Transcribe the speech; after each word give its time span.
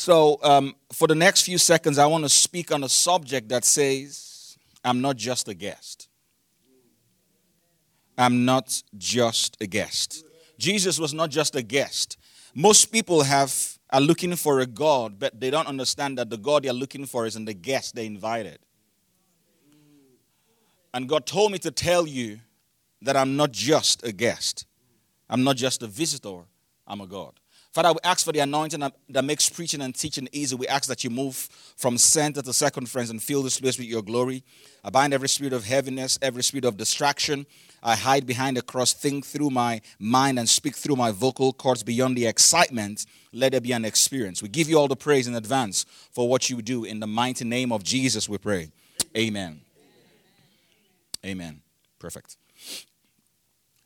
So, 0.00 0.38
um, 0.42 0.76
for 0.94 1.06
the 1.06 1.14
next 1.14 1.42
few 1.42 1.58
seconds, 1.58 1.98
I 1.98 2.06
want 2.06 2.24
to 2.24 2.30
speak 2.30 2.72
on 2.72 2.82
a 2.84 2.88
subject 2.88 3.50
that 3.50 3.66
says, 3.66 4.56
I'm 4.82 5.02
not 5.02 5.16
just 5.16 5.46
a 5.46 5.52
guest. 5.52 6.08
I'm 8.16 8.46
not 8.46 8.82
just 8.96 9.58
a 9.60 9.66
guest. 9.66 10.24
Jesus 10.56 10.98
was 10.98 11.12
not 11.12 11.28
just 11.28 11.54
a 11.54 11.60
guest. 11.60 12.16
Most 12.54 12.86
people 12.86 13.24
have 13.24 13.54
are 13.90 14.00
looking 14.00 14.34
for 14.36 14.60
a 14.60 14.66
God, 14.66 15.18
but 15.18 15.38
they 15.38 15.50
don't 15.50 15.66
understand 15.66 16.16
that 16.16 16.30
the 16.30 16.38
God 16.38 16.62
they're 16.62 16.72
looking 16.72 17.04
for 17.04 17.26
is 17.26 17.36
in 17.36 17.44
the 17.44 17.52
guest 17.52 17.94
they 17.94 18.06
invited. 18.06 18.58
And 20.94 21.10
God 21.10 21.26
told 21.26 21.52
me 21.52 21.58
to 21.58 21.70
tell 21.70 22.06
you 22.06 22.38
that 23.02 23.16
I'm 23.16 23.36
not 23.36 23.52
just 23.52 24.02
a 24.02 24.12
guest. 24.12 24.64
I'm 25.28 25.44
not 25.44 25.56
just 25.56 25.82
a 25.82 25.86
visitor. 25.86 26.44
I'm 26.86 27.02
a 27.02 27.06
God. 27.06 27.39
Father, 27.72 27.92
we 27.92 27.98
ask 28.02 28.24
for 28.24 28.32
the 28.32 28.40
anointing 28.40 28.80
that 29.10 29.24
makes 29.24 29.48
preaching 29.48 29.80
and 29.80 29.94
teaching 29.94 30.28
easy. 30.32 30.56
We 30.56 30.66
ask 30.66 30.88
that 30.88 31.04
you 31.04 31.10
move 31.10 31.36
from 31.76 31.98
center 31.98 32.42
to 32.42 32.52
circumference 32.52 33.10
and 33.10 33.22
fill 33.22 33.44
this 33.44 33.60
place 33.60 33.78
with 33.78 33.86
your 33.86 34.02
glory. 34.02 34.42
I 34.82 34.90
bind 34.90 35.14
every 35.14 35.28
spirit 35.28 35.52
of 35.52 35.64
heaviness, 35.64 36.18
every 36.20 36.42
spirit 36.42 36.64
of 36.64 36.76
distraction. 36.76 37.46
I 37.80 37.94
hide 37.94 38.26
behind 38.26 38.56
the 38.56 38.62
cross, 38.62 38.92
think 38.92 39.24
through 39.24 39.50
my 39.50 39.82
mind, 40.00 40.40
and 40.40 40.48
speak 40.48 40.74
through 40.74 40.96
my 40.96 41.12
vocal 41.12 41.52
cords 41.52 41.84
beyond 41.84 42.16
the 42.16 42.26
excitement. 42.26 43.06
Let 43.32 43.52
there 43.52 43.60
be 43.60 43.70
an 43.70 43.84
experience. 43.84 44.42
We 44.42 44.48
give 44.48 44.68
you 44.68 44.76
all 44.76 44.88
the 44.88 44.96
praise 44.96 45.28
in 45.28 45.36
advance 45.36 45.86
for 46.10 46.28
what 46.28 46.50
you 46.50 46.60
do. 46.62 46.82
In 46.82 46.98
the 46.98 47.06
mighty 47.06 47.44
name 47.44 47.70
of 47.70 47.84
Jesus, 47.84 48.28
we 48.28 48.38
pray. 48.38 48.72
Amen. 49.16 49.60
Amen. 51.24 51.60
Perfect. 52.00 52.36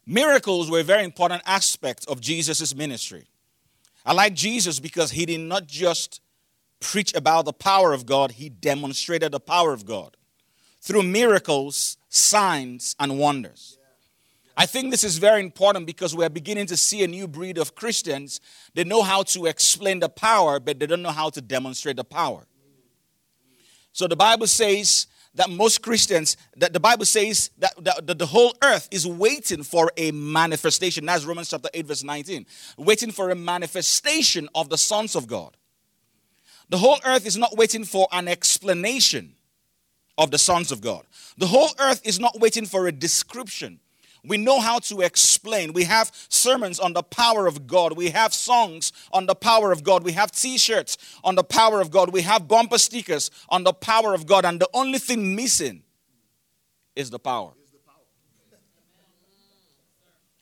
Miracles 0.06 0.70
were 0.70 0.80
a 0.80 0.84
very 0.84 1.04
important 1.04 1.42
aspect 1.44 2.06
of 2.08 2.22
Jesus' 2.22 2.74
ministry. 2.74 3.26
I 4.04 4.12
like 4.12 4.34
Jesus 4.34 4.80
because 4.80 5.12
he 5.12 5.24
did 5.26 5.40
not 5.40 5.66
just 5.66 6.20
preach 6.80 7.14
about 7.14 7.46
the 7.46 7.52
power 7.52 7.92
of 7.92 8.04
God, 8.04 8.32
he 8.32 8.48
demonstrated 8.48 9.32
the 9.32 9.40
power 9.40 9.72
of 9.72 9.86
God 9.86 10.16
through 10.80 11.02
miracles, 11.02 11.96
signs, 12.10 12.94
and 13.00 13.18
wonders. 13.18 13.78
I 14.56 14.66
think 14.66 14.90
this 14.90 15.02
is 15.02 15.18
very 15.18 15.40
important 15.40 15.86
because 15.86 16.14
we're 16.14 16.28
beginning 16.28 16.66
to 16.66 16.76
see 16.76 17.02
a 17.02 17.08
new 17.08 17.26
breed 17.26 17.58
of 17.58 17.74
Christians. 17.74 18.40
They 18.74 18.84
know 18.84 19.02
how 19.02 19.24
to 19.24 19.46
explain 19.46 20.00
the 20.00 20.08
power, 20.08 20.60
but 20.60 20.78
they 20.78 20.86
don't 20.86 21.02
know 21.02 21.10
how 21.10 21.30
to 21.30 21.40
demonstrate 21.40 21.96
the 21.96 22.04
power. 22.04 22.46
So 23.92 24.06
the 24.06 24.16
Bible 24.16 24.46
says 24.46 25.06
that 25.34 25.50
most 25.50 25.82
Christians, 25.82 26.36
that 26.56 26.72
the 26.72 26.80
Bible 26.80 27.04
says 27.04 27.50
that, 27.58 27.72
that, 27.84 28.06
that, 28.06 28.18
the 28.18 28.26
whole 28.26 28.54
earth 28.62 28.88
is 28.90 29.06
waiting 29.06 29.62
for 29.62 29.90
a 29.96 30.10
manifestation. 30.12 31.06
That's 31.06 31.24
Romans 31.24 31.50
chapter 31.50 31.68
8, 31.74 31.86
verse 31.86 32.04
19. 32.04 32.46
Waiting 32.78 33.10
for 33.10 33.30
a 33.30 33.34
manifestation 33.34 34.48
of 34.54 34.68
the 34.68 34.78
sons 34.78 35.16
of 35.16 35.26
God. 35.26 35.56
The 36.68 36.78
whole 36.78 36.98
earth 37.04 37.26
is 37.26 37.36
not 37.36 37.56
waiting 37.56 37.84
for 37.84 38.08
an 38.12 38.28
explanation 38.28 39.34
of 40.16 40.30
the 40.30 40.38
sons 40.38 40.72
of 40.72 40.80
God. 40.80 41.04
The 41.36 41.46
whole 41.46 41.70
earth 41.78 42.00
is 42.04 42.20
not 42.20 42.40
waiting 42.40 42.66
for 42.66 42.86
a 42.86 42.92
description 42.92 43.80
we 44.26 44.38
know 44.38 44.58
how 44.58 44.78
to 44.80 45.02
explain. 45.02 45.72
We 45.72 45.84
have 45.84 46.10
sermons 46.28 46.80
on 46.80 46.94
the 46.94 47.02
power 47.02 47.46
of 47.46 47.66
God. 47.66 47.96
We 47.96 48.10
have 48.10 48.32
songs 48.32 48.92
on 49.12 49.26
the 49.26 49.34
power 49.34 49.70
of 49.70 49.84
God. 49.84 50.02
We 50.02 50.12
have 50.12 50.30
t 50.30 50.56
shirts 50.56 50.96
on 51.22 51.34
the 51.34 51.44
power 51.44 51.80
of 51.80 51.90
God. 51.90 52.12
We 52.12 52.22
have 52.22 52.48
bumper 52.48 52.78
stickers 52.78 53.30
on 53.50 53.64
the 53.64 53.74
power 53.74 54.14
of 54.14 54.26
God. 54.26 54.44
And 54.44 54.60
the 54.60 54.68
only 54.72 54.98
thing 54.98 55.36
missing 55.36 55.82
is 56.96 57.10
the 57.10 57.18
power. 57.18 57.52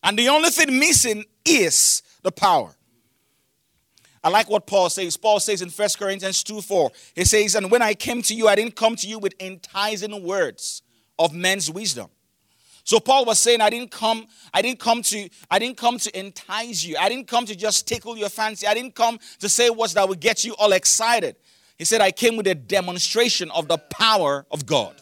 And 0.04 0.18
the 0.18 0.28
only 0.28 0.50
thing 0.50 0.78
missing 0.78 1.24
is 1.44 2.02
the 2.22 2.32
power. 2.32 2.74
I 4.24 4.28
like 4.28 4.48
what 4.48 4.66
Paul 4.66 4.90
says. 4.90 5.16
Paul 5.16 5.40
says 5.40 5.62
in 5.62 5.70
1 5.70 5.88
Corinthians 5.98 6.44
2 6.44 6.60
4, 6.60 6.90
he 7.16 7.24
says, 7.24 7.56
And 7.56 7.70
when 7.70 7.82
I 7.82 7.94
came 7.94 8.22
to 8.22 8.34
you, 8.34 8.46
I 8.46 8.54
didn't 8.54 8.76
come 8.76 8.94
to 8.96 9.08
you 9.08 9.18
with 9.18 9.34
enticing 9.40 10.22
words 10.22 10.82
of 11.18 11.34
men's 11.34 11.68
wisdom 11.68 12.08
so 12.84 12.98
Paul 12.98 13.24
was 13.24 13.38
saying, 13.38 13.60
I 13.60 13.70
didn't 13.70 13.90
come, 13.90 14.26
I 14.52 14.60
didn't 14.60 14.80
come 14.80 15.02
to, 15.02 15.28
I 15.50 15.58
didn't 15.58 15.76
come 15.76 15.98
to 15.98 16.18
entice 16.18 16.84
you. 16.84 16.96
I 16.98 17.08
didn't 17.08 17.28
come 17.28 17.46
to 17.46 17.54
just 17.54 17.86
tickle 17.86 18.16
your 18.16 18.28
fancy. 18.28 18.66
I 18.66 18.74
didn't 18.74 18.94
come 18.94 19.18
to 19.38 19.48
say 19.48 19.70
words 19.70 19.94
that 19.94 20.08
would 20.08 20.20
get 20.20 20.44
you 20.44 20.54
all 20.58 20.72
excited. 20.72 21.36
He 21.78 21.84
said, 21.84 22.00
I 22.00 22.10
came 22.10 22.36
with 22.36 22.46
a 22.46 22.54
demonstration 22.54 23.50
of 23.52 23.68
the 23.68 23.78
power 23.78 24.46
of 24.50 24.66
God. 24.66 25.00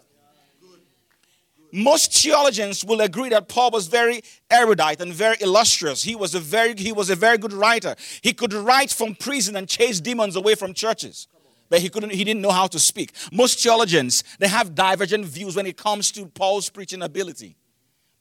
Most 1.73 2.13
theologians 2.13 2.85
will 2.85 3.01
agree 3.01 3.29
that 3.29 3.49
Paul 3.49 3.71
was 3.71 3.87
very 3.87 4.23
erudite 4.51 5.01
and 5.01 5.13
very 5.13 5.37
illustrious. 5.41 6.03
He 6.03 6.17
was 6.17 6.35
a 6.35 6.41
very, 6.41 6.75
he 6.75 6.91
was 6.91 7.11
a 7.11 7.15
very 7.15 7.39
good 7.39 7.53
writer. 7.53 7.95
He 8.23 8.33
could 8.33 8.53
write 8.53 8.91
from 8.91 9.15
prison 9.15 9.57
and 9.57 9.69
chase 9.69 10.01
demons 10.01 10.37
away 10.37 10.55
from 10.55 10.75
churches 10.75 11.29
but 11.71 11.79
he 11.79 11.89
couldn't 11.89 12.11
he 12.11 12.25
didn't 12.25 12.43
know 12.43 12.51
how 12.51 12.67
to 12.67 12.81
speak 12.81 13.13
most 13.33 13.63
theologians 13.63 14.25
they 14.41 14.49
have 14.49 14.75
divergent 14.75 15.25
views 15.25 15.55
when 15.55 15.67
it 15.67 15.77
comes 15.77 16.11
to 16.11 16.27
paul's 16.27 16.69
preaching 16.69 17.01
ability 17.01 17.57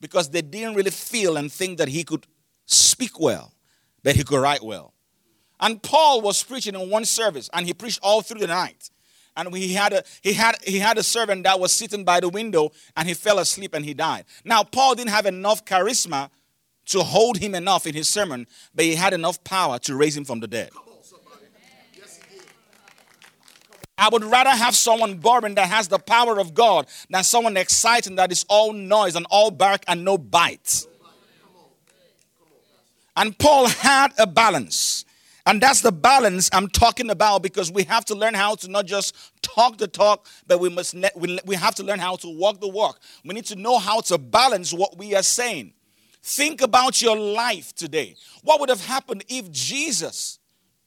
because 0.02 0.30
they 0.30 0.42
didn't 0.42 0.76
really 0.76 0.92
feel 0.92 1.38
and 1.38 1.52
think 1.52 1.78
that 1.78 1.88
he 1.88 2.04
could 2.04 2.26
speak 2.66 3.20
well, 3.20 3.54
that 4.04 4.16
he 4.16 4.24
could 4.24 4.40
write 4.40 4.64
well. 4.64 4.94
And 5.60 5.82
Paul 5.82 6.22
was 6.22 6.42
preaching 6.42 6.76
in 6.76 6.90
one 6.90 7.06
service, 7.06 7.50
and 7.54 7.66
he 7.66 7.74
preached 7.74 8.00
all 8.02 8.22
through 8.22 8.40
the 8.40 8.48
night. 8.48 8.90
And 9.36 9.54
he 9.56 9.74
had 9.74 9.94
a 9.94 10.04
he 10.22 10.34
had 10.34 10.56
he 10.64 10.80
had 10.80 10.98
a 10.98 11.04
servant 11.04 11.44
that 11.44 11.60
was 11.60 11.72
sitting 11.72 12.04
by 12.04 12.20
the 12.20 12.30
window, 12.30 12.72
and 12.98 13.08
he 13.08 13.14
fell 13.14 13.40
asleep 13.40 13.74
and 13.74 13.86
he 13.86 13.94
died. 13.94 14.26
Now 14.44 14.64
Paul 14.64 14.96
didn't 14.96 15.12
have 15.12 15.26
enough 15.26 15.64
charisma 15.64 16.30
to 16.88 17.04
hold 17.04 17.38
him 17.38 17.56
enough 17.56 17.86
in 17.88 17.94
his 17.94 18.10
sermon, 18.10 18.48
but 18.74 18.84
he 18.86 18.96
had 18.96 19.14
enough 19.14 19.44
power 19.44 19.80
to 19.80 19.96
raise 19.96 20.18
him 20.18 20.26
from 20.26 20.40
the 20.40 20.48
dead. 20.48 20.72
I 24.00 24.08
would 24.10 24.24
rather 24.24 24.52
have 24.52 24.76
someone 24.76 25.16
boring 25.16 25.56
that 25.56 25.68
has 25.68 25.90
the 25.90 26.00
power 26.00 26.40
of 26.40 26.54
God 26.54 26.88
than 27.10 27.24
someone 27.24 27.58
exciting 27.58 28.16
that 28.16 28.32
is 28.32 28.46
all 28.48 28.72
noise 28.72 29.16
and 29.16 29.26
all 29.30 29.52
bark 29.52 29.84
and 29.88 30.06
no 30.06 30.18
bite. 30.18 30.88
And 33.18 33.38
Paul 33.38 33.68
had 33.68 34.14
a 34.18 34.26
balance. 34.26 35.04
And 35.46 35.60
that's 35.60 35.82
the 35.82 35.92
balance 35.92 36.50
I'm 36.54 36.70
talking 36.70 37.10
about 37.10 37.44
because 37.44 37.72
we 37.72 37.84
have 37.84 38.06
to 38.06 38.16
learn 38.16 38.36
how 38.36 38.56
to 38.56 38.70
not 38.70 38.86
just 38.86 39.16
talk 39.42 39.78
the 39.78 39.88
talk, 39.88 40.28
but 40.48 40.60
we 40.60 40.70
must 40.70 40.96
ne- 40.96 41.10
we, 41.16 41.40
we 41.46 41.56
have 41.56 41.76
to 41.76 41.84
learn 41.84 42.00
how 42.00 42.16
to 42.18 42.30
walk 42.30 42.62
the 42.62 42.68
walk. 42.68 43.00
We 43.26 43.34
need 43.34 43.46
to 43.46 43.56
know 43.56 43.80
how 43.80 44.00
to 44.02 44.18
balance 44.18 44.72
what 44.72 44.98
we 44.98 45.16
are 45.16 45.24
saying. 45.24 45.74
Think 46.22 46.62
about 46.62 47.02
your 47.02 47.18
life 47.18 47.74
today. 47.74 48.16
What 48.44 48.60
would 48.60 48.70
have 48.70 48.86
happened 48.86 49.26
if 49.28 49.52
Jesus 49.52 50.39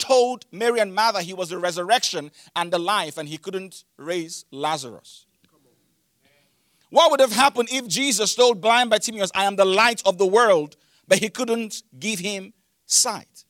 told 0.03 0.47
Mary 0.51 0.81
and 0.81 0.95
Martha 0.95 1.23
he 1.23 1.33
was 1.33 1.51
the 1.51 1.59
resurrection 1.59 2.33
and 2.57 2.73
the 2.73 2.79
life, 2.79 3.17
and 3.19 3.29
he 3.29 3.39
couldn't 3.39 3.85
raise 3.97 4.45
Lazarus. 4.51 5.27
What 6.91 7.11
would 7.11 7.21
have 7.21 7.33
happened 7.33 7.69
if 7.71 7.87
Jesus 7.87 8.35
told 8.35 8.61
blind 8.61 8.91
Bartimaeus, 8.91 9.31
I 9.35 9.45
am 9.45 9.57
the 9.57 9.65
light 9.65 10.03
of 10.05 10.19
the 10.19 10.27
world, 10.27 10.77
but 11.09 11.19
he 11.19 11.31
couldn't 11.31 11.83
give 11.99 12.19
him 12.19 12.53
sight? 12.85 13.45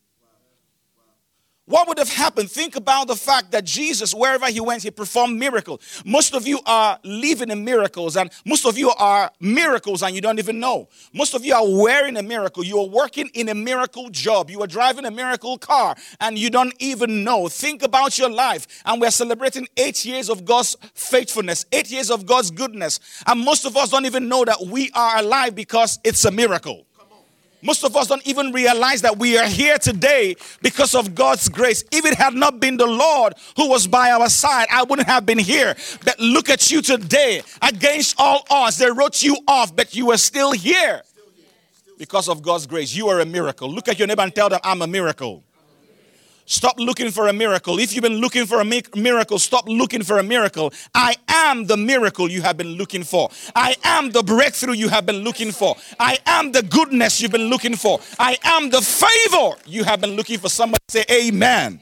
What 1.66 1.86
would 1.86 1.98
have 1.98 2.08
happened? 2.08 2.50
Think 2.50 2.74
about 2.74 3.06
the 3.06 3.14
fact 3.14 3.52
that 3.52 3.64
Jesus, 3.64 4.12
wherever 4.12 4.46
he 4.46 4.60
went, 4.60 4.82
he 4.82 4.90
performed 4.90 5.38
miracles. 5.38 6.02
Most 6.04 6.34
of 6.34 6.44
you 6.44 6.58
are 6.66 6.98
living 7.04 7.50
in 7.50 7.64
miracles, 7.64 8.16
and 8.16 8.32
most 8.44 8.66
of 8.66 8.76
you 8.76 8.90
are 8.90 9.30
miracles, 9.38 10.02
and 10.02 10.12
you 10.12 10.20
don't 10.20 10.40
even 10.40 10.58
know. 10.58 10.88
Most 11.14 11.34
of 11.34 11.44
you 11.44 11.54
are 11.54 11.64
wearing 11.64 12.16
a 12.16 12.22
miracle. 12.22 12.64
You 12.64 12.80
are 12.80 12.88
working 12.88 13.30
in 13.34 13.48
a 13.48 13.54
miracle 13.54 14.10
job. 14.10 14.50
You 14.50 14.60
are 14.62 14.66
driving 14.66 15.04
a 15.04 15.10
miracle 15.12 15.56
car, 15.56 15.94
and 16.20 16.36
you 16.36 16.50
don't 16.50 16.74
even 16.80 17.22
know. 17.22 17.46
Think 17.46 17.84
about 17.84 18.18
your 18.18 18.30
life. 18.30 18.66
And 18.84 19.00
we're 19.00 19.12
celebrating 19.12 19.68
eight 19.76 20.04
years 20.04 20.28
of 20.28 20.44
God's 20.44 20.76
faithfulness, 20.94 21.64
eight 21.70 21.92
years 21.92 22.10
of 22.10 22.26
God's 22.26 22.50
goodness. 22.50 22.98
And 23.24 23.38
most 23.38 23.64
of 23.66 23.76
us 23.76 23.90
don't 23.90 24.06
even 24.06 24.28
know 24.28 24.44
that 24.44 24.66
we 24.66 24.90
are 24.94 25.18
alive 25.18 25.54
because 25.54 26.00
it's 26.02 26.24
a 26.24 26.32
miracle. 26.32 26.86
Most 27.62 27.84
of 27.84 27.96
us 27.96 28.08
don't 28.08 28.26
even 28.26 28.52
realize 28.52 29.02
that 29.02 29.18
we 29.18 29.38
are 29.38 29.46
here 29.46 29.78
today 29.78 30.34
because 30.60 30.94
of 30.94 31.14
God's 31.14 31.48
grace. 31.48 31.84
If 31.92 32.04
it 32.04 32.14
had 32.14 32.34
not 32.34 32.58
been 32.58 32.76
the 32.76 32.86
Lord 32.86 33.34
who 33.56 33.68
was 33.68 33.86
by 33.86 34.10
our 34.10 34.28
side, 34.28 34.66
I 34.70 34.82
wouldn't 34.82 35.08
have 35.08 35.24
been 35.24 35.38
here. 35.38 35.76
But 36.04 36.18
look 36.18 36.50
at 36.50 36.70
you 36.70 36.82
today. 36.82 37.42
Against 37.62 38.16
all 38.18 38.44
odds, 38.50 38.78
they 38.78 38.90
wrote 38.90 39.22
you 39.22 39.36
off, 39.46 39.74
but 39.74 39.94
you 39.94 40.10
are 40.10 40.16
still 40.18 40.50
here 40.50 41.02
because 41.98 42.28
of 42.28 42.42
God's 42.42 42.66
grace. 42.66 42.94
You 42.94 43.08
are 43.08 43.20
a 43.20 43.26
miracle. 43.26 43.72
Look 43.72 43.86
at 43.86 43.96
your 43.96 44.08
neighbor 44.08 44.22
and 44.22 44.34
tell 44.34 44.48
them, 44.48 44.58
I'm 44.64 44.82
a 44.82 44.88
miracle. 44.88 45.44
Stop 46.44 46.78
looking 46.78 47.10
for 47.10 47.28
a 47.28 47.32
miracle. 47.32 47.78
If 47.78 47.94
you've 47.94 48.02
been 48.02 48.20
looking 48.20 48.46
for 48.46 48.60
a 48.60 48.64
miracle, 48.96 49.38
stop 49.38 49.64
looking 49.68 50.02
for 50.02 50.18
a 50.18 50.22
miracle. 50.22 50.72
I 50.94 51.14
am 51.28 51.66
the 51.66 51.76
miracle 51.76 52.30
you 52.30 52.42
have 52.42 52.56
been 52.56 52.74
looking 52.74 53.04
for. 53.04 53.30
I 53.54 53.76
am 53.84 54.10
the 54.10 54.22
breakthrough 54.22 54.74
you 54.74 54.88
have 54.88 55.06
been 55.06 55.20
looking 55.20 55.52
for. 55.52 55.76
I 56.00 56.18
am 56.26 56.52
the 56.52 56.62
goodness 56.62 57.20
you've 57.20 57.32
been 57.32 57.48
looking 57.48 57.76
for. 57.76 58.00
I 58.18 58.36
am 58.42 58.70
the 58.70 58.82
favor 58.82 59.56
you 59.66 59.84
have 59.84 60.00
been 60.00 60.16
looking 60.16 60.38
for. 60.38 60.48
Somebody 60.48 60.82
say, 60.88 61.04
Amen. 61.10 61.80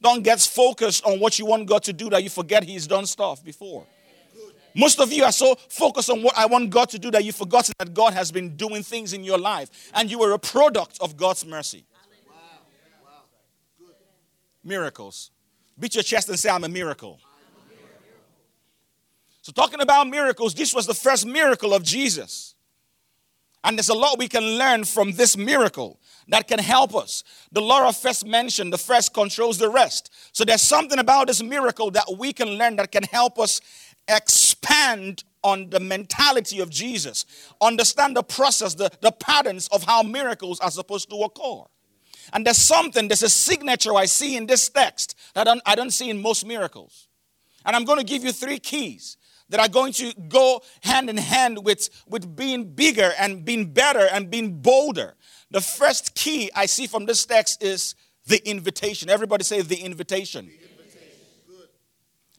Don't 0.00 0.22
get 0.22 0.40
focused 0.40 1.04
on 1.04 1.18
what 1.18 1.38
you 1.38 1.46
want 1.46 1.66
God 1.66 1.82
to 1.84 1.92
do 1.92 2.10
that 2.10 2.22
you 2.22 2.30
forget 2.30 2.62
He's 2.62 2.86
done 2.86 3.06
stuff 3.06 3.44
before. 3.44 3.84
Most 4.74 5.00
of 5.00 5.12
you 5.12 5.24
are 5.24 5.32
so 5.32 5.54
focused 5.68 6.10
on 6.10 6.22
what 6.22 6.36
I 6.36 6.46
want 6.46 6.70
God 6.70 6.88
to 6.90 6.98
do 6.98 7.10
that 7.10 7.24
you've 7.24 7.36
forgotten 7.36 7.74
that 7.78 7.94
God 7.94 8.12
has 8.12 8.30
been 8.30 8.56
doing 8.56 8.82
things 8.82 9.12
in 9.12 9.24
your 9.24 9.38
life 9.38 9.90
and 9.94 10.10
you 10.10 10.22
are 10.22 10.32
a 10.32 10.38
product 10.38 10.98
of 11.00 11.16
God's 11.16 11.44
mercy. 11.44 11.84
miracles. 14.68 15.30
Beat 15.78 15.94
your 15.94 16.04
chest 16.04 16.28
and 16.28 16.38
say, 16.38 16.50
I'm 16.50 16.64
a 16.64 16.68
miracle. 16.68 17.18
So, 19.42 19.52
talking 19.52 19.80
about 19.80 20.06
miracles, 20.08 20.54
this 20.54 20.74
was 20.74 20.86
the 20.86 20.94
first 20.94 21.26
miracle 21.26 21.72
of 21.72 21.82
Jesus. 21.82 22.54
And 23.64 23.76
there's 23.76 23.88
a 23.88 23.94
lot 23.94 24.18
we 24.18 24.28
can 24.28 24.42
learn 24.58 24.84
from 24.84 25.12
this 25.12 25.36
miracle 25.36 25.98
that 26.28 26.46
can 26.46 26.58
help 26.58 26.94
us. 26.94 27.24
The 27.50 27.60
law 27.60 27.88
of 27.88 27.96
first 27.96 28.26
mention, 28.26 28.70
the 28.70 28.78
first 28.78 29.14
controls 29.14 29.58
the 29.58 29.68
rest. 29.68 30.12
So 30.32 30.44
there's 30.44 30.62
something 30.62 30.98
about 30.98 31.26
this 31.26 31.42
miracle 31.42 31.90
that 31.92 32.04
we 32.18 32.32
can 32.32 32.48
learn 32.50 32.76
that 32.76 32.92
can 32.92 33.04
help 33.04 33.38
us 33.38 33.60
expand 34.58 35.24
on 35.42 35.70
the 35.70 35.80
mentality 35.80 36.60
of 36.60 36.70
Jesus, 36.70 37.24
understand 37.60 38.16
the 38.16 38.22
process, 38.22 38.74
the, 38.74 38.90
the 39.00 39.12
patterns 39.12 39.68
of 39.68 39.84
how 39.84 40.02
miracles 40.02 40.58
are 40.60 40.70
supposed 40.70 41.08
to 41.10 41.16
occur. 41.16 41.64
And 42.32 42.44
there's 42.44 42.58
something, 42.58 43.08
there's 43.08 43.22
a 43.22 43.28
signature 43.28 43.94
I 43.94 44.04
see 44.06 44.36
in 44.36 44.46
this 44.46 44.68
text 44.68 45.14
that 45.34 45.42
I 45.42 45.44
don't, 45.44 45.62
I 45.64 45.74
don't 45.74 45.92
see 45.92 46.10
in 46.10 46.20
most 46.20 46.44
miracles. 46.44 47.08
And 47.64 47.74
I'm 47.74 47.84
going 47.84 47.98
to 47.98 48.04
give 48.04 48.24
you 48.24 48.32
three 48.32 48.58
keys 48.58 49.16
that 49.48 49.60
are 49.60 49.68
going 49.68 49.92
to 49.94 50.12
go 50.28 50.60
hand 50.82 51.08
in 51.08 51.16
hand 51.16 51.64
with, 51.64 51.88
with 52.06 52.36
being 52.36 52.74
bigger 52.74 53.12
and 53.18 53.44
being 53.44 53.72
better 53.72 54.06
and 54.12 54.30
being 54.30 54.60
bolder. 54.60 55.14
The 55.50 55.62
first 55.62 56.14
key 56.14 56.50
I 56.54 56.66
see 56.66 56.86
from 56.86 57.06
this 57.06 57.24
text 57.24 57.62
is 57.62 57.94
the 58.26 58.46
invitation. 58.46 59.08
Everybody 59.08 59.44
say 59.44 59.62
the 59.62 59.76
invitation. 59.76 60.46
The 60.46 60.52
invitation. 60.52 61.10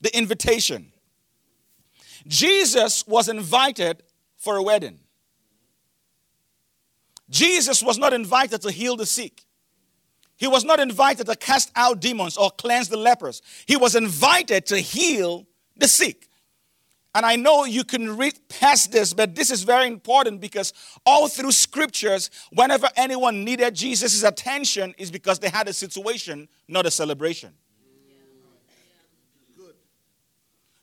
The 0.01 0.17
invitation. 0.17 0.91
Jesus 2.29 3.05
was 3.07 3.27
invited 3.27 4.03
for 4.37 4.55
a 4.55 4.63
wedding. 4.63 4.99
Jesus 7.29 7.83
was 7.83 7.97
not 7.97 8.13
invited 8.13 8.61
to 8.61 8.71
heal 8.71 8.95
the 8.95 9.05
sick. 9.05 9.43
He 10.37 10.47
was 10.47 10.63
not 10.63 10.79
invited 10.79 11.25
to 11.25 11.35
cast 11.35 11.71
out 11.75 11.99
demons 11.99 12.37
or 12.37 12.51
cleanse 12.51 12.87
the 12.87 12.97
lepers. 12.97 13.41
He 13.65 13.75
was 13.75 13.95
invited 13.95 14.67
to 14.67 14.77
heal 14.77 15.47
the 15.75 15.87
sick. 15.87 16.27
And 17.15 17.25
I 17.25 17.35
know 17.35 17.65
you 17.65 17.83
can 17.83 18.15
read 18.15 18.39
past 18.47 18.91
this, 18.91 19.13
but 19.13 19.33
this 19.33 19.49
is 19.49 19.63
very 19.63 19.87
important 19.87 20.39
because 20.39 20.71
all 21.05 21.27
through 21.27 21.51
scriptures, 21.51 22.29
whenever 22.53 22.87
anyone 22.95 23.43
needed 23.43 23.73
Jesus' 23.73 24.23
attention, 24.23 24.93
is 24.99 25.09
because 25.09 25.39
they 25.39 25.49
had 25.49 25.67
a 25.67 25.73
situation, 25.73 26.47
not 26.67 26.85
a 26.85 26.91
celebration. 26.91 27.53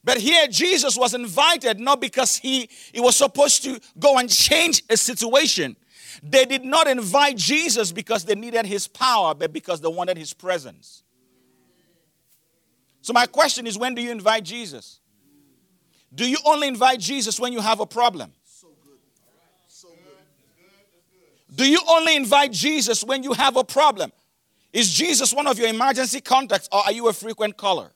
But 0.07 0.19
here, 0.19 0.47
Jesus 0.47 0.97
was 0.97 1.15
invited 1.15 1.81
not 1.81 2.01
because 2.01 2.37
he, 2.37 2.71
he 2.93 3.01
was 3.01 3.17
supposed 3.17 3.65
to 3.65 3.81
go 3.99 4.19
and 4.19 4.31
change 4.31 4.85
a 4.89 4.97
situation. 4.97 5.75
They 6.23 6.45
did 6.45 6.65
not 6.65 6.87
invite 6.87 7.37
Jesus 7.37 7.91
because 7.91 8.25
they 8.25 8.37
needed 8.37 8.67
his 8.67 8.87
power, 8.87 9.35
but 9.35 9.53
because 9.53 9.81
they 9.81 9.89
wanted 9.89 10.17
his 10.17 10.33
presence. 10.33 11.03
So, 13.03 13.13
my 13.13 13.27
question 13.27 13.67
is 13.67 13.77
when 13.77 13.97
do 13.97 14.01
you 14.01 14.13
invite 14.13 14.45
Jesus? 14.45 15.01
Do 16.15 16.25
you 16.31 16.39
only 16.47 16.69
invite 16.69 17.01
Jesus 17.01 17.41
when 17.41 17.53
you 17.53 17.61
have 17.61 17.81
a 17.81 17.87
problem? 17.87 18.33
Do 21.53 21.69
you 21.69 21.81
only 21.89 22.15
invite 22.15 22.53
Jesus 22.53 23.03
when 23.03 23.25
you 23.25 23.33
have 23.33 23.57
a 23.57 23.65
problem? 23.65 24.13
Is 24.73 24.93
Jesus 24.93 25.35
one 25.35 25.49
of 25.49 25.59
your 25.59 25.67
emergency 25.67 26.21
contacts 26.21 26.69
or 26.71 26.85
are 26.85 26.93
you 26.93 27.09
a 27.09 27.13
frequent 27.13 27.57
caller? 27.57 27.91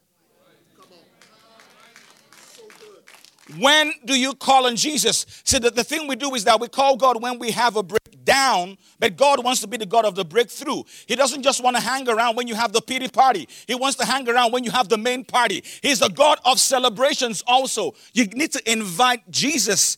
When 3.58 3.92
do 4.04 4.18
you 4.18 4.34
call 4.34 4.66
on 4.66 4.76
Jesus? 4.76 5.26
See, 5.44 5.58
that 5.58 5.74
the 5.74 5.84
thing 5.84 6.06
we 6.06 6.16
do 6.16 6.34
is 6.34 6.44
that 6.44 6.60
we 6.60 6.68
call 6.68 6.96
God 6.96 7.22
when 7.22 7.38
we 7.38 7.50
have 7.50 7.76
a 7.76 7.82
breakdown, 7.82 8.76
but 8.98 9.16
God 9.16 9.42
wants 9.42 9.60
to 9.62 9.66
be 9.66 9.76
the 9.76 9.86
God 9.86 10.04
of 10.04 10.14
the 10.14 10.24
breakthrough. 10.24 10.82
He 11.06 11.16
doesn't 11.16 11.42
just 11.42 11.62
want 11.62 11.76
to 11.76 11.82
hang 11.82 12.08
around 12.08 12.36
when 12.36 12.46
you 12.46 12.54
have 12.54 12.72
the 12.72 12.80
pity 12.80 13.08
party, 13.08 13.48
He 13.66 13.74
wants 13.74 13.96
to 13.98 14.04
hang 14.04 14.28
around 14.28 14.52
when 14.52 14.64
you 14.64 14.70
have 14.70 14.88
the 14.88 14.98
main 14.98 15.24
party. 15.24 15.64
He's 15.82 16.00
the 16.00 16.08
God 16.08 16.38
of 16.44 16.60
celebrations 16.60 17.42
also. 17.46 17.94
You 18.12 18.26
need 18.26 18.52
to 18.52 18.70
invite 18.70 19.28
Jesus. 19.30 19.96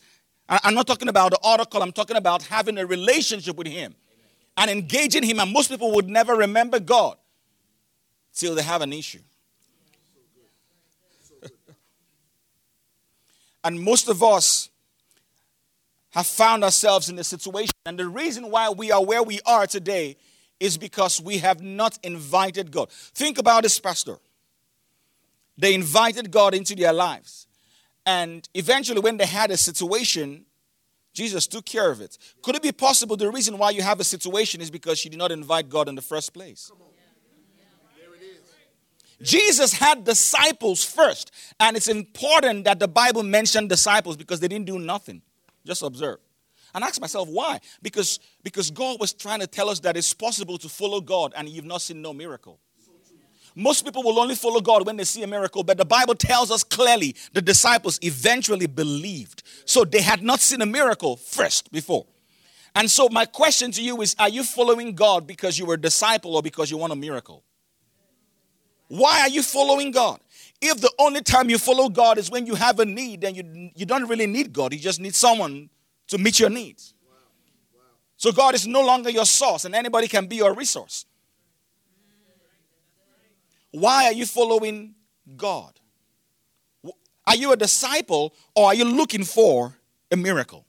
I'm 0.48 0.74
not 0.74 0.86
talking 0.86 1.08
about 1.08 1.30
the 1.30 1.38
article, 1.42 1.82
I'm 1.82 1.92
talking 1.92 2.16
about 2.16 2.42
having 2.42 2.78
a 2.78 2.86
relationship 2.86 3.56
with 3.56 3.66
Him 3.66 3.94
and 4.56 4.70
engaging 4.70 5.22
Him. 5.22 5.40
And 5.40 5.52
most 5.52 5.68
people 5.68 5.92
would 5.94 6.08
never 6.08 6.34
remember 6.34 6.78
God 6.80 7.16
till 8.34 8.54
they 8.54 8.62
have 8.62 8.82
an 8.82 8.92
issue. 8.92 9.20
And 13.64 13.80
most 13.80 14.08
of 14.08 14.22
us 14.22 14.70
have 16.10 16.26
found 16.26 16.62
ourselves 16.62 17.08
in 17.08 17.16
this 17.16 17.28
situation. 17.28 17.72
And 17.86 17.98
the 17.98 18.08
reason 18.08 18.50
why 18.50 18.70
we 18.70 18.90
are 18.92 19.04
where 19.04 19.22
we 19.22 19.40
are 19.46 19.66
today 19.66 20.16
is 20.60 20.76
because 20.78 21.20
we 21.20 21.38
have 21.38 21.60
not 21.60 21.98
invited 22.02 22.70
God. 22.70 22.90
Think 22.90 23.38
about 23.38 23.62
this, 23.62 23.78
Pastor. 23.78 24.18
They 25.58 25.74
invited 25.74 26.30
God 26.30 26.54
into 26.54 26.74
their 26.74 26.92
lives. 26.92 27.46
And 28.04 28.48
eventually, 28.54 29.00
when 29.00 29.16
they 29.16 29.26
had 29.26 29.50
a 29.50 29.56
situation, 29.56 30.44
Jesus 31.12 31.46
took 31.46 31.64
care 31.64 31.90
of 31.90 32.00
it. 32.00 32.18
Could 32.42 32.56
it 32.56 32.62
be 32.62 32.72
possible 32.72 33.16
the 33.16 33.30
reason 33.30 33.58
why 33.58 33.70
you 33.70 33.82
have 33.82 34.00
a 34.00 34.04
situation 34.04 34.60
is 34.60 34.70
because 34.70 35.04
you 35.04 35.10
did 35.10 35.18
not 35.18 35.30
invite 35.30 35.68
God 35.68 35.88
in 35.88 35.94
the 35.94 36.02
first 36.02 36.32
place? 36.32 36.70
Jesus 39.22 39.72
had 39.72 40.04
disciples 40.04 40.84
first. 40.84 41.30
And 41.60 41.76
it's 41.76 41.88
important 41.88 42.64
that 42.64 42.78
the 42.78 42.88
Bible 42.88 43.22
mentioned 43.22 43.68
disciples 43.68 44.16
because 44.16 44.40
they 44.40 44.48
didn't 44.48 44.66
do 44.66 44.78
nothing. 44.78 45.22
Just 45.64 45.82
observe. 45.82 46.18
And 46.74 46.82
ask 46.82 47.00
myself 47.00 47.28
why? 47.28 47.60
Because, 47.82 48.18
because 48.42 48.70
God 48.70 48.98
was 48.98 49.12
trying 49.12 49.40
to 49.40 49.46
tell 49.46 49.68
us 49.68 49.80
that 49.80 49.96
it's 49.96 50.14
possible 50.14 50.58
to 50.58 50.68
follow 50.68 51.00
God 51.00 51.32
and 51.36 51.48
you've 51.48 51.64
not 51.64 51.82
seen 51.82 52.00
no 52.00 52.12
miracle. 52.12 52.58
Most 53.54 53.84
people 53.84 54.02
will 54.02 54.18
only 54.18 54.34
follow 54.34 54.60
God 54.60 54.86
when 54.86 54.96
they 54.96 55.04
see 55.04 55.22
a 55.22 55.26
miracle, 55.26 55.62
but 55.62 55.76
the 55.76 55.84
Bible 55.84 56.14
tells 56.14 56.50
us 56.50 56.64
clearly 56.64 57.14
the 57.34 57.42
disciples 57.42 57.98
eventually 58.02 58.66
believed. 58.66 59.42
So 59.66 59.84
they 59.84 60.00
had 60.00 60.22
not 60.22 60.40
seen 60.40 60.62
a 60.62 60.66
miracle 60.66 61.16
first 61.16 61.70
before. 61.70 62.06
And 62.74 62.90
so, 62.90 63.10
my 63.10 63.26
question 63.26 63.70
to 63.72 63.82
you 63.82 64.00
is 64.00 64.16
Are 64.18 64.30
you 64.30 64.42
following 64.42 64.94
God 64.94 65.26
because 65.26 65.58
you 65.58 65.66
were 65.66 65.74
a 65.74 65.80
disciple 65.80 66.34
or 66.34 66.42
because 66.42 66.70
you 66.70 66.78
want 66.78 66.94
a 66.94 66.96
miracle? 66.96 67.44
Why 68.92 69.22
are 69.22 69.30
you 69.30 69.42
following 69.42 69.90
God? 69.90 70.20
If 70.60 70.82
the 70.82 70.92
only 70.98 71.22
time 71.22 71.48
you 71.48 71.56
follow 71.56 71.88
God 71.88 72.18
is 72.18 72.30
when 72.30 72.44
you 72.44 72.54
have 72.54 72.78
a 72.78 72.84
need, 72.84 73.22
then 73.22 73.34
you, 73.34 73.70
you 73.74 73.86
don't 73.86 74.06
really 74.06 74.26
need 74.26 74.52
God. 74.52 74.74
You 74.74 74.78
just 74.78 75.00
need 75.00 75.14
someone 75.14 75.70
to 76.08 76.18
meet 76.18 76.38
your 76.38 76.50
needs. 76.50 76.92
So 78.18 78.32
God 78.32 78.54
is 78.54 78.66
no 78.66 78.84
longer 78.84 79.08
your 79.08 79.24
source, 79.24 79.64
and 79.64 79.74
anybody 79.74 80.08
can 80.08 80.26
be 80.26 80.36
your 80.36 80.52
resource. 80.52 81.06
Why 83.70 84.04
are 84.04 84.12
you 84.12 84.26
following 84.26 84.94
God? 85.38 85.80
Are 87.26 87.34
you 87.34 87.50
a 87.52 87.56
disciple 87.56 88.34
or 88.54 88.66
are 88.66 88.74
you 88.74 88.84
looking 88.84 89.24
for 89.24 89.74
a 90.10 90.18
miracle? 90.18 90.66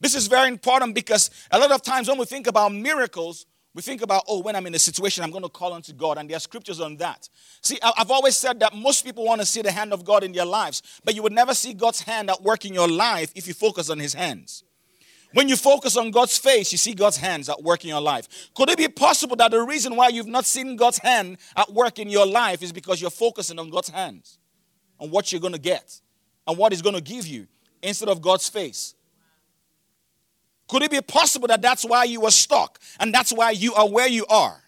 This 0.00 0.16
is 0.16 0.26
very 0.26 0.48
important 0.48 0.96
because 0.96 1.30
a 1.52 1.58
lot 1.60 1.70
of 1.70 1.82
times 1.82 2.08
when 2.08 2.18
we 2.18 2.24
think 2.24 2.48
about 2.48 2.72
miracles, 2.72 3.46
we 3.74 3.80
think 3.80 4.02
about, 4.02 4.24
oh, 4.28 4.40
when 4.40 4.54
I'm 4.54 4.66
in 4.66 4.74
a 4.74 4.78
situation, 4.78 5.24
I'm 5.24 5.30
going 5.30 5.44
to 5.44 5.48
call 5.48 5.72
unto 5.72 5.94
God, 5.94 6.18
and 6.18 6.28
there 6.28 6.36
are 6.36 6.40
scriptures 6.40 6.78
on 6.78 6.96
that. 6.98 7.28
See, 7.62 7.78
I've 7.82 8.10
always 8.10 8.36
said 8.36 8.60
that 8.60 8.74
most 8.74 9.02
people 9.02 9.24
want 9.24 9.40
to 9.40 9.46
see 9.46 9.62
the 9.62 9.72
hand 9.72 9.94
of 9.94 10.04
God 10.04 10.24
in 10.24 10.32
their 10.32 10.44
lives, 10.44 10.82
but 11.04 11.14
you 11.14 11.22
would 11.22 11.32
never 11.32 11.54
see 11.54 11.72
God's 11.72 12.02
hand 12.02 12.28
at 12.28 12.42
work 12.42 12.66
in 12.66 12.74
your 12.74 12.88
life 12.88 13.32
if 13.34 13.48
you 13.48 13.54
focus 13.54 13.88
on 13.88 13.98
His 13.98 14.12
hands. 14.12 14.64
When 15.32 15.48
you 15.48 15.56
focus 15.56 15.96
on 15.96 16.10
God's 16.10 16.36
face, 16.36 16.70
you 16.72 16.76
see 16.76 16.92
God's 16.92 17.16
hands 17.16 17.48
at 17.48 17.62
work 17.62 17.84
in 17.84 17.88
your 17.88 18.02
life. 18.02 18.50
Could 18.54 18.68
it 18.68 18.76
be 18.76 18.88
possible 18.88 19.36
that 19.36 19.50
the 19.50 19.62
reason 19.62 19.96
why 19.96 20.08
you've 20.08 20.26
not 20.26 20.44
seen 20.44 20.76
God's 20.76 20.98
hand 20.98 21.38
at 21.56 21.72
work 21.72 21.98
in 21.98 22.10
your 22.10 22.26
life 22.26 22.62
is 22.62 22.72
because 22.72 23.00
you're 23.00 23.10
focusing 23.10 23.58
on 23.58 23.70
God's 23.70 23.88
hands, 23.88 24.38
on 24.98 25.10
what 25.10 25.32
you're 25.32 25.40
going 25.40 25.54
to 25.54 25.58
get, 25.58 25.98
and 26.46 26.58
what 26.58 26.72
He's 26.72 26.82
going 26.82 26.94
to 26.94 27.00
give 27.00 27.26
you 27.26 27.46
instead 27.82 28.10
of 28.10 28.20
God's 28.20 28.50
face? 28.50 28.94
Could 30.72 30.84
it 30.84 30.90
be 30.90 31.02
possible 31.02 31.48
that 31.48 31.60
that's 31.60 31.84
why 31.84 32.04
you 32.04 32.22
were 32.22 32.30
stuck 32.30 32.80
and 32.98 33.12
that's 33.12 33.30
why 33.30 33.50
you 33.50 33.74
are 33.74 33.86
where 33.86 34.08
you 34.08 34.24
are? 34.30 34.58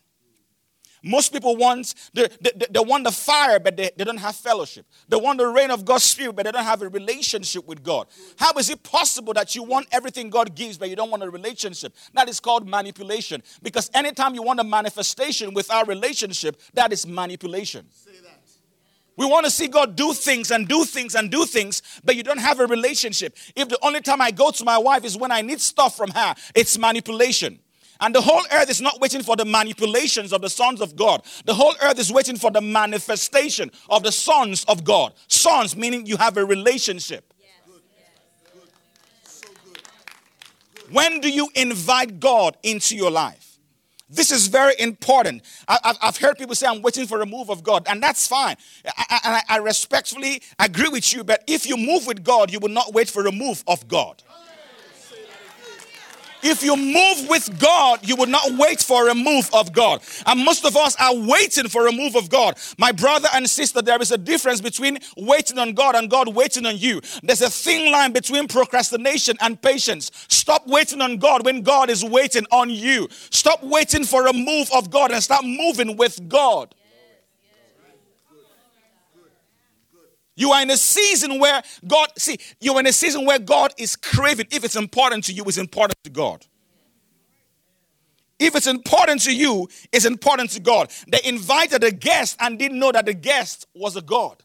Most 1.02 1.32
people 1.32 1.56
want 1.56 1.94
they, 2.12 2.28
they, 2.42 2.50
they, 2.70 2.80
want 2.80 3.04
the 3.04 3.10
fire, 3.10 3.58
but 3.58 3.78
they, 3.78 3.90
they 3.96 4.04
don't 4.04 4.18
have 4.18 4.36
fellowship. 4.36 4.84
They 5.08 5.16
want 5.16 5.38
the 5.38 5.46
rain 5.46 5.70
of 5.70 5.86
God's 5.86 6.04
spirit, 6.04 6.36
but 6.36 6.44
they 6.44 6.52
don't 6.52 6.64
have 6.64 6.82
a 6.82 6.90
relationship 6.90 7.66
with 7.66 7.82
God. 7.82 8.06
How 8.36 8.52
is 8.58 8.68
it 8.68 8.82
possible 8.82 9.32
that 9.32 9.54
you 9.54 9.62
want 9.62 9.86
everything 9.92 10.28
God 10.28 10.54
gives, 10.54 10.76
but 10.76 10.90
you 10.90 10.96
don't 10.96 11.10
want 11.10 11.22
a 11.22 11.30
relationship? 11.30 11.94
That 12.12 12.28
is 12.28 12.38
called 12.38 12.68
manipulation. 12.68 13.42
Because 13.62 13.90
anytime 13.94 14.34
you 14.34 14.42
want 14.42 14.60
a 14.60 14.64
manifestation 14.64 15.54
without 15.54 15.88
relationship, 15.88 16.60
that 16.74 16.92
is 16.92 17.06
manipulation. 17.06 17.86
We 19.16 19.26
want 19.26 19.44
to 19.44 19.50
see 19.50 19.68
God 19.68 19.96
do 19.96 20.12
things 20.12 20.50
and 20.50 20.66
do 20.66 20.84
things 20.84 21.14
and 21.14 21.30
do 21.30 21.44
things, 21.44 21.82
but 22.04 22.16
you 22.16 22.22
don't 22.22 22.38
have 22.38 22.60
a 22.60 22.66
relationship. 22.66 23.36
If 23.54 23.68
the 23.68 23.78
only 23.82 24.00
time 24.00 24.20
I 24.20 24.30
go 24.30 24.50
to 24.50 24.64
my 24.64 24.78
wife 24.78 25.04
is 25.04 25.16
when 25.16 25.30
I 25.30 25.40
need 25.40 25.60
stuff 25.60 25.96
from 25.96 26.10
her, 26.10 26.34
it's 26.54 26.76
manipulation. 26.78 27.60
And 28.00 28.14
the 28.14 28.20
whole 28.20 28.42
earth 28.52 28.70
is 28.70 28.80
not 28.80 29.00
waiting 29.00 29.22
for 29.22 29.36
the 29.36 29.44
manipulations 29.44 30.32
of 30.32 30.42
the 30.42 30.50
sons 30.50 30.80
of 30.80 30.96
God. 30.96 31.22
The 31.44 31.54
whole 31.54 31.74
earth 31.80 31.98
is 31.98 32.12
waiting 32.12 32.36
for 32.36 32.50
the 32.50 32.60
manifestation 32.60 33.70
of 33.88 34.02
the 34.02 34.10
sons 34.12 34.64
of 34.64 34.82
God. 34.82 35.14
Sons 35.28 35.76
meaning 35.76 36.04
you 36.06 36.16
have 36.16 36.36
a 36.36 36.44
relationship. 36.44 37.32
When 40.90 41.20
do 41.20 41.30
you 41.30 41.48
invite 41.54 42.20
God 42.20 42.56
into 42.62 42.96
your 42.96 43.10
life? 43.10 43.43
This 44.08 44.30
is 44.30 44.48
very 44.48 44.74
important. 44.78 45.42
I, 45.66 45.94
have 46.02 46.18
heard 46.18 46.36
people 46.36 46.54
say, 46.54 46.66
I'm 46.66 46.82
waiting 46.82 47.06
for 47.06 47.22
a 47.22 47.26
move 47.26 47.48
of 47.48 47.62
God, 47.62 47.86
and 47.88 48.02
that's 48.02 48.28
fine. 48.28 48.56
I, 48.86 49.42
I, 49.48 49.54
I 49.54 49.56
respectfully 49.58 50.42
agree 50.58 50.88
with 50.88 51.12
you, 51.14 51.24
but 51.24 51.42
if 51.46 51.66
you 51.66 51.76
move 51.76 52.06
with 52.06 52.22
God, 52.22 52.52
you 52.52 52.60
will 52.60 52.68
not 52.68 52.92
wait 52.92 53.08
for 53.08 53.26
a 53.26 53.32
move 53.32 53.64
of 53.66 53.88
God. 53.88 54.22
If 56.46 56.62
you 56.62 56.76
move 56.76 57.28
with 57.28 57.58
God, 57.58 58.06
you 58.06 58.16
will 58.16 58.26
not 58.26 58.52
wait 58.58 58.80
for 58.80 59.08
a 59.08 59.14
move 59.14 59.48
of 59.54 59.72
God. 59.72 60.02
And 60.26 60.44
most 60.44 60.66
of 60.66 60.76
us 60.76 60.94
are 61.00 61.14
waiting 61.14 61.68
for 61.68 61.86
a 61.86 61.92
move 61.92 62.16
of 62.16 62.28
God. 62.28 62.58
My 62.76 62.92
brother 62.92 63.28
and 63.32 63.48
sister, 63.48 63.80
there 63.80 64.00
is 64.02 64.12
a 64.12 64.18
difference 64.18 64.60
between 64.60 64.98
waiting 65.16 65.58
on 65.58 65.72
God 65.72 65.94
and 65.94 66.10
God 66.10 66.34
waiting 66.34 66.66
on 66.66 66.76
you. 66.76 67.00
There's 67.22 67.40
a 67.40 67.48
thin 67.48 67.90
line 67.90 68.12
between 68.12 68.46
procrastination 68.46 69.38
and 69.40 69.60
patience. 69.60 70.10
Stop 70.28 70.66
waiting 70.66 71.00
on 71.00 71.16
God 71.16 71.46
when 71.46 71.62
God 71.62 71.88
is 71.88 72.04
waiting 72.04 72.44
on 72.50 72.68
you. 72.68 73.08
Stop 73.30 73.62
waiting 73.62 74.04
for 74.04 74.26
a 74.26 74.32
move 74.34 74.68
of 74.74 74.90
God 74.90 75.12
and 75.12 75.22
start 75.22 75.44
moving 75.44 75.96
with 75.96 76.28
God. 76.28 76.74
You 80.36 80.50
are 80.52 80.62
in 80.62 80.70
a 80.70 80.76
season 80.76 81.38
where 81.38 81.62
God, 81.86 82.08
see, 82.18 82.38
you're 82.60 82.78
in 82.80 82.86
a 82.86 82.92
season 82.92 83.24
where 83.24 83.38
God 83.38 83.72
is 83.78 83.94
craving. 83.94 84.46
If 84.50 84.64
it's 84.64 84.76
important 84.76 85.24
to 85.24 85.32
you, 85.32 85.44
it's 85.44 85.58
important 85.58 86.02
to 86.04 86.10
God. 86.10 86.44
If 88.38 88.56
it's 88.56 88.66
important 88.66 89.22
to 89.22 89.34
you, 89.34 89.68
it's 89.92 90.04
important 90.04 90.50
to 90.50 90.60
God. 90.60 90.90
They 91.06 91.20
invited 91.24 91.84
a 91.84 91.92
guest 91.92 92.36
and 92.40 92.58
didn't 92.58 92.78
know 92.78 92.90
that 92.90 93.06
the 93.06 93.14
guest 93.14 93.68
was 93.74 93.96
a 93.96 94.02
God. 94.02 94.42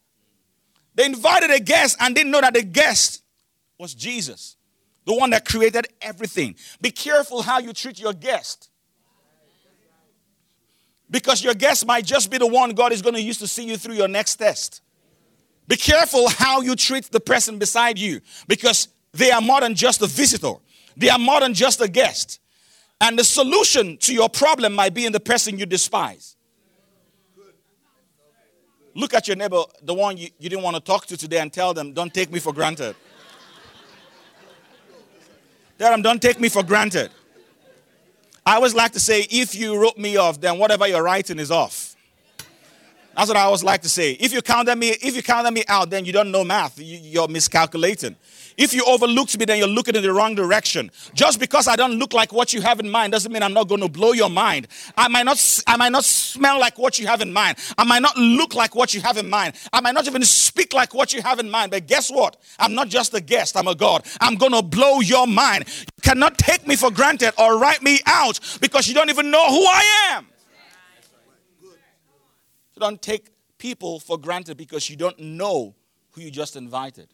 They 0.94 1.06
invited 1.06 1.50
a 1.50 1.60
guest 1.60 1.98
and 2.00 2.14
didn't 2.14 2.32
know 2.32 2.42
that 2.42 2.54
the 2.54 2.62
guest 2.62 3.24
was 3.80 3.96
Jesus, 3.96 4.58
the 5.06 5.16
one 5.16 5.32
that 5.32 5.46
created 5.46 5.88
everything. 6.02 6.56
Be 6.82 6.92
careful 6.92 7.42
how 7.42 7.60
you 7.60 7.74
treat 7.74 8.00
your 8.00 8.14
guest. 8.14 8.70
Because 11.10 11.44
your 11.44 11.56
guest 11.56 11.88
might 11.88 12.06
just 12.06 12.30
be 12.30 12.38
the 12.38 12.46
one 12.46 12.72
God 12.72 12.92
is 12.92 13.02
going 13.02 13.16
to 13.16 13.22
use 13.22 13.40
to 13.40 13.48
see 13.48 13.66
you 13.66 13.78
through 13.78 13.96
your 13.96 14.08
next 14.08 14.36
test. 14.36 14.82
Be 15.70 15.78
careful 15.78 16.28
how 16.30 16.62
you 16.62 16.76
treat 16.76 17.06
the 17.12 17.20
person 17.20 17.60
beside 17.60 18.00
you 18.00 18.22
because 18.48 18.88
they 19.14 19.30
are 19.30 19.40
more 19.40 19.62
than 19.62 19.76
just 19.76 20.02
a 20.02 20.08
visitor, 20.08 20.54
they 20.98 21.10
are 21.10 21.20
more 21.20 21.40
than 21.40 21.54
just 21.54 21.80
a 21.80 21.88
guest. 21.88 22.42
And 23.00 23.18
the 23.18 23.24
solution 23.24 23.96
to 24.00 24.14
your 24.14 24.28
problem 24.28 24.74
might 24.74 24.94
be 24.94 25.06
in 25.06 25.14
the 25.14 25.22
person 25.22 25.58
you 25.58 25.66
despise. 25.66 26.36
Look 28.96 29.14
at 29.14 29.28
your 29.28 29.38
neighbor, 29.38 29.62
the 29.84 29.94
one 29.94 30.18
you, 30.18 30.30
you 30.40 30.50
didn't 30.50 30.64
want 30.64 30.76
to 30.76 30.82
talk 30.82 31.06
to 31.06 31.16
today, 31.16 31.38
and 31.40 31.54
tell 31.54 31.74
them, 31.74 31.94
Don't 31.94 32.14
take 32.14 32.32
me 32.32 32.40
for 32.40 32.52
granted. 32.52 32.96
Tell 35.78 35.92
them, 35.92 36.02
Don't 36.02 36.22
take 36.22 36.40
me 36.40 36.50
for 36.50 36.64
granted. 36.64 37.12
I 38.46 38.56
always 38.56 38.74
like 38.74 38.92
to 38.94 39.00
say, 39.00 39.28
If 39.30 39.56
you 39.56 39.80
wrote 39.80 39.98
me 39.98 40.18
off, 40.18 40.42
then 40.42 40.58
whatever 40.58 40.88
you're 40.88 41.04
writing 41.04 41.40
is 41.40 41.52
off. 41.52 41.79
That's 43.20 43.28
what 43.28 43.36
I 43.36 43.42
always 43.42 43.66
like 43.66 43.82
to 43.82 43.90
say. 43.90 44.14
If 44.14 44.32
you 44.32 44.42
counted 44.42 44.78
me, 44.78 44.92
if 44.92 45.14
you 45.14 45.22
counted 45.22 45.52
me 45.52 45.66
out, 45.68 45.90
then 45.90 46.06
you 46.06 46.14
don't 46.14 46.32
know 46.32 46.46
math. 46.46 46.80
You, 46.80 47.20
are 47.20 47.28
miscalculating. 47.28 48.16
If 48.56 48.74
you 48.74 48.82
overlooked 48.86 49.38
me, 49.38 49.44
then 49.44 49.58
you're 49.58 49.68
looking 49.68 49.94
in 49.98 50.04
the 50.04 50.14
wrong 50.14 50.36
direction. 50.36 50.90
Just 51.16 51.38
because 51.38 51.68
I 51.68 51.76
don't 51.76 52.00
look 52.00 52.14
like 52.14 52.32
what 52.32 52.54
you 52.54 52.62
have 52.62 52.80
in 52.80 52.90
mind 52.90 53.12
doesn't 53.12 53.30
mean 53.30 53.44
I'm 53.44 53.52
not 53.52 53.68
going 53.68 53.82
to 53.82 53.90
blow 53.90 54.14
your 54.14 54.30
mind. 54.30 54.70
I 54.96 55.10
might 55.10 55.24
not, 55.24 55.38
I 55.68 55.76
might 55.76 55.92
not 55.92 56.06
smell 56.06 56.62
like 56.62 56.80
what 56.80 56.98
you 56.98 57.08
have 57.08 57.20
in 57.20 57.34
mind. 57.34 57.58
I 57.78 57.84
might 57.84 58.02
not 58.02 58.16
look 58.16 58.56
like 58.56 58.74
what 58.74 58.94
you 58.94 59.02
have 59.02 59.18
in 59.18 59.30
mind. 59.30 59.54
I 59.74 59.82
might 59.82 59.96
not 59.96 60.08
even 60.08 60.24
speak 60.24 60.74
like 60.74 60.94
what 60.94 61.12
you 61.12 61.22
have 61.22 61.40
in 61.40 61.50
mind. 61.50 61.72
But 61.72 61.88
guess 61.88 62.10
what? 62.10 62.38
I'm 62.58 62.74
not 62.74 62.88
just 62.88 63.14
a 63.14 63.20
guest. 63.20 63.58
I'm 63.58 63.68
a 63.68 63.76
God. 63.76 64.06
I'm 64.22 64.36
going 64.36 64.54
to 64.54 64.62
blow 64.62 65.02
your 65.02 65.28
mind. 65.28 65.66
You 65.68 66.02
cannot 66.04 66.38
take 66.38 66.66
me 66.66 66.78
for 66.78 66.90
granted 66.90 67.34
or 67.38 67.60
write 67.60 67.84
me 67.84 68.00
out 68.06 68.40
because 68.62 68.88
you 68.88 68.94
don't 68.94 69.10
even 69.10 69.30
know 69.30 69.46
who 69.50 69.66
I 69.66 70.14
am 70.14 70.30
don't 72.80 73.02
take 73.02 73.30
people 73.58 74.00
for 74.00 74.18
granted 74.18 74.58
because 74.58 74.90
you 74.90 74.96
don't 74.96 75.20
know 75.20 75.76
who 76.12 76.22
you 76.22 76.32
just 76.32 76.56
invited. 76.56 77.08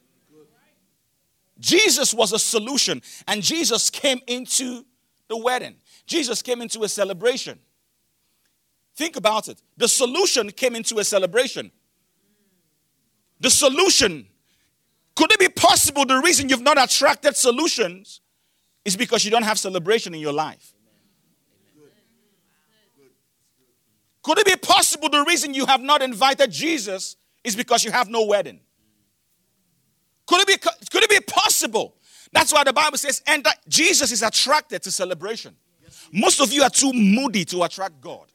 Jesus 1.57 2.13
was 2.13 2.33
a 2.33 2.39
solution, 2.39 3.01
and 3.27 3.41
Jesus 3.41 3.89
came 3.89 4.19
into 4.27 4.85
the 5.29 5.37
wedding. 5.37 5.75
Jesus 6.05 6.41
came 6.41 6.61
into 6.61 6.83
a 6.83 6.89
celebration. 6.89 7.59
Think 8.95 9.15
about 9.15 9.47
it. 9.47 9.61
The 9.77 9.87
solution 9.87 10.51
came 10.51 10.75
into 10.75 10.99
a 10.99 11.03
celebration. 11.03 11.71
The 13.39 13.49
solution 13.49 14.27
could 15.15 15.31
it 15.31 15.39
be 15.39 15.49
possible 15.49 16.05
the 16.05 16.19
reason 16.19 16.49
you've 16.49 16.61
not 16.61 16.81
attracted 16.81 17.35
solutions 17.35 18.21
is 18.83 18.97
because 18.97 19.23
you 19.23 19.31
don't 19.31 19.43
have 19.43 19.57
celebration 19.57 20.13
in 20.13 20.19
your 20.19 20.33
life? 20.33 20.74
Could 24.25 24.39
it 24.39 24.47
be 24.47 24.55
possible 24.55 25.07
the 25.07 25.23
reason 25.23 25.53
you 25.53 25.67
have 25.67 25.81
not 25.81 26.01
invited 26.01 26.51
Jesus 26.51 27.15
is 27.43 27.55
because 27.55 27.83
you 27.83 27.91
have 27.91 28.09
no 28.09 28.25
wedding? 28.25 28.59
Could 30.25 30.41
it 30.41 30.47
be, 30.47 30.57
could 30.89 31.03
it 31.03 31.09
be 31.11 31.19
possible? 31.19 31.97
That's 32.31 32.51
why 32.51 32.63
the 32.63 32.73
Bible 32.73 32.97
says, 32.97 33.21
and 33.27 33.45
Jesus 33.67 34.11
is 34.11 34.23
attracted 34.23 34.81
to 34.81 34.91
celebration. 34.91 35.55
Most 36.11 36.41
of 36.41 36.51
you 36.51 36.63
are 36.63 36.71
too 36.71 36.91
moody 36.91 37.45
to 37.45 37.61
attract 37.61 38.01
God. 38.01 38.25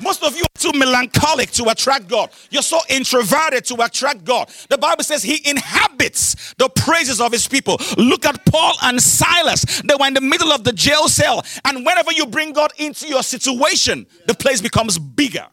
Most 0.00 0.22
of 0.22 0.36
you 0.36 0.44
are 0.44 0.58
too 0.58 0.76
melancholic 0.78 1.50
to 1.52 1.68
attract 1.68 2.08
God. 2.08 2.30
You're 2.50 2.62
so 2.62 2.78
introverted 2.88 3.64
to 3.66 3.82
attract 3.82 4.24
God. 4.24 4.50
The 4.68 4.78
Bible 4.78 5.04
says 5.04 5.22
he 5.22 5.48
inhabits 5.48 6.54
the 6.54 6.68
praises 6.68 7.20
of 7.20 7.32
his 7.32 7.46
people. 7.46 7.78
Look 7.96 8.26
at 8.26 8.44
Paul 8.46 8.74
and 8.82 9.00
Silas. 9.00 9.82
They 9.82 9.94
were 9.98 10.06
in 10.06 10.14
the 10.14 10.20
middle 10.20 10.52
of 10.52 10.64
the 10.64 10.72
jail 10.72 11.08
cell. 11.08 11.44
And 11.64 11.84
whenever 11.84 12.12
you 12.12 12.26
bring 12.26 12.52
God 12.52 12.72
into 12.78 13.06
your 13.06 13.22
situation, 13.22 14.06
the 14.26 14.34
place 14.34 14.60
becomes 14.60 14.98
bigger. 14.98 15.46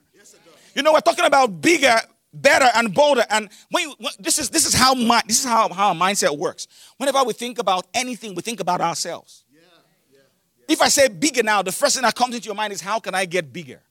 You 0.76 0.84
know, 0.84 0.94
we're 0.94 1.02
talking 1.02 1.26
about 1.26 1.62
bigger 1.62 1.96
better 2.34 2.68
and 2.76 2.94
bolder. 2.94 3.26
And 3.30 3.50
when, 3.70 3.90
you, 3.90 3.96
when 3.98 4.14
this 4.20 4.40
is 4.40 4.50
this 4.50 4.66
is 4.66 4.74
how 4.74 4.94
my, 4.94 5.22
this 5.28 5.40
is 5.40 5.46
how, 5.46 5.70
how 5.70 5.90
our 5.90 5.96
mindset 5.96 6.38
works. 6.38 6.68
Whenever 6.98 7.24
we 7.24 7.34
think 7.34 7.60
about 7.60 7.88
anything, 7.94 8.36
we 8.36 8.42
think 8.42 8.60
about 8.60 8.82
ourselves. 8.82 9.44
Yeah, 9.52 9.62
yeah, 10.12 10.20
yeah. 10.20 10.74
If 10.74 10.82
I 10.82 10.90
say 10.90 11.08
bigger 11.08 11.44
now, 11.44 11.62
the 11.62 11.72
first 11.72 11.96
thing 11.96 12.04
that 12.04 12.16
comes 12.16 12.36
into 12.36 12.46
your 12.46 12.56
mind 12.56 12.74
is 12.74 12.82
how 12.82 13.00
can 13.00 13.16
I 13.16 13.26
get 13.26 13.52
bigger? 13.52 13.82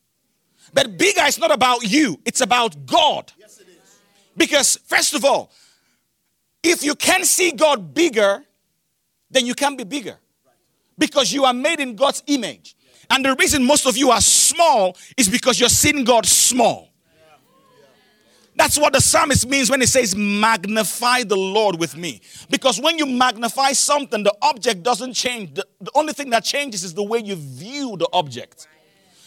But 0.72 0.98
bigger 0.98 1.22
is 1.22 1.38
not 1.38 1.50
about 1.50 1.82
you, 1.82 2.20
it's 2.24 2.40
about 2.40 2.86
God. 2.86 3.32
Yes, 3.38 3.58
it 3.60 3.68
is. 3.68 3.98
Because, 4.36 4.78
first 4.86 5.14
of 5.14 5.24
all, 5.24 5.50
if 6.62 6.82
you 6.82 6.94
can 6.94 7.24
see 7.24 7.52
God 7.52 7.94
bigger, 7.94 8.44
then 9.30 9.46
you 9.46 9.54
can 9.54 9.76
be 9.76 9.84
bigger. 9.84 10.18
Because 10.98 11.32
you 11.32 11.44
are 11.44 11.52
made 11.54 11.80
in 11.80 11.94
God's 11.94 12.22
image. 12.26 12.76
And 13.10 13.24
the 13.24 13.34
reason 13.38 13.64
most 13.64 13.86
of 13.86 13.96
you 13.96 14.10
are 14.10 14.20
small 14.20 14.96
is 15.16 15.28
because 15.28 15.60
you're 15.60 15.68
seeing 15.68 16.04
God 16.04 16.26
small. 16.26 16.90
That's 18.56 18.78
what 18.78 18.94
the 18.94 19.00
psalmist 19.02 19.46
means 19.46 19.70
when 19.70 19.80
he 19.80 19.86
says, 19.86 20.16
Magnify 20.16 21.24
the 21.24 21.36
Lord 21.36 21.78
with 21.78 21.94
me. 21.96 22.22
Because 22.48 22.80
when 22.80 22.96
you 22.96 23.04
magnify 23.04 23.72
something, 23.72 24.22
the 24.22 24.34
object 24.40 24.82
doesn't 24.82 25.12
change. 25.12 25.54
The, 25.54 25.66
the 25.80 25.90
only 25.94 26.14
thing 26.14 26.30
that 26.30 26.42
changes 26.42 26.82
is 26.82 26.94
the 26.94 27.02
way 27.02 27.18
you 27.18 27.36
view 27.36 27.96
the 27.98 28.08
object. 28.14 28.66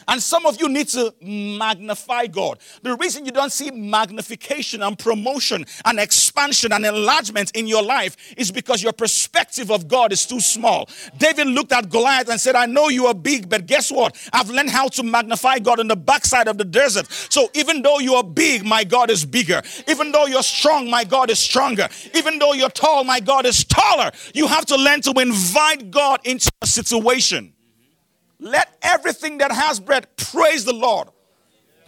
And 0.09 0.21
some 0.21 0.47
of 0.47 0.59
you 0.59 0.67
need 0.67 0.87
to 0.89 1.13
magnify 1.21 2.25
God. 2.27 2.57
The 2.81 2.95
reason 2.97 3.25
you 3.27 3.31
don't 3.31 3.51
see 3.51 3.69
magnification 3.69 4.81
and 4.81 4.97
promotion 4.97 5.65
and 5.85 5.99
expansion 5.99 6.73
and 6.73 6.83
enlargement 6.83 7.51
in 7.55 7.67
your 7.67 7.83
life 7.83 8.17
is 8.35 8.51
because 8.51 8.81
your 8.81 8.91
perspective 8.91 9.69
of 9.69 9.87
God 9.87 10.11
is 10.11 10.25
too 10.25 10.39
small. 10.39 10.89
David 11.19 11.45
looked 11.45 11.71
at 11.71 11.89
Goliath 11.89 12.27
and 12.27 12.41
said, 12.41 12.55
I 12.55 12.65
know 12.65 12.89
you 12.89 13.05
are 13.05 13.13
big, 13.13 13.49
but 13.49 13.67
guess 13.67 13.91
what? 13.91 14.17
I've 14.33 14.49
learned 14.49 14.71
how 14.71 14.87
to 14.89 15.03
magnify 15.03 15.59
God 15.59 15.79
in 15.79 15.87
the 15.87 15.95
backside 15.95 16.47
of 16.47 16.57
the 16.57 16.65
desert. 16.65 17.05
So 17.29 17.49
even 17.53 17.83
though 17.83 17.99
you 17.99 18.15
are 18.15 18.23
big, 18.23 18.65
my 18.65 18.83
God 18.83 19.11
is 19.11 19.23
bigger. 19.25 19.61
Even 19.87 20.11
though 20.11 20.25
you're 20.25 20.41
strong, 20.41 20.89
my 20.89 21.03
God 21.03 21.29
is 21.29 21.37
stronger. 21.37 21.87
Even 22.15 22.39
though 22.39 22.53
you're 22.53 22.71
tall, 22.71 23.03
my 23.03 23.19
God 23.19 23.45
is 23.45 23.63
taller. 23.63 24.11
You 24.33 24.47
have 24.47 24.65
to 24.65 24.75
learn 24.75 25.01
to 25.01 25.11
invite 25.11 25.91
God 25.91 26.21
into 26.23 26.49
a 26.63 26.67
situation. 26.67 27.53
Let 28.39 28.77
everything 28.81 29.39
that 29.39 29.51
has 29.51 29.79
breath 29.79 30.05
praise 30.15 30.65
the 30.65 30.73
Lord. 30.73 31.09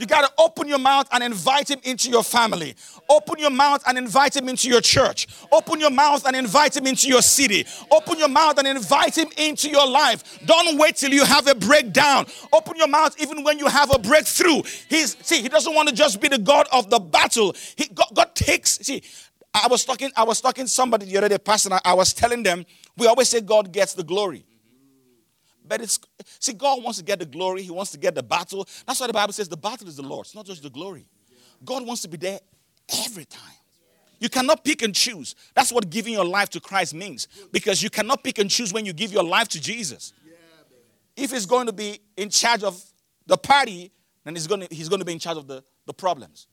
You 0.01 0.07
got 0.07 0.25
to 0.25 0.33
open 0.39 0.67
your 0.67 0.79
mouth 0.79 1.07
and 1.11 1.23
invite 1.23 1.69
him 1.69 1.79
into 1.83 2.09
your 2.09 2.23
family. 2.23 2.75
Open 3.07 3.37
your 3.37 3.51
mouth 3.51 3.83
and 3.85 3.99
invite 3.99 4.35
him 4.35 4.49
into 4.49 4.67
your 4.67 4.81
church. 4.81 5.27
Open 5.51 5.79
your 5.79 5.91
mouth 5.91 6.25
and 6.25 6.35
invite 6.35 6.75
him 6.75 6.87
into 6.87 7.07
your 7.07 7.21
city. 7.21 7.67
Open 7.91 8.17
your 8.17 8.27
mouth 8.27 8.57
and 8.57 8.67
invite 8.67 9.15
him 9.15 9.27
into 9.37 9.69
your 9.69 9.87
life. 9.87 10.39
Don't 10.47 10.79
wait 10.79 10.95
till 10.95 11.11
you 11.11 11.23
have 11.23 11.45
a 11.47 11.53
breakdown. 11.53 12.25
Open 12.51 12.77
your 12.77 12.87
mouth 12.87 13.15
even 13.21 13.43
when 13.43 13.59
you 13.59 13.67
have 13.67 13.93
a 13.93 13.99
breakthrough. 13.99 14.63
He's 14.89 15.15
see, 15.23 15.39
he 15.39 15.49
doesn't 15.49 15.75
want 15.75 15.87
to 15.89 15.93
just 15.93 16.19
be 16.19 16.29
the 16.29 16.39
God 16.39 16.67
of 16.73 16.89
the 16.89 16.99
battle. 16.99 17.55
He 17.77 17.85
God, 17.93 18.07
God 18.15 18.33
takes 18.33 18.79
see. 18.79 19.03
I 19.53 19.67
was 19.67 19.85
talking, 19.85 20.09
I 20.15 20.23
was 20.23 20.41
talking 20.41 20.65
somebody 20.65 21.05
the 21.05 21.17
other 21.17 21.29
day, 21.29 21.37
Pastor. 21.37 21.77
I 21.85 21.93
was 21.93 22.11
telling 22.11 22.41
them, 22.41 22.65
we 22.97 23.05
always 23.05 23.29
say 23.29 23.41
God 23.41 23.71
gets 23.71 23.93
the 23.93 24.03
glory. 24.03 24.45
But 25.71 25.79
it's 25.79 26.01
see, 26.37 26.51
God 26.51 26.83
wants 26.83 26.99
to 26.99 27.05
get 27.05 27.19
the 27.19 27.25
glory, 27.25 27.61
He 27.61 27.71
wants 27.71 27.91
to 27.91 27.97
get 27.97 28.13
the 28.13 28.21
battle. 28.21 28.67
That's 28.85 28.99
why 28.99 29.07
the 29.07 29.13
Bible 29.13 29.31
says 29.31 29.47
the 29.47 29.55
battle 29.55 29.87
is 29.87 29.95
the 29.95 30.01
Lord, 30.01 30.25
it's 30.25 30.35
not 30.35 30.45
just 30.45 30.61
the 30.61 30.69
glory. 30.69 31.05
God 31.63 31.87
wants 31.87 32.01
to 32.01 32.09
be 32.09 32.17
there 32.17 32.41
every 33.05 33.23
time. 33.23 33.53
You 34.19 34.27
cannot 34.27 34.65
pick 34.65 34.81
and 34.81 34.93
choose. 34.93 35.33
That's 35.55 35.71
what 35.71 35.89
giving 35.89 36.11
your 36.11 36.25
life 36.25 36.49
to 36.49 36.59
Christ 36.59 36.93
means. 36.93 37.29
Because 37.53 37.81
you 37.81 37.89
cannot 37.89 38.21
pick 38.21 38.37
and 38.37 38.49
choose 38.49 38.73
when 38.73 38.85
you 38.85 38.91
give 38.91 39.13
your 39.13 39.23
life 39.23 39.47
to 39.47 39.61
Jesus. 39.61 40.11
if 41.15 41.31
he's 41.31 41.45
going 41.45 41.67
to 41.67 41.73
be 41.73 42.01
in 42.17 42.29
charge 42.29 42.63
of 42.63 42.83
the 43.25 43.37
party, 43.37 43.93
then 44.25 44.35
he's 44.35 44.47
going 44.47 44.67
to, 44.67 44.75
he's 44.75 44.89
going 44.89 44.99
to 44.99 45.05
be 45.05 45.13
in 45.13 45.19
charge 45.19 45.37
of 45.37 45.47
the, 45.47 45.63
the 45.85 45.93
problems. 45.93 46.47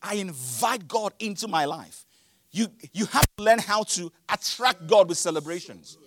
I 0.00 0.14
invite 0.14 0.86
God 0.86 1.12
into 1.18 1.48
my 1.48 1.64
life. 1.64 2.06
You, 2.52 2.68
you 2.92 3.06
have 3.06 3.26
to 3.36 3.42
learn 3.42 3.58
how 3.58 3.82
to 3.82 4.12
attract 4.28 4.86
God 4.86 5.08
with 5.08 5.18
celebrations. 5.18 5.98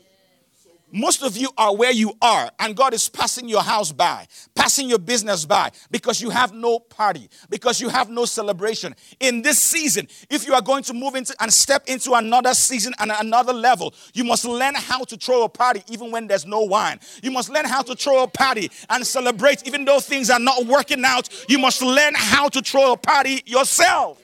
Most 0.94 1.24
of 1.24 1.38
you 1.38 1.50
are 1.58 1.74
where 1.76 1.92
you 1.92 2.14
are, 2.22 2.52
and 2.60 2.76
God 2.76 2.94
is 2.94 3.08
passing 3.08 3.48
your 3.48 3.62
house 3.62 3.94
by, 3.94 4.28
passing 4.56 4.90
your 4.90 5.00
business 5.00 5.46
by, 5.46 5.72
because 5.90 6.22
you 6.22 6.30
have 6.30 6.54
no 6.54 6.80
party, 6.80 7.30
because 7.50 7.80
you 7.80 7.88
have 7.88 8.10
no 8.10 8.26
celebration. 8.26 8.94
In 9.22 9.42
this 9.42 9.58
season, 9.58 10.08
if 10.30 10.46
you 10.46 10.54
are 10.54 10.62
going 10.62 10.84
to 10.84 10.94
move 10.94 11.16
into 11.16 11.34
and 11.40 11.52
step 11.52 11.84
into 11.88 12.14
another 12.14 12.54
season 12.54 12.94
and 13.00 13.12
another 13.12 13.54
level, 13.54 13.94
you 14.14 14.26
must 14.26 14.44
learn 14.44 14.74
how 14.76 15.06
to 15.06 15.16
throw 15.16 15.44
a 15.44 15.50
party 15.50 15.82
even 15.88 16.12
when 16.12 16.28
there's 16.28 16.46
no 16.46 16.62
wine. 16.62 17.00
You 17.24 17.32
must 17.32 17.50
learn 17.50 17.66
how 17.66 17.84
to 17.84 17.96
throw 17.96 18.24
a 18.24 18.28
party 18.28 18.70
and 18.90 19.08
celebrate 19.08 19.66
even 19.66 19.86
though 19.86 20.02
things 20.02 20.30
are 20.30 20.40
not 20.40 20.66
working 20.66 21.06
out. 21.06 21.30
You 21.48 21.60
must 21.60 21.82
learn 21.82 22.14
how 22.16 22.50
to 22.50 22.62
throw 22.62 22.92
a 22.92 22.98
party 22.98 23.42
yourself. 23.46 24.22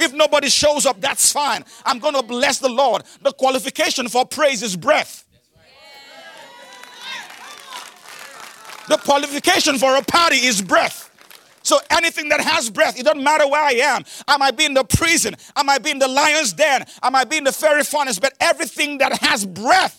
If 0.00 0.12
nobody 0.12 0.48
shows 0.48 0.86
up, 0.86 1.00
that's 1.00 1.30
fine. 1.30 1.64
I'm 1.84 1.98
going 1.98 2.14
to 2.14 2.22
bless 2.22 2.58
the 2.58 2.70
Lord. 2.70 3.02
The 3.22 3.32
qualification 3.32 4.08
for 4.08 4.24
praise 4.24 4.62
is 4.62 4.74
breath. 4.74 5.24
The 8.90 8.96
qualification 8.96 9.78
for 9.78 9.94
a 9.94 10.02
party 10.02 10.38
is 10.38 10.60
breath. 10.60 11.06
So 11.62 11.78
anything 11.90 12.28
that 12.30 12.40
has 12.40 12.68
breath, 12.68 12.98
it 12.98 13.04
doesn't 13.04 13.22
matter 13.22 13.46
where 13.46 13.62
I 13.62 13.70
am. 13.70 14.02
I 14.26 14.36
might 14.36 14.56
be 14.56 14.64
in 14.64 14.74
the 14.74 14.82
prison, 14.82 15.36
I 15.54 15.62
might 15.62 15.84
be 15.84 15.92
in 15.92 16.00
the 16.00 16.08
lion's 16.08 16.52
den, 16.52 16.84
I 17.00 17.08
might 17.08 17.30
be 17.30 17.36
in 17.36 17.44
the 17.44 17.52
fairy 17.52 17.84
furnace, 17.84 18.18
but 18.18 18.32
everything 18.40 18.98
that 18.98 19.20
has 19.20 19.46
breath. 19.46 19.96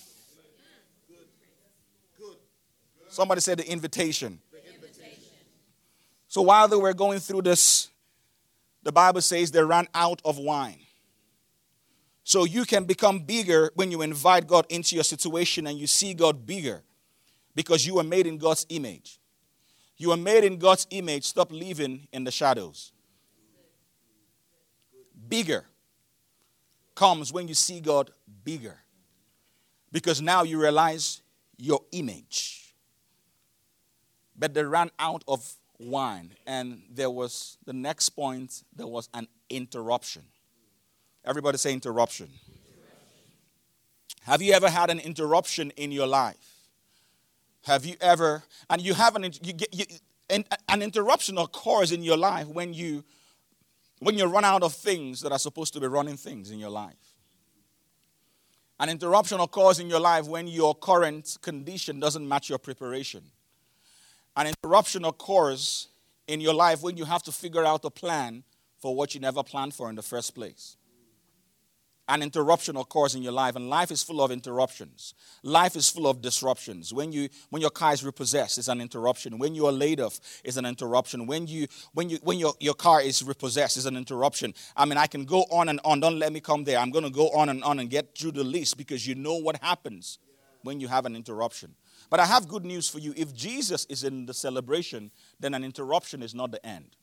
Somebody 3.08 3.40
said 3.40 3.60
the 3.60 3.72
invitation. 3.72 4.42
So 6.28 6.42
while 6.42 6.68
they 6.68 6.76
were 6.76 6.94
going 6.94 7.20
through 7.20 7.44
this, 7.44 7.88
the 8.84 8.92
Bible 8.92 9.22
says 9.22 9.52
they 9.52 9.64
ran 9.64 9.88
out 9.96 10.22
of 10.26 10.38
wine. 10.38 10.80
So 12.26 12.44
you 12.44 12.66
can 12.66 12.84
become 12.84 13.20
bigger 13.20 13.72
when 13.76 13.90
you 13.90 14.02
invite 14.02 14.48
God 14.48 14.66
into 14.68 14.96
your 14.96 15.06
situation 15.06 15.66
and 15.66 15.80
you 15.80 15.88
see 15.88 16.14
God 16.14 16.46
bigger 16.46 16.84
because 17.56 17.86
you 17.86 18.00
are 18.00 18.04
made 18.04 18.28
in 18.28 18.38
God's 18.38 18.66
image. 18.70 19.20
You 19.98 20.12
are 20.12 20.18
made 20.18 20.44
in 20.44 20.58
God's 20.58 20.88
image. 20.90 21.26
Stop 21.26 21.52
living 21.52 22.08
in 22.12 22.24
the 22.24 22.32
shadows. 22.32 22.92
Bigger 25.28 25.66
comes 26.96 27.32
when 27.32 27.48
you 27.48 27.54
see 27.54 27.80
God 27.80 28.12
bigger 28.44 28.78
because 29.92 30.22
now 30.22 30.44
you 30.44 30.60
realize 30.60 31.22
your 31.58 31.82
image. 31.92 32.74
But 34.38 34.54
they 34.54 34.64
ran 34.64 34.90
out 34.98 35.24
of 35.28 35.54
wine, 35.80 36.34
and 36.48 36.82
there 36.90 37.10
was 37.10 37.58
the 37.66 37.74
next 37.74 38.10
point, 38.10 38.64
there 38.76 38.88
was 38.88 39.10
an 39.14 39.28
interruption. 39.50 40.24
Everybody 41.24 41.58
say 41.58 41.74
interruption. 41.74 42.30
Have 44.24 44.42
you 44.42 44.54
ever 44.54 44.70
had 44.70 44.90
an 44.90 45.00
interruption 45.00 45.72
in 45.72 45.92
your 45.92 46.08
life? 46.08 46.51
Have 47.64 47.86
you 47.86 47.96
ever, 48.02 48.44
and 48.70 48.82
you 48.82 48.94
have 48.94 49.16
an, 49.16 49.24
you 49.24 49.54
get, 49.54 49.74
you, 49.74 49.86
an, 50.30 50.46
an 50.70 50.82
interruption 50.82 51.38
occurs 51.38 51.92
in 51.92 52.04
your 52.04 52.18
life 52.18 52.48
when 52.48 52.74
you, 52.74 53.04
when 54.00 54.18
you 54.18 54.26
run 54.26 54.44
out 54.44 54.64
of 54.64 54.74
things 54.74 55.22
that 55.22 55.32
are 55.32 55.40
supposed 55.40 55.74
to 55.74 55.80
be 55.80 55.88
running 55.88 56.18
things 56.18 56.50
in 56.52 56.60
your 56.60 56.70
life. 56.70 56.96
An 58.80 58.90
interruption 58.90 59.40
occurs 59.40 59.80
in 59.80 59.90
your 59.90 60.00
life 60.00 60.26
when 60.26 60.48
your 60.48 60.74
current 60.74 61.38
condition 61.42 62.00
doesn't 62.00 62.28
match 62.28 62.50
your 62.50 62.58
preparation. 62.58 63.24
An 64.36 64.48
interruption 64.48 65.06
occurs 65.06 65.90
in 66.28 66.42
your 66.42 66.56
life 66.56 66.82
when 66.82 66.98
you 66.98 67.06
have 67.06 67.22
to 67.24 67.32
figure 67.32 67.64
out 67.64 67.86
a 67.86 67.92
plan 67.92 68.44
for 68.80 68.96
what 68.96 69.14
you 69.14 69.22
never 69.22 69.44
planned 69.44 69.76
for 69.76 69.90
in 69.90 69.96
the 69.96 70.02
first 70.02 70.34
place 70.34 70.78
an 72.12 72.22
interruption 72.22 72.76
occurs 72.76 73.16
in 73.16 73.24
your 73.24 73.32
life 73.32 73.56
and 73.56 73.70
life 73.70 73.90
is 73.90 74.04
full 74.04 74.22
of 74.22 74.32
interruptions. 74.32 75.14
Life 75.44 75.78
is 75.78 75.90
full 75.90 76.08
of 76.08 76.22
disruptions. 76.22 76.94
When 76.94 77.14
you 77.14 77.30
when 77.52 77.62
your 77.62 77.72
car 77.72 77.94
is 77.94 78.04
repossessed 78.04 78.58
it's 78.58 78.68
an 78.68 78.82
interruption. 78.82 79.40
When 79.40 79.56
you 79.56 79.66
are 79.66 79.72
laid 79.72 80.02
off 80.02 80.20
it's 80.44 80.58
an 80.58 80.66
interruption. 80.66 81.26
When 81.26 81.48
you 81.48 81.68
when 81.94 82.10
you 82.10 82.20
when 82.22 82.38
your, 82.38 82.54
your 82.60 82.74
car 82.74 83.02
is 83.02 83.24
repossessed 83.24 83.78
it's 83.78 83.86
an 83.86 83.96
interruption. 83.96 84.54
I 84.76 84.84
mean 84.86 84.98
i 84.98 85.08
can 85.08 85.24
go 85.24 85.44
on 85.52 85.70
and 85.70 85.80
on. 85.86 86.02
Don't 86.02 86.20
let 86.20 86.34
me 86.34 86.42
come 86.42 86.66
there. 86.66 86.80
I'm 86.80 86.92
going 86.92 87.06
to 87.06 87.10
go 87.12 87.30
on 87.30 87.48
and 87.48 87.64
on 87.64 87.80
and 87.80 87.90
get 87.90 88.18
through 88.18 88.34
the 88.34 88.44
list 88.44 88.78
because 88.78 89.08
you 89.08 89.16
know 89.16 89.36
what 89.36 89.62
happens 89.62 90.20
when 90.64 90.82
you 90.82 90.90
have 90.90 91.06
an 91.06 91.16
interruption. 91.16 91.76
But 92.10 92.20
i 92.20 92.26
have 92.26 92.50
good 92.50 92.66
news 92.66 92.90
for 92.90 93.00
you. 93.00 93.14
If 93.16 93.34
jesus 93.34 93.86
is 93.86 94.04
in 94.04 94.26
the 94.26 94.34
celebration 94.34 95.12
then 95.40 95.54
an 95.54 95.64
interruption 95.64 96.22
is 96.22 96.36
not 96.36 96.52
the 96.52 96.66
end 96.66 96.98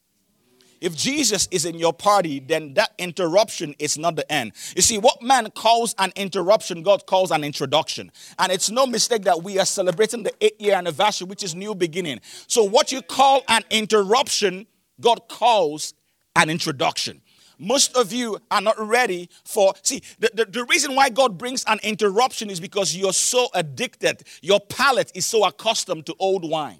if 0.80 0.96
Jesus 0.96 1.48
is 1.50 1.64
in 1.64 1.78
your 1.78 1.92
party, 1.92 2.40
then 2.40 2.74
that 2.74 2.92
interruption 2.98 3.74
is 3.78 3.98
not 3.98 4.16
the 4.16 4.30
end. 4.30 4.52
You 4.76 4.82
see, 4.82 4.98
what 4.98 5.22
man 5.22 5.50
calls 5.50 5.94
an 5.98 6.12
interruption, 6.16 6.82
God 6.82 7.06
calls 7.06 7.30
an 7.30 7.44
introduction. 7.44 8.12
And 8.38 8.52
it's 8.52 8.70
no 8.70 8.86
mistake 8.86 9.22
that 9.24 9.42
we 9.42 9.58
are 9.58 9.66
celebrating 9.66 10.22
the 10.22 10.32
eight 10.40 10.60
year 10.60 10.74
anniversary, 10.74 11.26
which 11.26 11.42
is 11.42 11.54
new 11.54 11.74
beginning. 11.74 12.20
So, 12.46 12.64
what 12.64 12.92
you 12.92 13.02
call 13.02 13.42
an 13.48 13.62
interruption, 13.70 14.66
God 15.00 15.28
calls 15.28 15.94
an 16.36 16.50
introduction. 16.50 17.22
Most 17.58 17.96
of 17.96 18.12
you 18.12 18.38
are 18.50 18.60
not 18.60 18.78
ready 18.78 19.28
for. 19.44 19.74
See, 19.82 20.02
the, 20.20 20.30
the, 20.32 20.44
the, 20.44 20.64
reason 20.66 20.94
why 20.94 21.08
God 21.08 21.36
brings 21.36 21.64
an 21.64 21.80
interruption 21.82 22.50
is 22.50 22.60
because 22.60 22.94
you're 22.94 23.12
so 23.12 23.48
addicted. 23.52 24.22
Your 24.42 24.60
palate 24.60 25.10
is 25.14 25.26
so 25.26 25.44
accustomed 25.44 26.06
to 26.06 26.14
old 26.20 26.48
wine. 26.48 26.78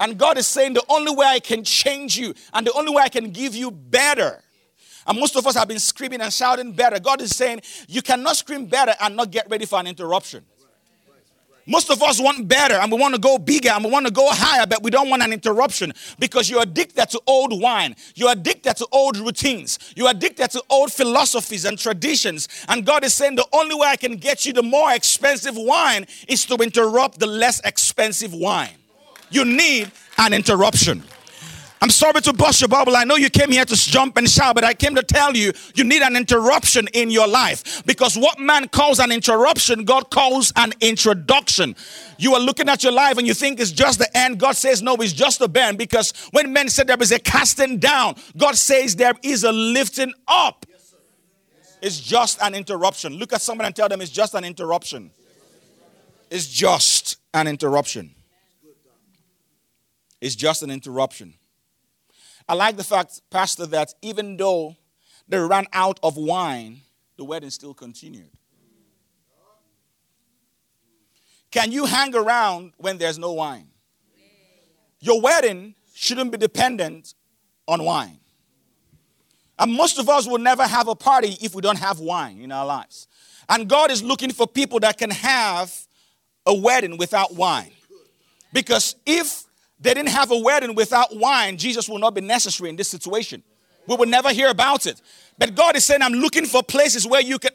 And 0.00 0.18
God 0.18 0.38
is 0.38 0.46
saying, 0.46 0.74
the 0.74 0.84
only 0.88 1.14
way 1.14 1.26
I 1.26 1.40
can 1.40 1.64
change 1.64 2.16
you 2.16 2.34
and 2.52 2.66
the 2.66 2.72
only 2.72 2.94
way 2.94 3.02
I 3.02 3.08
can 3.08 3.30
give 3.30 3.54
you 3.54 3.70
better. 3.70 4.42
And 5.06 5.18
most 5.18 5.36
of 5.36 5.46
us 5.46 5.56
have 5.56 5.68
been 5.68 5.78
screaming 5.78 6.20
and 6.20 6.32
shouting 6.32 6.72
better. 6.72 7.00
God 7.00 7.22
is 7.22 7.34
saying, 7.34 7.62
you 7.88 8.02
cannot 8.02 8.36
scream 8.36 8.66
better 8.66 8.94
and 9.00 9.16
not 9.16 9.30
get 9.30 9.48
ready 9.50 9.64
for 9.64 9.80
an 9.80 9.86
interruption. 9.86 10.44
Most 11.66 11.90
of 11.90 12.02
us 12.02 12.18
want 12.18 12.48
better 12.48 12.74
and 12.74 12.90
we 12.90 12.98
want 12.98 13.14
to 13.14 13.20
go 13.20 13.36
bigger 13.36 13.68
and 13.68 13.84
we 13.84 13.90
want 13.90 14.06
to 14.06 14.12
go 14.12 14.26
higher, 14.30 14.66
but 14.66 14.82
we 14.82 14.90
don't 14.90 15.10
want 15.10 15.22
an 15.22 15.34
interruption 15.34 15.92
because 16.18 16.48
you're 16.48 16.62
addicted 16.62 17.10
to 17.10 17.20
old 17.26 17.60
wine. 17.60 17.94
You're 18.14 18.32
addicted 18.32 18.76
to 18.76 18.86
old 18.90 19.18
routines. 19.18 19.78
You're 19.94 20.10
addicted 20.10 20.50
to 20.52 20.62
old 20.70 20.90
philosophies 20.90 21.66
and 21.66 21.78
traditions. 21.78 22.48
And 22.68 22.86
God 22.86 23.04
is 23.04 23.12
saying 23.12 23.36
the 23.36 23.46
only 23.52 23.74
way 23.74 23.86
I 23.86 23.96
can 23.96 24.16
get 24.16 24.46
you 24.46 24.54
the 24.54 24.62
more 24.62 24.92
expensive 24.92 25.56
wine 25.56 26.06
is 26.26 26.46
to 26.46 26.54
interrupt 26.56 27.18
the 27.18 27.26
less 27.26 27.60
expensive 27.60 28.32
wine 28.32 28.70
you 29.30 29.44
need 29.44 29.90
an 30.18 30.32
interruption. 30.32 31.02
I'm 31.80 31.90
sorry 31.90 32.20
to 32.22 32.32
bust 32.32 32.60
your 32.60 32.68
bubble. 32.68 32.96
I 32.96 33.04
know 33.04 33.14
you 33.14 33.30
came 33.30 33.52
here 33.52 33.64
to 33.64 33.76
jump 33.76 34.16
and 34.16 34.28
shout, 34.28 34.56
but 34.56 34.64
I 34.64 34.74
came 34.74 34.96
to 34.96 35.02
tell 35.02 35.36
you 35.36 35.52
you 35.76 35.84
need 35.84 36.02
an 36.02 36.16
interruption 36.16 36.88
in 36.92 37.08
your 37.10 37.28
life 37.28 37.84
because 37.86 38.18
what 38.18 38.40
man 38.40 38.68
calls 38.68 38.98
an 38.98 39.12
interruption, 39.12 39.84
God 39.84 40.10
calls 40.10 40.52
an 40.56 40.72
introduction. 40.80 41.76
You 42.18 42.34
are 42.34 42.40
looking 42.40 42.68
at 42.68 42.82
your 42.82 42.92
life 42.92 43.16
and 43.16 43.26
you 43.26 43.34
think 43.34 43.60
it's 43.60 43.70
just 43.70 44.00
the 44.00 44.16
end. 44.16 44.40
God 44.40 44.56
says, 44.56 44.82
no, 44.82 44.96
it's 44.96 45.12
just 45.12 45.38
the 45.38 45.48
bend 45.48 45.78
because 45.78 46.12
when 46.32 46.52
men 46.52 46.68
said 46.68 46.88
there 46.88 47.00
is 47.00 47.12
a 47.12 47.20
casting 47.20 47.78
down, 47.78 48.16
God 48.36 48.56
says 48.56 48.96
there 48.96 49.14
is 49.22 49.44
a 49.44 49.52
lifting 49.52 50.12
up. 50.26 50.66
It's 51.80 52.00
just 52.00 52.42
an 52.42 52.56
interruption. 52.56 53.14
Look 53.14 53.32
at 53.32 53.40
someone 53.40 53.66
and 53.66 53.76
tell 53.76 53.88
them 53.88 54.00
it's 54.00 54.10
just 54.10 54.34
an 54.34 54.44
interruption. 54.44 55.12
It's 56.28 56.48
just 56.48 57.18
an 57.32 57.46
interruption. 57.46 58.16
It's 60.20 60.34
just 60.34 60.62
an 60.62 60.70
interruption. 60.70 61.34
I 62.48 62.54
like 62.54 62.76
the 62.76 62.84
fact, 62.84 63.20
Pastor, 63.30 63.66
that 63.66 63.94
even 64.02 64.36
though 64.36 64.76
they 65.28 65.38
ran 65.38 65.66
out 65.72 66.00
of 66.02 66.16
wine, 66.16 66.80
the 67.16 67.24
wedding 67.24 67.50
still 67.50 67.74
continued. 67.74 68.30
Can 71.50 71.72
you 71.72 71.86
hang 71.86 72.14
around 72.14 72.72
when 72.76 72.98
there's 72.98 73.18
no 73.18 73.32
wine? 73.32 73.68
Your 75.00 75.20
wedding 75.20 75.74
shouldn't 75.94 76.32
be 76.32 76.38
dependent 76.38 77.14
on 77.66 77.84
wine. 77.84 78.18
And 79.58 79.72
most 79.72 79.98
of 79.98 80.08
us 80.08 80.26
will 80.26 80.38
never 80.38 80.66
have 80.66 80.88
a 80.88 80.94
party 80.94 81.36
if 81.40 81.54
we 81.54 81.62
don't 81.62 81.78
have 81.78 81.98
wine 81.98 82.40
in 82.40 82.52
our 82.52 82.64
lives. 82.64 83.08
And 83.48 83.68
God 83.68 83.90
is 83.90 84.02
looking 84.02 84.30
for 84.30 84.46
people 84.46 84.80
that 84.80 84.98
can 84.98 85.10
have 85.10 85.74
a 86.46 86.54
wedding 86.54 86.96
without 86.96 87.34
wine. 87.34 87.72
Because 88.52 88.94
if 89.04 89.44
they 89.80 89.94
didn't 89.94 90.10
have 90.10 90.30
a 90.30 90.38
wedding 90.38 90.74
without 90.74 91.16
wine, 91.16 91.56
Jesus 91.56 91.88
will 91.88 91.98
not 91.98 92.14
be 92.14 92.20
necessary 92.20 92.70
in 92.70 92.76
this 92.76 92.88
situation. 92.88 93.42
We 93.86 93.96
will 93.96 94.06
never 94.06 94.30
hear 94.30 94.50
about 94.50 94.86
it. 94.86 95.00
But 95.38 95.54
God 95.54 95.76
is 95.76 95.84
saying, 95.84 96.02
I'm 96.02 96.12
looking 96.12 96.44
for 96.44 96.62
places 96.62 97.06
where 97.06 97.22
you 97.22 97.38
can, 97.38 97.52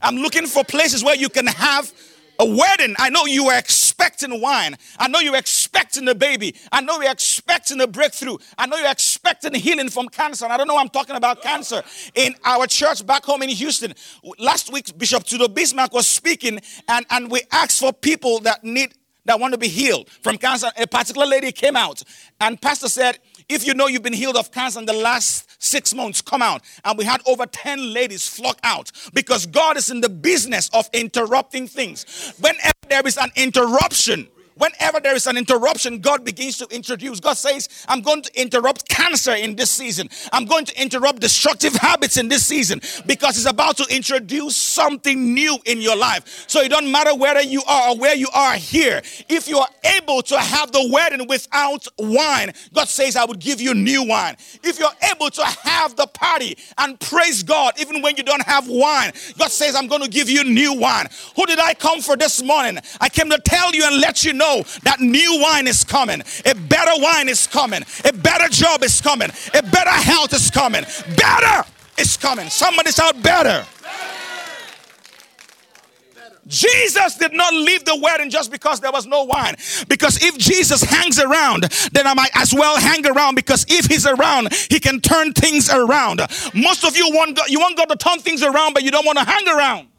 I'm 0.00 0.16
looking 0.16 0.46
for 0.46 0.64
places 0.64 1.04
where 1.04 1.16
you 1.16 1.28
can 1.28 1.46
have 1.46 1.92
a 2.38 2.44
wedding. 2.46 2.94
I 2.98 3.10
know 3.10 3.26
you 3.26 3.46
were 3.46 3.56
expecting 3.56 4.40
wine. 4.40 4.76
I 4.98 5.08
know 5.08 5.20
you're 5.20 5.36
expecting 5.36 5.72
expecting 5.92 6.08
a 6.08 6.14
baby. 6.14 6.54
I 6.70 6.80
know 6.80 7.00
you're 7.00 7.12
expecting 7.12 7.80
a 7.80 7.86
breakthrough. 7.86 8.38
I 8.56 8.66
know 8.66 8.76
you're 8.76 8.90
expecting 8.90 9.54
healing 9.54 9.90
from 9.90 10.08
cancer. 10.08 10.44
And 10.44 10.52
I 10.52 10.56
don't 10.56 10.66
know 10.66 10.78
I'm 10.78 10.88
talking 10.88 11.16
about 11.16 11.42
cancer. 11.42 11.82
In 12.14 12.34
our 12.44 12.66
church 12.66 13.06
back 13.06 13.24
home 13.24 13.42
in 13.42 13.50
Houston, 13.50 13.94
last 14.38 14.72
week, 14.72 14.96
Bishop 14.96 15.24
Tudor 15.24 15.48
Bismark 15.48 15.92
was 15.92 16.06
speaking, 16.06 16.60
and, 16.88 17.04
and 17.10 17.30
we 17.30 17.42
asked 17.50 17.80
for 17.80 17.92
people 17.92 18.40
that 18.40 18.64
need 18.64 18.94
that 19.24 19.38
want 19.38 19.52
to 19.52 19.58
be 19.58 19.68
healed 19.68 20.10
from 20.10 20.38
cancer. 20.38 20.68
A 20.76 20.86
particular 20.86 21.26
lady 21.26 21.52
came 21.52 21.76
out, 21.76 22.02
and 22.40 22.60
Pastor 22.60 22.88
said, 22.88 23.18
If 23.48 23.66
you 23.66 23.74
know 23.74 23.86
you've 23.86 24.02
been 24.02 24.12
healed 24.12 24.36
of 24.36 24.50
cancer 24.50 24.80
in 24.80 24.86
the 24.86 24.92
last 24.92 25.62
six 25.62 25.94
months, 25.94 26.20
come 26.20 26.42
out. 26.42 26.62
And 26.84 26.98
we 26.98 27.04
had 27.04 27.20
over 27.26 27.46
10 27.46 27.92
ladies 27.92 28.28
flock 28.28 28.58
out 28.64 28.90
because 29.14 29.46
God 29.46 29.76
is 29.76 29.90
in 29.90 30.00
the 30.00 30.08
business 30.08 30.68
of 30.74 30.88
interrupting 30.92 31.66
things. 31.68 32.34
Whenever 32.40 32.72
there 32.88 33.06
is 33.06 33.16
an 33.16 33.30
interruption, 33.36 34.28
Whenever 34.56 35.00
there 35.00 35.14
is 35.14 35.26
an 35.26 35.36
interruption, 35.36 35.98
God 35.98 36.24
begins 36.24 36.58
to 36.58 36.66
introduce. 36.70 37.20
God 37.20 37.36
says, 37.36 37.68
I'm 37.88 38.02
going 38.02 38.22
to 38.22 38.40
interrupt 38.40 38.88
cancer 38.88 39.32
in 39.32 39.56
this 39.56 39.70
season. 39.70 40.08
I'm 40.32 40.44
going 40.44 40.64
to 40.66 40.80
interrupt 40.80 41.20
destructive 41.20 41.74
habits 41.74 42.16
in 42.16 42.28
this 42.28 42.44
season 42.44 42.80
because 43.06 43.36
it's 43.36 43.50
about 43.50 43.76
to 43.78 43.86
introduce 43.94 44.56
something 44.56 45.34
new 45.34 45.56
in 45.64 45.80
your 45.80 45.96
life. 45.96 46.44
So 46.48 46.60
it 46.60 46.68
doesn't 46.68 46.90
matter 46.90 47.14
whether 47.14 47.40
you 47.40 47.62
are 47.66 47.90
or 47.90 47.98
where 47.98 48.14
you 48.14 48.28
are 48.34 48.54
here. 48.54 49.00
If 49.28 49.48
you 49.48 49.58
are 49.58 49.68
able 49.96 50.22
to 50.22 50.38
have 50.38 50.70
the 50.72 50.88
wedding 50.92 51.26
without 51.26 51.86
wine, 51.98 52.52
God 52.74 52.88
says, 52.88 53.16
I 53.16 53.24
would 53.24 53.38
give 53.38 53.60
you 53.60 53.74
new 53.74 54.04
wine. 54.04 54.36
If 54.62 54.78
you're 54.78 54.90
able 55.10 55.30
to 55.30 55.44
have 55.44 55.96
the 55.96 56.06
party 56.06 56.58
and 56.78 57.00
praise 57.00 57.42
God 57.42 57.74
even 57.80 58.02
when 58.02 58.16
you 58.16 58.22
don't 58.22 58.42
have 58.42 58.68
wine, 58.68 59.12
God 59.38 59.50
says, 59.50 59.74
I'm 59.74 59.86
going 59.86 60.02
to 60.02 60.10
give 60.10 60.28
you 60.28 60.44
new 60.44 60.74
wine. 60.74 61.06
Who 61.36 61.46
did 61.46 61.58
I 61.58 61.74
come 61.74 62.00
for 62.02 62.16
this 62.16 62.42
morning? 62.42 62.78
I 63.00 63.08
came 63.08 63.30
to 63.30 63.38
tell 63.38 63.74
you 63.74 63.84
and 63.84 64.00
let 64.00 64.24
you 64.24 64.32
know 64.32 64.41
know 64.42 64.64
that 64.82 65.00
new 65.00 65.40
wine 65.40 65.66
is 65.66 65.84
coming. 65.84 66.20
A 66.44 66.54
better 66.54 66.96
wine 66.96 67.28
is 67.28 67.46
coming. 67.46 67.82
A 68.04 68.12
better 68.12 68.48
job 68.48 68.82
is 68.82 69.00
coming. 69.00 69.30
A 69.54 69.62
better 69.62 69.96
health 70.10 70.32
is 70.34 70.50
coming. 70.50 70.84
Better 71.16 71.68
is 71.98 72.16
coming. 72.16 72.48
Somebody 72.48 72.90
shout 72.90 73.22
better. 73.22 73.64
Jesus 76.48 77.16
did 77.16 77.32
not 77.32 77.54
leave 77.54 77.84
the 77.84 77.98
wedding 78.02 78.28
just 78.28 78.50
because 78.50 78.80
there 78.80 78.90
was 78.90 79.06
no 79.06 79.22
wine. 79.22 79.54
Because 79.88 80.22
if 80.22 80.36
Jesus 80.36 80.82
hangs 80.82 81.18
around, 81.20 81.62
then 81.92 82.06
I 82.06 82.14
might 82.14 82.30
as 82.34 82.52
well 82.52 82.76
hang 82.78 83.06
around 83.06 83.36
because 83.36 83.64
if 83.68 83.86
he's 83.86 84.06
around, 84.06 84.52
he 84.68 84.80
can 84.80 85.00
turn 85.00 85.32
things 85.32 85.70
around. 85.70 86.20
Most 86.52 86.84
of 86.84 86.96
you 86.96 87.08
want 87.10 87.38
you 87.48 87.60
want 87.60 87.76
God 87.76 87.88
to 87.90 87.96
turn 87.96 88.18
things 88.18 88.42
around, 88.42 88.74
but 88.74 88.82
you 88.82 88.90
don't 88.90 89.06
want 89.06 89.18
to 89.18 89.24
hang 89.24 89.46
around. 89.48 89.91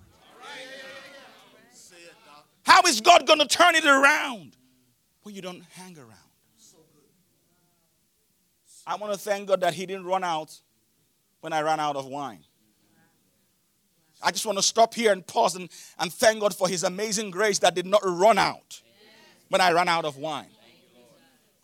How 2.74 2.82
is 2.88 3.02
God 3.02 3.28
going 3.28 3.38
to 3.38 3.46
turn 3.46 3.76
it 3.76 3.86
around 3.86 4.58
when 5.22 5.36
you 5.36 5.44
don't 5.44 5.62
hang 5.74 5.96
around? 5.96 6.10
I 8.88 8.96
want 8.96 9.14
to 9.14 9.20
thank 9.20 9.48
God 9.48 9.62
that 9.62 9.76
He 9.76 9.86
didn't 9.86 10.06
run 10.06 10.24
out 10.24 10.60
when 11.42 11.54
I 11.54 11.62
ran 11.62 11.80
out 11.80 11.96
of 11.96 12.08
wine. 12.08 12.44
I 14.24 14.32
just 14.32 14.48
want 14.48 14.58
to 14.58 14.64
stop 14.64 14.96
here 14.96 15.12
and 15.12 15.26
pause 15.26 15.56
and, 15.56 15.70
and 16.00 16.12
thank 16.12 16.42
God 16.42 16.56
for 16.56 16.68
His 16.68 16.84
amazing 16.84 17.30
grace 17.30 17.60
that 17.60 17.76
did 17.76 17.86
not 17.86 18.02
run 18.04 18.40
out 18.40 18.82
when 19.50 19.62
I 19.62 19.72
ran 19.72 19.88
out 19.88 20.06
of 20.06 20.18
wine. 20.18 20.50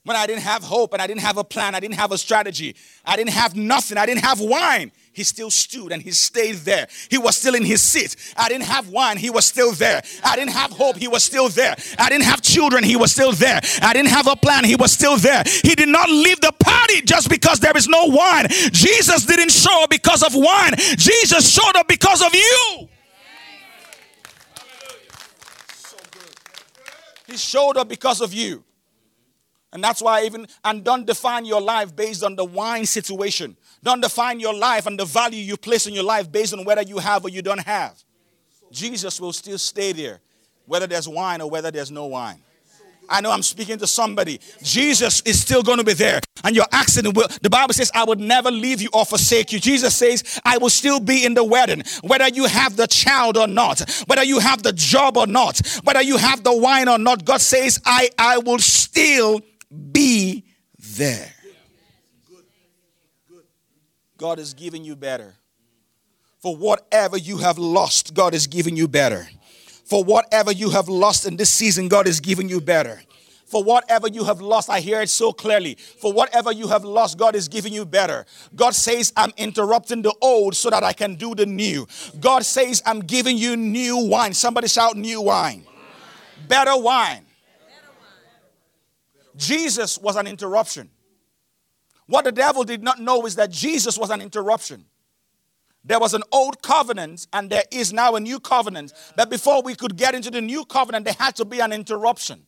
When 0.09 0.17
I 0.17 0.25
didn't 0.25 0.41
have 0.41 0.63
hope 0.63 0.93
and 0.93 1.03
I 1.03 1.05
didn't 1.05 1.21
have 1.21 1.37
a 1.37 1.43
plan, 1.43 1.75
I 1.75 1.79
didn't 1.79 1.93
have 1.93 2.11
a 2.11 2.17
strategy, 2.17 2.75
I 3.05 3.15
didn't 3.15 3.29
have 3.29 3.55
nothing, 3.55 3.95
I 3.95 4.07
didn't 4.07 4.23
have 4.23 4.39
wine 4.39 4.91
he 5.13 5.23
still 5.23 5.51
stood 5.51 5.91
and 5.91 6.01
he 6.01 6.11
stayed 6.11 6.55
there. 6.65 6.87
He 7.09 7.17
was 7.19 7.35
still 7.35 7.53
in 7.53 7.63
his 7.63 7.81
seat. 7.81 8.15
I 8.35 8.47
didn't 8.47 8.63
have 8.63 8.89
wine, 8.89 9.17
he 9.17 9.29
was 9.29 9.45
still 9.45 9.71
there. 9.73 10.01
I 10.23 10.35
didn't 10.35 10.53
have 10.53 10.71
hope, 10.71 10.95
he 10.95 11.07
was 11.07 11.23
still 11.23 11.49
there. 11.49 11.75
I 11.99 12.09
didn't 12.09 12.23
have 12.23 12.41
children, 12.41 12.83
he 12.83 12.95
was 12.95 13.11
still 13.11 13.33
there. 13.33 13.59
I 13.81 13.93
didn't 13.93 14.09
have 14.09 14.25
a 14.27 14.35
plan, 14.35 14.63
he 14.63 14.75
was 14.75 14.93
still 14.93 15.17
there. 15.17 15.43
He 15.45 15.75
did 15.75 15.89
not 15.89 16.09
leave 16.09 16.41
the 16.41 16.53
party 16.53 17.01
just 17.01 17.29
because 17.29 17.59
there 17.59 17.75
is 17.77 17.87
no 17.87 18.05
wine. 18.05 18.47
Jesus 18.71 19.25
didn't 19.25 19.51
show 19.51 19.83
up 19.83 19.91
because 19.91 20.23
of 20.23 20.33
wine, 20.33 20.73
Jesus 20.77 21.53
showed 21.53 21.75
up 21.75 21.87
because 21.87 22.23
of 22.23 22.33
you. 22.33 22.89
He 27.27 27.37
showed 27.37 27.77
up 27.77 27.89
because 27.89 28.21
of 28.21 28.33
you. 28.33 28.63
And 29.71 29.83
that's 29.83 30.01
why 30.01 30.23
even, 30.23 30.47
and 30.63 30.83
don't 30.83 31.05
define 31.05 31.45
your 31.45 31.61
life 31.61 31.95
based 31.95 32.23
on 32.23 32.35
the 32.35 32.45
wine 32.45 32.85
situation. 32.85 33.55
Don't 33.83 34.01
define 34.01 34.39
your 34.39 34.53
life 34.53 34.87
and 34.87 34.99
the 34.99 35.05
value 35.05 35.41
you 35.41 35.57
place 35.57 35.85
in 35.85 35.93
your 35.93 36.03
life 36.03 36.31
based 36.31 36.53
on 36.53 36.65
whether 36.65 36.81
you 36.81 36.97
have 36.97 37.23
or 37.23 37.29
you 37.29 37.41
don't 37.41 37.61
have. 37.61 38.03
Jesus 38.71 39.21
will 39.21 39.33
still 39.33 39.57
stay 39.57 39.91
there, 39.93 40.19
whether 40.65 40.87
there's 40.87 41.07
wine 41.07 41.41
or 41.41 41.49
whether 41.49 41.71
there's 41.71 41.91
no 41.91 42.07
wine. 42.07 42.39
I 43.09 43.21
know 43.21 43.31
I'm 43.31 43.41
speaking 43.41 43.79
to 43.79 43.87
somebody. 43.87 44.39
Jesus 44.61 45.21
is 45.21 45.41
still 45.41 45.63
going 45.63 45.79
to 45.79 45.83
be 45.83 45.93
there. 45.93 46.19
And 46.43 46.55
your 46.55 46.65
accident 46.71 47.17
will, 47.17 47.27
the 47.41 47.49
Bible 47.49 47.73
says, 47.73 47.91
I 47.95 48.03
would 48.03 48.19
never 48.19 48.51
leave 48.51 48.81
you 48.81 48.89
or 48.93 49.03
forsake 49.05 49.51
you. 49.51 49.59
Jesus 49.59 49.95
says, 49.95 50.39
I 50.45 50.59
will 50.59 50.69
still 50.69 50.99
be 50.99 51.25
in 51.25 51.33
the 51.33 51.43
wedding, 51.43 51.83
whether 52.03 52.27
you 52.27 52.45
have 52.45 52.75
the 52.75 52.85
child 52.87 53.35
or 53.35 53.47
not, 53.47 53.81
whether 54.05 54.23
you 54.23 54.39
have 54.39 54.61
the 54.61 54.73
job 54.73 55.17
or 55.17 55.25
not, 55.25 55.59
whether 55.83 56.01
you 56.01 56.17
have 56.17 56.43
the 56.43 56.55
wine 56.55 56.87
or 56.87 56.99
not. 56.99 57.25
God 57.25 57.41
says, 57.41 57.81
I, 57.83 58.09
I 58.17 58.37
will 58.37 58.59
still 58.59 59.41
be 59.69 60.45
there. 60.97 61.33
God 64.17 64.39
is 64.39 64.53
giving 64.53 64.83
you 64.83 64.95
better. 64.95 65.35
For 66.39 66.55
whatever 66.55 67.17
you 67.17 67.37
have 67.37 67.57
lost, 67.57 68.13
God 68.13 68.33
is 68.33 68.47
giving 68.47 68.75
you 68.75 68.87
better. 68.87 69.27
For 69.85 70.03
whatever 70.03 70.51
you 70.51 70.69
have 70.69 70.87
lost 70.87 71.25
in 71.25 71.37
this 71.37 71.49
season, 71.49 71.87
God 71.87 72.07
is 72.07 72.19
giving 72.19 72.47
you 72.47 72.61
better. 72.61 73.01
For 73.45 73.63
whatever 73.63 74.07
you 74.07 74.23
have 74.25 74.41
lost, 74.41 74.69
I 74.69 74.79
hear 74.79 75.01
it 75.01 75.09
so 75.09 75.33
clearly. 75.33 75.73
For 75.75 76.13
whatever 76.13 76.51
you 76.51 76.67
have 76.67 76.83
lost, 76.83 77.17
God 77.17 77.35
is 77.35 77.47
giving 77.47 77.73
you 77.73 77.83
better. 77.83 78.27
God 78.55 78.75
says, 78.75 79.11
I'm 79.17 79.33
interrupting 79.37 80.03
the 80.03 80.13
old 80.21 80.55
so 80.55 80.69
that 80.69 80.83
I 80.83 80.93
can 80.93 81.15
do 81.15 81.33
the 81.33 81.47
new. 81.47 81.87
God 82.19 82.45
says, 82.45 82.83
I'm 82.85 82.99
giving 82.99 83.37
you 83.37 83.57
new 83.57 83.97
wine. 84.05 84.35
Somebody 84.35 84.67
shout, 84.67 84.95
new 84.95 85.21
wine. 85.21 85.65
Better 86.47 86.77
wine. 86.77 87.25
Jesus 89.39 89.97
was 89.97 90.17
an 90.17 90.27
interruption. 90.27 90.89
What 92.07 92.25
the 92.25 92.31
devil 92.31 92.63
did 92.63 92.83
not 92.83 92.99
know 92.99 93.25
is 93.25 93.35
that 93.35 93.49
Jesus 93.49 93.97
was 93.97 94.09
an 94.09 94.21
interruption. 94.21 94.85
There 95.85 95.99
was 95.99 96.13
an 96.13 96.23
old 96.31 96.61
covenant 96.61 97.25
and 97.31 97.49
there 97.49 97.63
is 97.71 97.93
now 97.93 98.15
a 98.15 98.19
new 98.19 98.39
covenant. 98.39 98.91
But 99.15 99.29
before 99.29 99.63
we 99.63 99.75
could 99.75 99.95
get 99.95 100.13
into 100.13 100.29
the 100.29 100.41
new 100.41 100.65
covenant, 100.65 101.05
there 101.05 101.15
had 101.17 101.35
to 101.37 101.45
be 101.45 101.61
an 101.61 101.71
interruption. 101.71 102.45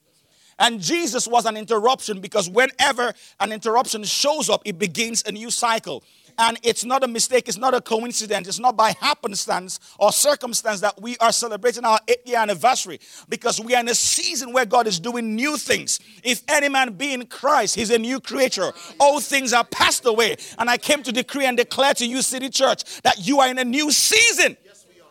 And 0.59 0.81
Jesus 0.81 1.27
was 1.27 1.45
an 1.45 1.55
interruption 1.55 2.19
because 2.19 2.49
whenever 2.49 3.13
an 3.39 3.51
interruption 3.51 4.03
shows 4.03 4.49
up, 4.49 4.61
it 4.65 4.77
begins 4.77 5.23
a 5.25 5.31
new 5.31 5.49
cycle. 5.49 6.03
And 6.37 6.59
it's 6.63 6.83
not 6.85 7.03
a 7.03 7.07
mistake, 7.07 7.47
it's 7.47 7.57
not 7.57 7.73
a 7.73 7.81
coincidence, 7.81 8.47
it's 8.47 8.59
not 8.59 8.75
by 8.77 8.93
happenstance 8.99 9.79
or 9.99 10.11
circumstance 10.11 10.81
that 10.81 11.01
we 11.01 11.17
are 11.17 11.31
celebrating 11.31 11.85
our 11.85 11.99
eighth 12.07 12.27
year 12.27 12.37
anniversary 12.37 12.99
because 13.29 13.59
we 13.59 13.75
are 13.75 13.79
in 13.79 13.89
a 13.89 13.95
season 13.95 14.53
where 14.53 14.65
God 14.65 14.87
is 14.87 14.99
doing 14.99 15.35
new 15.35 15.57
things. 15.57 15.99
If 16.23 16.43
any 16.47 16.69
man 16.69 16.93
be 16.93 17.13
in 17.13 17.25
Christ, 17.25 17.75
he's 17.75 17.89
a 17.89 17.99
new 17.99 18.19
creature. 18.19 18.71
All 18.99 19.19
things 19.19 19.53
are 19.53 19.63
passed 19.65 20.05
away. 20.05 20.37
And 20.57 20.69
I 20.69 20.77
came 20.77 21.03
to 21.03 21.11
decree 21.11 21.45
and 21.45 21.57
declare 21.57 21.93
to 21.95 22.05
you, 22.05 22.21
City 22.21 22.49
Church, 22.49 23.01
that 23.01 23.25
you 23.25 23.39
are 23.39 23.49
in 23.49 23.57
a 23.57 23.65
new 23.65 23.91
season. 23.91 24.57
Yes, 24.65 24.85
we 24.93 25.01
are. 25.01 25.05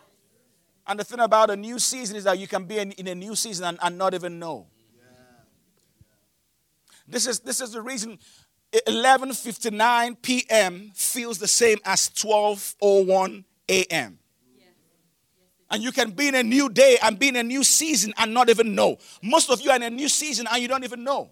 And 0.87 0.99
the 0.99 1.03
thing 1.03 1.19
about 1.19 1.49
a 1.49 1.55
new 1.55 1.79
season 1.79 2.15
is 2.15 2.23
that 2.23 2.39
you 2.39 2.47
can 2.47 2.65
be 2.65 2.77
in, 2.79 2.91
in 2.93 3.07
a 3.07 3.15
new 3.15 3.35
season 3.35 3.65
and, 3.65 3.79
and 3.81 3.97
not 3.97 4.13
even 4.13 4.39
know. 4.39 4.67
This 7.11 7.27
is, 7.27 7.39
this 7.41 7.59
is 7.59 7.73
the 7.73 7.81
reason 7.81 8.19
11:59 8.73 10.21
p.m. 10.21 10.91
feels 10.95 11.37
the 11.37 11.47
same 11.47 11.77
as 11.85 12.09
12:01 12.09 13.43
a.m. 13.69 14.17
And 15.69 15.81
you 15.81 15.91
can 15.91 16.11
be 16.11 16.27
in 16.27 16.35
a 16.35 16.43
new 16.43 16.67
day 16.69 16.97
and 17.01 17.17
be 17.17 17.29
in 17.29 17.37
a 17.37 17.43
new 17.43 17.63
season 17.63 18.13
and 18.17 18.33
not 18.33 18.49
even 18.49 18.75
know. 18.75 18.97
Most 19.23 19.49
of 19.49 19.61
you 19.61 19.71
are 19.71 19.77
in 19.77 19.83
a 19.83 19.89
new 19.89 20.09
season 20.09 20.45
and 20.51 20.61
you 20.61 20.67
don't 20.67 20.83
even 20.83 21.03
know. 21.03 21.31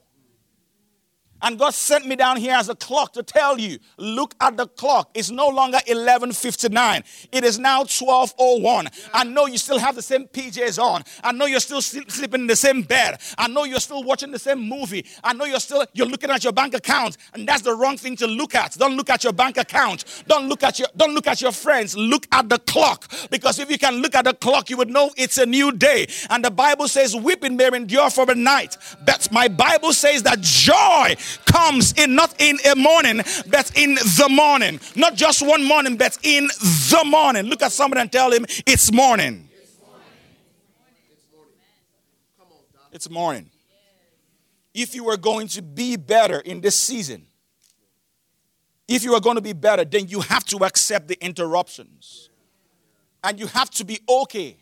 And 1.42 1.58
God 1.58 1.74
sent 1.74 2.06
me 2.06 2.16
down 2.16 2.38
here 2.38 2.54
as 2.56 2.70
a 2.70 2.76
clock 2.76 3.14
to 3.14 3.24
tell 3.24 3.60
you, 3.60 3.80
look 3.98 4.36
at 4.42 4.58
the 4.58 4.68
clock. 4.68 5.10
It's 5.14 5.30
no 5.30 5.48
longer 5.48 5.80
11:59. 5.88 7.04
It 7.32 7.44
is 7.44 7.60
now 7.60 7.84
12:01. 7.84 8.90
I 9.14 9.24
know 9.24 9.46
you 9.46 9.58
still 9.58 9.80
have 9.80 9.96
the 9.96 10.02
same 10.02 10.28
PJs 10.28 10.82
on. 10.82 11.04
I 11.24 11.32
know 11.32 11.46
you're 11.46 11.60
still 11.60 11.82
sleeping 11.82 12.42
in 12.42 12.48
the 12.48 12.56
same 12.56 12.82
bed. 12.82 13.20
I 13.38 13.48
know 13.48 13.64
you're 13.64 13.80
still 13.80 14.04
watching 14.04 14.32
the 14.32 14.40
same 14.40 14.60
movie. 14.60 15.06
I 15.24 15.34
know 15.34 15.46
you're 15.46 15.60
still 15.60 15.86
you're 15.94 16.08
looking 16.08 16.30
at 16.30 16.44
your 16.44 16.54
bank 16.54 16.74
account, 16.74 17.18
and 17.34 17.48
that's 17.48 17.62
the 17.62 17.76
wrong 17.76 17.98
thing 17.98 18.16
to 18.18 18.28
look 18.28 18.56
at. 18.56 18.78
Don't 18.78 18.98
look 18.98 19.10
at 19.10 19.24
your 19.24 19.34
bank 19.34 19.58
account. 19.58 20.06
Don't 20.28 20.50
look 20.50 20.64
at 20.64 20.80
your 20.80 20.90
don't 20.98 21.14
look 21.14 21.28
at 21.28 21.42
your 21.42 21.52
friends. 21.52 21.96
Look 21.96 22.28
at 22.32 22.50
the 22.50 22.60
clock 22.60 23.12
because 23.30 23.60
if 23.60 23.72
you 23.72 23.78
can 23.78 24.02
look 24.02 24.16
at 24.16 24.26
the 24.26 24.34
clock, 24.34 24.70
you 24.70 24.78
would 24.78 24.90
know 24.90 25.12
it's 25.16 25.38
a 25.38 25.46
new 25.46 25.72
day. 25.72 26.08
And 26.30 26.44
the 26.44 26.52
Bible 26.52 26.88
says, 26.88 27.16
"Weeping 27.16 27.56
may 27.56 27.68
endure 27.68 28.10
for 28.10 28.30
a 28.30 28.36
night." 28.36 28.78
But 29.06 29.32
my 29.32 29.48
Bible 29.48 29.94
says 29.94 30.24
that 30.24 30.42
joy 30.42 31.16
comes 31.46 31.94
in 31.94 32.16
not 32.16 32.36
in 32.40 32.58
a 32.72 32.76
morning, 32.76 33.22
but 33.48 33.72
in 33.76 33.96
the 33.96 34.28
morning. 34.30 34.80
Not 34.96 35.16
just 35.16 35.42
one 35.46 35.64
morning, 35.64 35.98
but 35.98 36.18
in 36.24 36.48
the 36.48 37.04
morning. 37.06 37.46
Look 37.46 37.62
at 37.62 37.72
somebody 37.72 38.02
and 38.02 38.12
tell 38.12 38.32
him 38.32 38.46
it's 38.66 38.92
morning. 38.92 39.50
It's 42.92 43.10
morning. 43.10 43.50
if 44.74 44.96
you 44.96 45.04
were 45.04 45.18
going 45.18 45.48
to 45.50 45.62
be 45.62 45.96
better 45.96 46.40
in 46.40 46.62
this 46.62 46.76
season, 46.76 47.26
if 48.88 49.04
you 49.04 49.14
are 49.14 49.20
going 49.20 49.36
to 49.36 49.42
be 49.42 49.54
better, 49.54 49.86
then 49.86 50.08
you 50.08 50.22
have 50.22 50.44
to 50.46 50.58
accept 50.66 51.08
the 51.08 51.24
interruptions. 51.24 52.30
And 53.24 53.40
you 53.40 53.48
have 53.48 53.70
to 53.72 53.86
be 53.86 54.00
okay. 54.10 54.58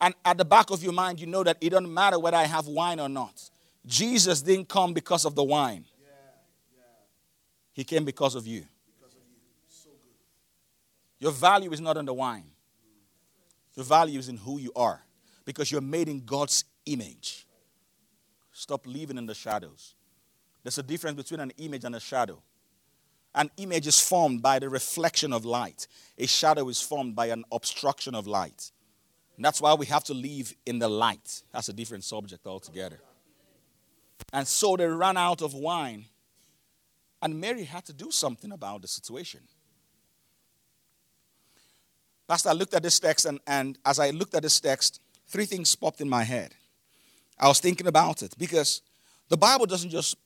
And 0.00 0.14
at 0.24 0.36
the 0.38 0.44
back 0.44 0.70
of 0.70 0.82
your 0.82 0.92
mind, 0.92 1.20
you 1.20 1.26
know 1.26 1.44
that 1.44 1.58
it 1.60 1.70
doesn't 1.70 1.92
matter 1.92 2.18
whether 2.18 2.36
I 2.36 2.44
have 2.44 2.66
wine 2.66 2.98
or 2.98 3.08
not. 3.08 3.50
Jesus 3.86 4.42
didn't 4.42 4.68
come 4.68 4.92
because 4.92 5.24
of 5.24 5.34
the 5.34 5.44
wine, 5.44 5.84
He 7.72 7.84
came 7.84 8.04
because 8.04 8.34
of 8.34 8.46
you. 8.46 8.64
Your 11.18 11.32
value 11.32 11.70
is 11.72 11.80
not 11.80 11.96
in 11.96 12.04
the 12.04 12.14
wine, 12.14 12.50
your 13.74 13.84
value 13.84 14.18
is 14.18 14.28
in 14.28 14.36
who 14.36 14.58
you 14.58 14.72
are 14.74 15.02
because 15.44 15.70
you're 15.70 15.80
made 15.80 16.08
in 16.08 16.24
God's 16.24 16.64
image. 16.86 17.46
Stop 18.52 18.86
living 18.86 19.16
in 19.16 19.26
the 19.26 19.34
shadows. 19.34 19.94
There's 20.62 20.78
a 20.78 20.82
difference 20.82 21.16
between 21.16 21.40
an 21.40 21.52
image 21.58 21.84
and 21.84 21.94
a 21.94 22.00
shadow. 22.00 22.42
An 23.34 23.50
image 23.56 23.86
is 23.86 23.98
formed 23.98 24.42
by 24.42 24.58
the 24.58 24.68
reflection 24.68 25.32
of 25.32 25.44
light, 25.44 25.86
a 26.18 26.26
shadow 26.26 26.68
is 26.68 26.82
formed 26.82 27.16
by 27.16 27.26
an 27.26 27.44
obstruction 27.50 28.14
of 28.14 28.26
light. 28.26 28.70
And 29.36 29.44
that's 29.44 29.60
why 29.60 29.72
we 29.74 29.86
have 29.86 30.04
to 30.04 30.14
live 30.14 30.54
in 30.66 30.78
the 30.78 30.88
light. 30.88 31.42
That's 31.52 31.68
a 31.68 31.72
different 31.72 32.04
subject 32.04 32.46
altogether. 32.46 33.00
And 34.32 34.46
so 34.46 34.76
they 34.76 34.86
ran 34.86 35.16
out 35.16 35.40
of 35.40 35.54
wine, 35.54 36.04
and 37.22 37.40
Mary 37.40 37.64
had 37.64 37.84
to 37.86 37.92
do 37.92 38.10
something 38.10 38.52
about 38.52 38.82
the 38.82 38.88
situation. 38.88 39.40
Pastor, 42.28 42.50
I 42.50 42.52
looked 42.52 42.74
at 42.74 42.82
this 42.82 42.98
text, 42.98 43.26
and, 43.26 43.40
and 43.46 43.78
as 43.84 43.98
I 43.98 44.10
looked 44.10 44.34
at 44.34 44.42
this 44.42 44.60
text, 44.60 45.00
three 45.28 45.44
things 45.44 45.74
popped 45.76 46.00
in 46.00 46.08
my 46.08 46.24
head. 46.24 46.54
I 47.38 47.48
was 47.48 47.60
thinking 47.60 47.86
about 47.86 48.22
it 48.22 48.34
because 48.38 48.82
the 49.28 49.36
Bible 49.36 49.66
doesn't 49.66 49.90
just 49.90 50.16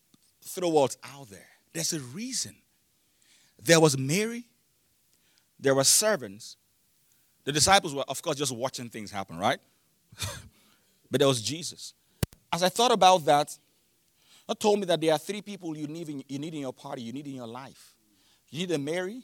throw 0.42 0.68
words 0.70 0.96
out 1.04 1.28
there, 1.30 1.48
there's 1.72 1.92
a 1.92 2.00
reason 2.00 2.54
there 3.62 3.80
was 3.80 3.98
Mary, 3.98 4.44
there 5.58 5.74
were 5.74 5.84
servants. 5.84 6.56
The 7.44 7.52
disciples 7.52 7.94
were, 7.94 8.04
of 8.08 8.20
course, 8.22 8.36
just 8.36 8.54
watching 8.54 8.88
things 8.88 9.10
happen, 9.10 9.38
right? 9.38 9.58
but 11.10 11.20
there 11.20 11.28
was 11.28 11.40
Jesus. 11.40 11.94
As 12.52 12.62
I 12.62 12.68
thought 12.68 12.92
about 12.92 13.24
that, 13.26 13.56
God 14.46 14.60
told 14.60 14.80
me 14.80 14.86
that 14.86 15.00
there 15.00 15.12
are 15.12 15.18
three 15.18 15.42
people 15.42 15.76
you 15.76 15.86
need 15.86 16.08
in, 16.08 16.22
you 16.28 16.38
need 16.38 16.54
in 16.54 16.60
your 16.60 16.72
party, 16.72 17.02
you 17.02 17.12
need 17.12 17.26
in 17.26 17.34
your 17.34 17.48
life. 17.48 17.94
You 18.48 18.60
need 18.60 18.70
a 18.70 18.78
Mary, 18.78 19.22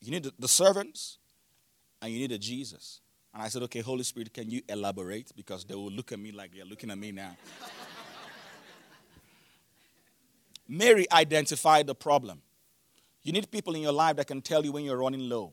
you 0.00 0.10
need 0.10 0.28
the, 0.38 0.48
servants, 0.48 1.18
and 2.02 2.12
you 2.12 2.18
need 2.18 2.32
a 2.32 2.38
Jesus. 2.38 3.00
And 3.32 3.42
I 3.42 3.48
said, 3.48 3.62
okay, 3.62 3.80
Holy 3.80 4.02
Spirit, 4.02 4.34
can 4.34 4.50
you 4.50 4.62
elaborate? 4.68 5.30
Because 5.36 5.64
they 5.64 5.74
will 5.74 5.90
look 5.90 6.10
at 6.10 6.18
me 6.18 6.32
like 6.32 6.52
they're 6.52 6.64
looking 6.64 6.90
at 6.90 6.98
me 6.98 7.12
now. 7.12 7.36
Mary 10.68 11.06
identified 11.12 11.86
the 11.86 11.94
problem. 11.94 12.42
You 13.22 13.32
need 13.32 13.50
people 13.50 13.74
in 13.74 13.82
your 13.82 13.92
life 13.92 14.16
that 14.16 14.26
can 14.26 14.40
tell 14.40 14.64
you 14.64 14.72
when 14.72 14.84
you're 14.84 14.96
running 14.96 15.28
low. 15.28 15.52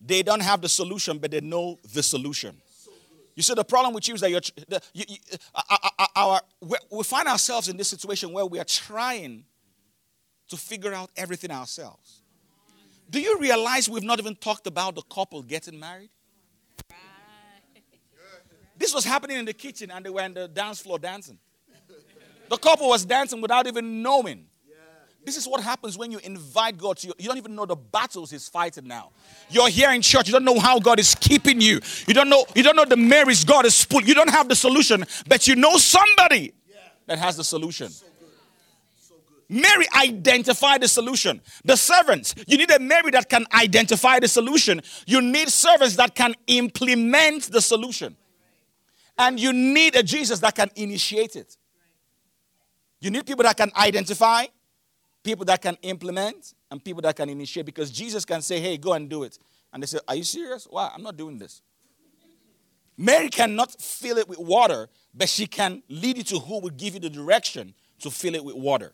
They 0.00 0.22
don't 0.22 0.42
have 0.42 0.62
the 0.62 0.68
solution, 0.68 1.18
but 1.18 1.30
they 1.30 1.40
know 1.40 1.78
the 1.92 2.02
solution. 2.02 2.60
You 3.40 3.42
see, 3.42 3.54
the 3.54 3.64
problem 3.64 3.94
with 3.94 4.06
you 4.06 4.12
is 4.12 4.20
that 4.20 4.30
you're, 4.30 4.42
the, 4.68 4.82
you, 4.92 5.04
you, 5.08 5.16
uh, 5.54 5.62
uh, 5.70 5.88
uh, 5.98 6.06
our, 6.14 6.40
we 6.90 7.02
find 7.02 7.26
ourselves 7.26 7.70
in 7.70 7.78
this 7.78 7.88
situation 7.88 8.34
where 8.34 8.44
we 8.44 8.58
are 8.58 8.66
trying 8.66 9.46
to 10.48 10.58
figure 10.58 10.92
out 10.92 11.10
everything 11.16 11.50
ourselves. 11.50 12.20
Do 13.08 13.18
you 13.18 13.38
realize 13.40 13.88
we've 13.88 14.02
not 14.02 14.18
even 14.18 14.36
talked 14.36 14.66
about 14.66 14.94
the 14.94 15.00
couple 15.00 15.42
getting 15.42 15.80
married? 15.80 16.10
This 18.76 18.92
was 18.92 19.06
happening 19.06 19.38
in 19.38 19.46
the 19.46 19.54
kitchen 19.54 19.90
and 19.90 20.04
they 20.04 20.10
were 20.10 20.20
on 20.20 20.34
the 20.34 20.46
dance 20.46 20.82
floor 20.82 20.98
dancing. 20.98 21.38
The 22.50 22.58
couple 22.58 22.90
was 22.90 23.06
dancing 23.06 23.40
without 23.40 23.66
even 23.66 24.02
knowing. 24.02 24.48
This 25.24 25.36
is 25.36 25.46
what 25.46 25.62
happens 25.62 25.98
when 25.98 26.10
you 26.10 26.18
invite 26.18 26.78
God 26.78 26.96
to 26.98 27.08
you. 27.08 27.14
You 27.18 27.28
don't 27.28 27.36
even 27.36 27.54
know 27.54 27.66
the 27.66 27.76
battles 27.76 28.30
He's 28.30 28.48
fighting 28.48 28.86
now. 28.86 29.10
You're 29.50 29.68
here 29.68 29.92
in 29.92 30.02
church. 30.02 30.26
You 30.26 30.32
don't 30.32 30.44
know 30.44 30.58
how 30.58 30.78
God 30.78 30.98
is 30.98 31.14
keeping 31.14 31.60
you. 31.60 31.80
You 32.06 32.14
don't 32.14 32.28
know. 32.28 32.44
You 32.54 32.62
don't 32.62 32.76
know 32.76 32.84
the 32.86 32.96
Marys 32.96 33.44
God 33.44 33.66
is 33.66 33.84
put. 33.84 34.06
You 34.06 34.14
don't 34.14 34.30
have 34.30 34.48
the 34.48 34.54
solution, 34.54 35.04
but 35.28 35.46
you 35.46 35.56
know 35.56 35.76
somebody 35.76 36.54
that 37.06 37.18
has 37.18 37.36
the 37.36 37.44
solution. 37.44 37.90
Mary 39.50 39.86
identified 39.96 40.80
the 40.80 40.86
solution. 40.86 41.40
The 41.64 41.76
servants, 41.76 42.36
you 42.46 42.56
need 42.56 42.70
a 42.70 42.78
Mary 42.78 43.10
that 43.10 43.28
can 43.28 43.46
identify 43.52 44.20
the 44.20 44.28
solution. 44.28 44.80
You 45.06 45.20
need 45.20 45.48
servants 45.48 45.96
that 45.96 46.14
can 46.14 46.34
implement 46.46 47.50
the 47.50 47.60
solution. 47.60 48.16
And 49.18 49.40
you 49.40 49.52
need 49.52 49.96
a 49.96 50.04
Jesus 50.04 50.38
that 50.38 50.54
can 50.54 50.70
initiate 50.76 51.34
it. 51.34 51.56
You 53.00 53.10
need 53.10 53.26
people 53.26 53.42
that 53.42 53.56
can 53.56 53.72
identify, 53.76 54.46
people 55.22 55.44
that 55.46 55.60
can 55.60 55.76
implement 55.82 56.54
and 56.70 56.82
people 56.82 57.02
that 57.02 57.16
can 57.16 57.28
initiate 57.28 57.66
because 57.66 57.90
Jesus 57.90 58.24
can 58.24 58.42
say, 58.42 58.60
hey, 58.60 58.76
go 58.76 58.92
and 58.92 59.08
do 59.08 59.22
it. 59.22 59.38
And 59.72 59.82
they 59.82 59.86
say, 59.86 59.98
are 60.08 60.14
you 60.14 60.24
serious? 60.24 60.66
Why? 60.68 60.90
I'm 60.94 61.02
not 61.02 61.16
doing 61.16 61.38
this. 61.38 61.62
Mary 62.96 63.28
cannot 63.28 63.80
fill 63.80 64.18
it 64.18 64.28
with 64.28 64.38
water, 64.38 64.88
but 65.14 65.28
she 65.28 65.46
can 65.46 65.82
lead 65.88 66.18
you 66.18 66.22
to 66.24 66.38
who 66.38 66.60
will 66.60 66.70
give 66.70 66.94
you 66.94 67.00
the 67.00 67.08
direction 67.08 67.74
to 68.00 68.10
fill 68.10 68.34
it 68.34 68.44
with 68.44 68.56
water. 68.56 68.92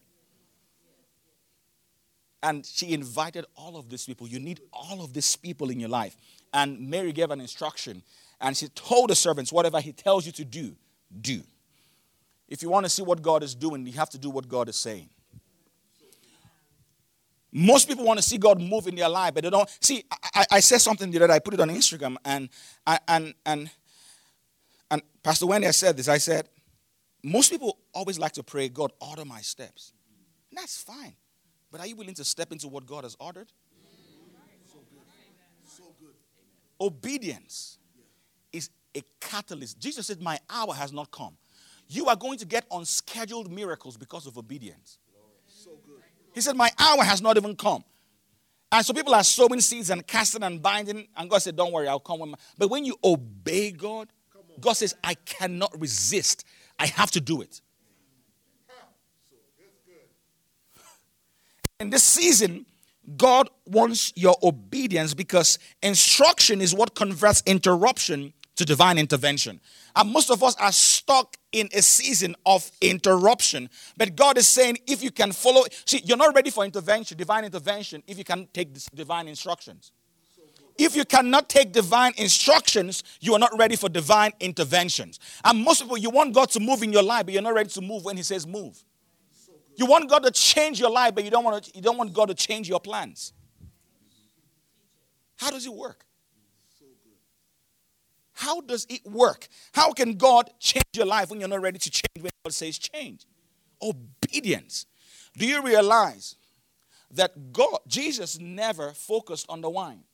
And 2.42 2.64
she 2.64 2.92
invited 2.92 3.46
all 3.56 3.76
of 3.76 3.88
these 3.88 4.04
people. 4.06 4.28
You 4.28 4.38
need 4.38 4.60
all 4.72 5.02
of 5.02 5.12
these 5.12 5.34
people 5.34 5.70
in 5.70 5.80
your 5.80 5.88
life. 5.88 6.16
And 6.52 6.88
Mary 6.88 7.12
gave 7.12 7.30
an 7.32 7.40
instruction. 7.40 8.02
And 8.40 8.56
she 8.56 8.68
told 8.68 9.10
the 9.10 9.16
servants, 9.16 9.52
whatever 9.52 9.80
he 9.80 9.92
tells 9.92 10.26
you 10.26 10.32
to 10.32 10.44
do, 10.44 10.76
do. 11.20 11.42
If 12.48 12.62
you 12.62 12.68
want 12.68 12.86
to 12.86 12.90
see 12.90 13.02
what 13.02 13.22
God 13.22 13.42
is 13.42 13.54
doing, 13.54 13.84
you 13.86 13.94
have 13.94 14.10
to 14.10 14.18
do 14.18 14.30
what 14.30 14.46
God 14.46 14.68
is 14.68 14.76
saying. 14.76 15.08
Most 17.58 17.88
people 17.88 18.04
want 18.04 18.18
to 18.18 18.22
see 18.22 18.36
God 18.36 18.60
move 18.60 18.86
in 18.86 18.94
their 18.94 19.08
life, 19.08 19.32
but 19.32 19.42
they 19.42 19.48
don't. 19.48 19.66
See, 19.80 20.04
I, 20.34 20.44
I 20.52 20.60
said 20.60 20.76
something 20.78 21.10
the 21.10 21.16
other 21.16 21.28
day. 21.28 21.32
I 21.32 21.38
put 21.38 21.54
it 21.54 21.60
on 21.60 21.70
Instagram, 21.70 22.16
and 22.22 22.50
and 23.08 23.32
and 23.46 23.70
and 24.90 25.02
Pastor 25.22 25.46
Wendy, 25.46 25.66
I 25.66 25.70
said 25.70 25.96
this. 25.96 26.06
I 26.06 26.18
said, 26.18 26.50
most 27.22 27.50
people 27.50 27.78
always 27.94 28.18
like 28.18 28.32
to 28.32 28.42
pray, 28.42 28.68
God, 28.68 28.92
order 29.00 29.24
my 29.24 29.40
steps. 29.40 29.94
And 30.50 30.58
that's 30.58 30.82
fine. 30.82 31.14
But 31.72 31.80
are 31.80 31.86
you 31.86 31.96
willing 31.96 32.14
to 32.16 32.24
step 32.24 32.52
into 32.52 32.68
what 32.68 32.84
God 32.84 33.04
has 33.04 33.16
ordered? 33.18 33.50
So 34.70 34.74
good. 34.90 35.04
So 35.66 35.84
good. 35.98 36.14
Obedience 36.78 37.78
is 38.52 38.68
a 38.94 39.00
catalyst. 39.18 39.78
Jesus 39.80 40.08
said, 40.08 40.20
My 40.20 40.38
hour 40.50 40.74
has 40.74 40.92
not 40.92 41.10
come. 41.10 41.38
You 41.88 42.08
are 42.08 42.16
going 42.16 42.38
to 42.38 42.44
get 42.44 42.66
unscheduled 42.70 43.50
miracles 43.50 43.96
because 43.96 44.26
of 44.26 44.36
obedience. 44.36 44.98
He 46.36 46.42
said, 46.42 46.54
My 46.54 46.70
hour 46.78 47.02
has 47.02 47.22
not 47.22 47.38
even 47.38 47.56
come. 47.56 47.82
And 48.70 48.84
so 48.84 48.92
people 48.92 49.14
are 49.14 49.24
sowing 49.24 49.58
seeds 49.58 49.88
and 49.88 50.06
casting 50.06 50.42
and 50.42 50.60
binding, 50.60 51.08
and 51.16 51.30
God 51.30 51.38
said, 51.38 51.56
Don't 51.56 51.72
worry, 51.72 51.88
I'll 51.88 51.98
come 51.98 52.20
with 52.20 52.28
my. 52.28 52.36
But 52.58 52.68
when 52.68 52.84
you 52.84 52.94
obey 53.02 53.70
God, 53.70 54.08
God 54.60 54.74
says, 54.74 54.94
I 55.02 55.14
cannot 55.14 55.80
resist. 55.80 56.44
I 56.78 56.86
have 56.88 57.10
to 57.12 57.22
do 57.22 57.40
it. 57.40 57.62
In 61.80 61.88
this 61.88 62.04
season, 62.04 62.66
God 63.16 63.48
wants 63.64 64.12
your 64.14 64.36
obedience 64.42 65.14
because 65.14 65.58
instruction 65.82 66.60
is 66.60 66.74
what 66.74 66.94
converts 66.94 67.42
interruption 67.46 68.34
to 68.56 68.64
divine 68.64 68.98
intervention. 68.98 69.60
And 69.94 70.10
most 70.12 70.30
of 70.30 70.42
us 70.42 70.56
are 70.56 70.72
stuck 70.72 71.36
in 71.52 71.68
a 71.72 71.80
season 71.82 72.34
of 72.44 72.70
interruption. 72.80 73.70
But 73.96 74.16
God 74.16 74.36
is 74.38 74.48
saying, 74.48 74.78
if 74.86 75.02
you 75.02 75.10
can 75.10 75.32
follow, 75.32 75.64
see, 75.84 76.02
you're 76.04 76.16
not 76.16 76.34
ready 76.34 76.50
for 76.50 76.64
intervention, 76.64 77.16
divine 77.16 77.44
intervention, 77.44 78.02
if 78.06 78.18
you 78.18 78.24
can 78.24 78.48
take 78.52 78.76
divine 78.94 79.28
instructions. 79.28 79.92
If 80.78 80.94
you 80.94 81.06
cannot 81.06 81.48
take 81.48 81.72
divine 81.72 82.12
instructions, 82.18 83.02
you 83.20 83.32
are 83.32 83.38
not 83.38 83.56
ready 83.56 83.76
for 83.76 83.88
divine 83.88 84.32
interventions. 84.40 85.18
And 85.42 85.64
most 85.64 85.80
people, 85.80 85.96
you 85.96 86.10
want 86.10 86.34
God 86.34 86.50
to 86.50 86.60
move 86.60 86.82
in 86.82 86.92
your 86.92 87.02
life, 87.02 87.24
but 87.24 87.32
you're 87.32 87.42
not 87.42 87.54
ready 87.54 87.70
to 87.70 87.80
move 87.80 88.04
when 88.04 88.16
He 88.18 88.22
says 88.22 88.46
move. 88.46 88.82
You 89.76 89.86
want 89.86 90.08
God 90.10 90.22
to 90.24 90.30
change 90.30 90.80
your 90.80 90.90
life, 90.90 91.14
but 91.14 91.24
you 91.24 91.30
don't 91.30 91.44
want, 91.44 91.64
to, 91.64 91.70
you 91.74 91.82
don't 91.82 91.96
want 91.96 92.12
God 92.12 92.28
to 92.28 92.34
change 92.34 92.68
your 92.68 92.80
plans. 92.80 93.32
How 95.36 95.50
does 95.50 95.66
it 95.66 95.72
work? 95.72 96.04
How 98.36 98.60
does 98.60 98.86
it 98.90 99.00
work? 99.06 99.48
How 99.72 99.92
can 99.92 100.12
God 100.12 100.50
change 100.60 100.84
your 100.94 101.06
life 101.06 101.30
when 101.30 101.40
you're 101.40 101.48
not 101.48 101.62
ready 101.62 101.78
to 101.78 101.90
change 101.90 102.20
when 102.20 102.30
God 102.44 102.52
says 102.52 102.76
change? 102.76 103.24
Obedience. 103.80 104.84
Do 105.38 105.46
you 105.46 105.62
realize 105.62 106.36
that 107.12 107.54
God, 107.54 107.78
Jesus 107.86 108.38
never 108.38 108.92
focused 108.92 109.46
on 109.48 109.62
the 109.62 109.70
wine? 109.70 110.04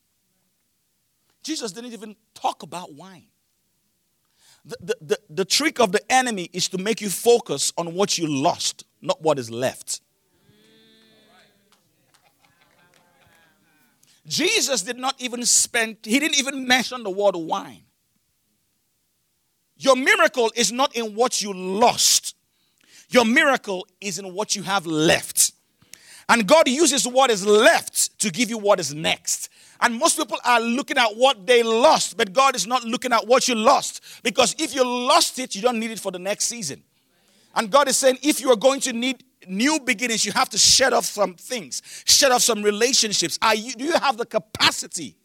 Jesus 1.43 1.73
didn't 1.73 1.95
even 1.95 2.15
talk 2.33 2.63
about 2.63 2.95
wine. 2.95 3.27
The, 4.65 4.77
the, 4.81 4.97
the, 5.01 5.19
the 5.29 5.45
trick 5.45 5.81
of 5.81 5.91
the 5.91 6.01
enemy 6.11 6.49
is 6.53 6.69
to 6.69 6.79
make 6.79 7.01
you 7.01 7.11
focus 7.11 7.73
on 7.77 7.93
what 7.93 8.19
you 8.19 8.29
lost, 8.29 8.85
not 9.01 9.21
what 9.21 9.41
is 9.41 9.51
left. 9.51 10.01
Jesus 14.29 14.83
did 14.83 14.97
not 14.97 15.21
even 15.21 15.45
spend, 15.45 15.97
he 16.05 16.21
didn't 16.21 16.39
even 16.39 16.69
mention 16.69 17.03
the 17.03 17.11
word 17.11 17.35
wine. 17.35 17.83
Your 19.83 19.97
miracle 19.97 20.53
is 20.55 20.71
not 20.71 20.95
in 20.95 21.17
what 21.17 21.43
you 21.43 21.53
lost, 21.53 22.37
your 23.11 23.25
miracle 23.25 23.85
is 24.01 24.19
in 24.19 24.33
what 24.33 24.55
you 24.55 24.63
have 24.63 24.87
left. 24.87 25.53
And 26.29 26.47
God 26.47 26.69
uses 26.69 27.07
what 27.07 27.31
is 27.31 27.45
left 27.45 28.17
to 28.21 28.31
give 28.31 28.49
you 28.49 28.59
what 28.59 28.79
is 28.79 28.95
next. 28.95 29.49
And 29.81 29.99
most 29.99 30.17
people 30.17 30.39
are 30.45 30.61
looking 30.61 30.97
at 30.99 31.17
what 31.17 31.49
they 31.49 31.65
lost, 31.65 32.17
but 32.17 32.33
God 32.33 32.55
is 32.55 32.65
not 32.65 32.85
looking 32.85 33.13
at 33.13 33.27
what 33.27 33.49
you 33.49 33.57
lost. 33.57 34.01
Because 34.23 34.55
if 34.57 34.73
you 34.73 34.85
lost 34.85 35.41
it, 35.41 35.57
you 35.57 35.63
don't 35.63 35.81
need 35.81 35.91
it 35.91 35.99
for 35.99 36.13
the 36.13 36.21
next 36.21 36.45
season. 36.45 36.85
And 37.57 37.69
God 37.69 37.89
is 37.89 37.97
saying, 37.97 38.19
if 38.23 38.41
you 38.41 38.51
are 38.51 38.57
going 38.57 38.79
to 38.81 38.93
need 38.93 39.25
new 39.49 39.81
beginnings, 39.81 40.25
you 40.25 40.31
have 40.31 40.49
to 40.51 40.59
shed 40.59 40.93
off 40.93 41.07
some 41.07 41.35
things, 41.35 41.83
shed 42.07 42.31
off 42.31 42.43
some 42.43 42.63
relationships. 42.63 43.37
Are 43.43 43.57
you, 43.57 43.73
do 43.73 43.85
you 43.85 43.99
have 43.99 44.17
the 44.17 44.27
capacity 44.27 45.17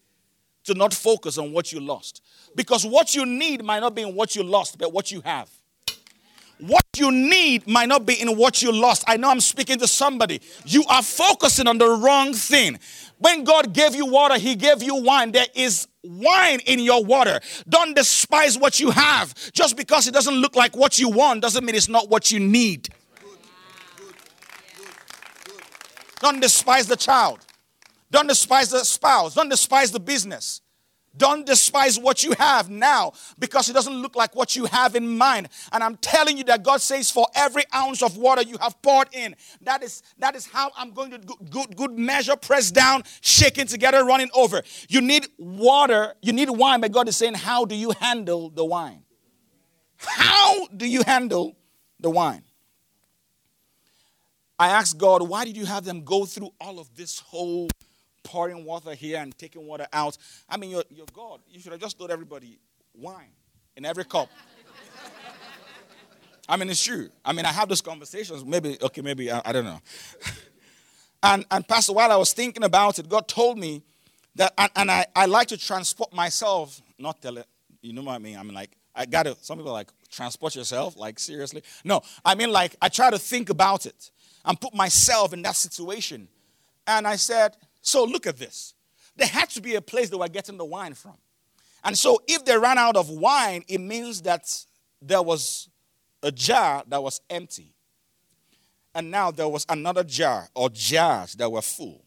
to 0.68 0.74
not 0.74 0.94
focus 0.94 1.38
on 1.38 1.52
what 1.52 1.74
you 1.74 1.80
lost? 1.80 2.22
Because 2.56 2.86
what 2.86 3.16
you 3.16 3.26
need 3.26 3.64
might 3.64 3.80
not 3.80 3.96
be 3.96 4.04
in 4.04 4.16
what 4.16 4.36
you 4.36 4.44
lost, 4.44 4.78
but 4.78 4.94
what 4.94 5.12
you 5.12 5.22
have. 5.22 5.50
What 6.60 6.86
you 6.96 7.12
need 7.12 7.68
might 7.68 7.88
not 7.88 8.06
be 8.06 8.20
in 8.20 8.36
what 8.36 8.62
you 8.64 8.72
lost. 8.72 9.04
I 9.08 9.18
know 9.18 9.30
I'm 9.30 9.42
speaking 9.42 9.78
to 9.80 9.88
somebody. 9.88 10.42
You 10.66 10.84
are 10.90 11.04
focusing 11.04 11.68
on 11.68 11.78
the 11.78 11.88
wrong 11.88 12.34
thing. 12.34 12.80
When 13.20 13.44
God 13.44 13.74
gave 13.74 13.96
you 13.96 14.08
water, 14.08 14.38
He 14.40 14.56
gave 14.56 14.82
you 14.82 14.96
wine. 14.96 15.32
There 15.32 15.46
is 15.54 15.88
wine 16.04 16.60
in 16.66 16.80
your 16.80 17.04
water. 17.04 17.40
Don't 17.70 17.96
despise 17.96 18.58
what 18.58 18.80
you 18.80 18.90
have. 18.90 19.36
Just 19.54 19.78
because 19.78 20.08
it 20.08 20.14
doesn't 20.14 20.36
look 20.36 20.56
like 20.56 20.76
what 20.76 20.98
you 20.98 21.10
want 21.10 21.42
doesn't 21.42 21.64
mean 21.64 21.76
it's 21.76 21.90
not 21.90 22.10
what 22.10 22.32
you 22.32 22.40
need. 22.40 22.90
Don't 26.20 26.40
despise 26.40 26.88
the 26.88 26.96
child. 26.96 27.47
Don't 28.10 28.28
despise 28.28 28.70
the 28.70 28.84
spouse. 28.84 29.36
Don't 29.36 29.50
despise 29.50 29.92
the 29.92 30.00
business. 30.00 30.62
Don't 31.18 31.46
despise 31.46 31.98
what 31.98 32.24
you 32.24 32.34
have 32.38 32.70
now 32.70 33.14
because 33.40 33.70
it 33.70 33.74
doesn't 33.74 34.02
look 34.02 34.16
like 34.16 34.36
what 34.36 34.56
you 34.56 34.66
have 34.66 34.96
in 34.96 35.18
mind. 35.18 35.50
And 35.72 35.84
I'm 35.84 35.98
telling 35.98 36.38
you 36.38 36.44
that 36.46 36.64
God 36.64 36.80
says, 36.80 37.10
for 37.10 37.28
every 37.34 37.64
ounce 37.74 38.04
of 38.04 38.18
water 38.18 38.44
you 38.44 38.58
have 38.62 38.80
poured 38.84 39.08
in, 39.14 39.36
that 39.62 39.82
is 39.82 40.04
that 40.20 40.36
is 40.36 40.46
how 40.46 40.72
I'm 40.78 40.92
going 40.92 41.12
to 41.12 41.18
good 41.18 41.76
good 41.76 41.92
measure, 41.98 42.36
press 42.36 42.70
down, 42.70 43.04
shaking 43.22 43.66
together, 43.66 44.06
running 44.06 44.30
over. 44.36 44.62
You 44.90 45.02
need 45.02 45.28
water, 45.40 46.14
you 46.22 46.34
need 46.34 46.52
wine, 46.52 46.82
but 46.82 46.92
God 46.92 47.08
is 47.08 47.18
saying, 47.18 47.34
how 47.34 47.66
do 47.66 47.76
you 47.76 47.94
handle 48.00 48.50
the 48.52 48.66
wine? 48.66 49.04
How 49.98 50.68
do 50.68 50.88
you 50.88 51.02
handle 51.04 51.58
the 52.00 52.12
wine? 52.12 52.44
I 54.60 54.70
asked 54.70 54.98
God, 54.98 55.28
why 55.28 55.46
did 55.46 55.58
you 55.58 55.66
have 55.66 55.84
them 55.84 56.04
go 56.04 56.26
through 56.26 56.52
all 56.60 56.80
of 56.80 56.96
this 56.96 57.20
whole 57.20 57.70
pouring 58.28 58.66
water 58.66 58.94
here 58.94 59.20
and 59.20 59.36
taking 59.38 59.66
water 59.66 59.88
out. 59.94 60.18
I 60.50 60.58
mean, 60.58 60.70
you're, 60.70 60.84
you're 60.90 61.06
God. 61.14 61.40
You 61.50 61.62
should 61.62 61.72
have 61.72 61.80
just 61.80 61.98
told 61.98 62.12
everybody 62.12 62.60
wine 62.94 63.32
in 63.78 63.86
every 63.86 64.04
cup. 64.04 64.30
I 66.50 66.58
mean, 66.58 66.70
it's 66.70 66.84
true. 66.84 67.10
I 67.24 67.32
mean, 67.32 67.46
I 67.46 67.52
have 67.54 67.70
those 67.70 67.82
conversations. 67.82 68.44
Maybe, 68.46 68.78
okay, 68.82 69.02
maybe, 69.02 69.32
I, 69.32 69.42
I 69.46 69.52
don't 69.54 69.66
know. 69.66 69.80
and, 71.24 71.46
and 71.50 71.66
Pastor, 71.68 71.94
while 71.94 72.12
I 72.12 72.18
was 72.18 72.34
thinking 72.34 72.64
about 72.64 73.00
it, 73.00 73.08
God 73.08 73.28
told 73.30 73.58
me 73.58 73.82
that, 74.36 74.54
and, 74.58 74.72
and 74.76 74.92
I, 74.92 75.06
I 75.16 75.26
like 75.26 75.48
to 75.50 75.58
transport 75.58 76.14
myself, 76.14 76.82
not 77.00 77.22
tell 77.22 77.38
it, 77.38 77.48
you 77.82 77.94
know 77.94 78.04
what 78.04 78.16
I 78.16 78.20
mean? 78.20 78.38
I 78.38 78.44
mean, 78.44 78.54
like, 78.54 78.72
I 78.94 79.06
gotta, 79.06 79.38
some 79.42 79.58
people 79.58 79.72
like, 79.72 79.90
transport 80.10 80.56
yourself, 80.56 80.98
like, 80.98 81.18
seriously? 81.20 81.64
No, 81.84 82.02
I 82.26 82.36
mean, 82.36 82.52
like, 82.52 82.76
I 82.82 82.90
try 82.90 83.10
to 83.10 83.20
think 83.20 83.50
about 83.50 83.86
it 83.86 84.12
and 84.44 84.60
put 84.60 84.74
myself 84.74 85.34
in 85.34 85.42
that 85.44 85.56
situation. 85.56 86.28
And 86.86 87.06
I 87.06 87.18
said, 87.18 87.58
so 87.88 88.04
look 88.04 88.28
at 88.28 88.38
this. 88.38 88.74
There 89.16 89.28
had 89.28 89.50
to 89.52 89.62
be 89.62 89.76
a 89.76 89.82
place 89.82 90.10
they 90.10 90.18
were 90.18 90.28
getting 90.28 90.58
the 90.58 90.66
wine 90.66 90.94
from. 90.94 91.16
And 91.84 91.98
so 91.98 92.22
if 92.28 92.44
they 92.44 92.58
ran 92.58 92.78
out 92.78 92.98
of 92.98 93.10
wine, 93.10 93.64
it 93.68 93.80
means 93.80 94.24
that 94.24 94.66
there 95.02 95.22
was 95.22 95.70
a 96.22 96.32
jar 96.32 96.84
that 96.88 97.02
was 97.02 97.22
empty. 97.30 97.74
And 98.94 99.10
now 99.10 99.32
there 99.32 99.48
was 99.48 99.66
another 99.70 100.04
jar 100.04 100.50
or 100.54 100.70
jars 100.70 101.34
that 101.36 101.50
were 101.50 101.62
full. 101.62 102.04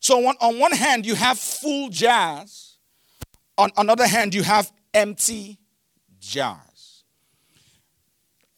So 0.00 0.18
on, 0.26 0.34
on 0.40 0.58
one 0.58 0.72
hand, 0.72 1.06
you 1.06 1.14
have 1.14 1.38
full 1.38 1.88
jars. 1.88 2.76
On 3.56 3.70
another 3.78 4.06
hand, 4.06 4.34
you 4.34 4.42
have 4.42 4.70
empty 4.92 5.58
jars. 6.20 7.04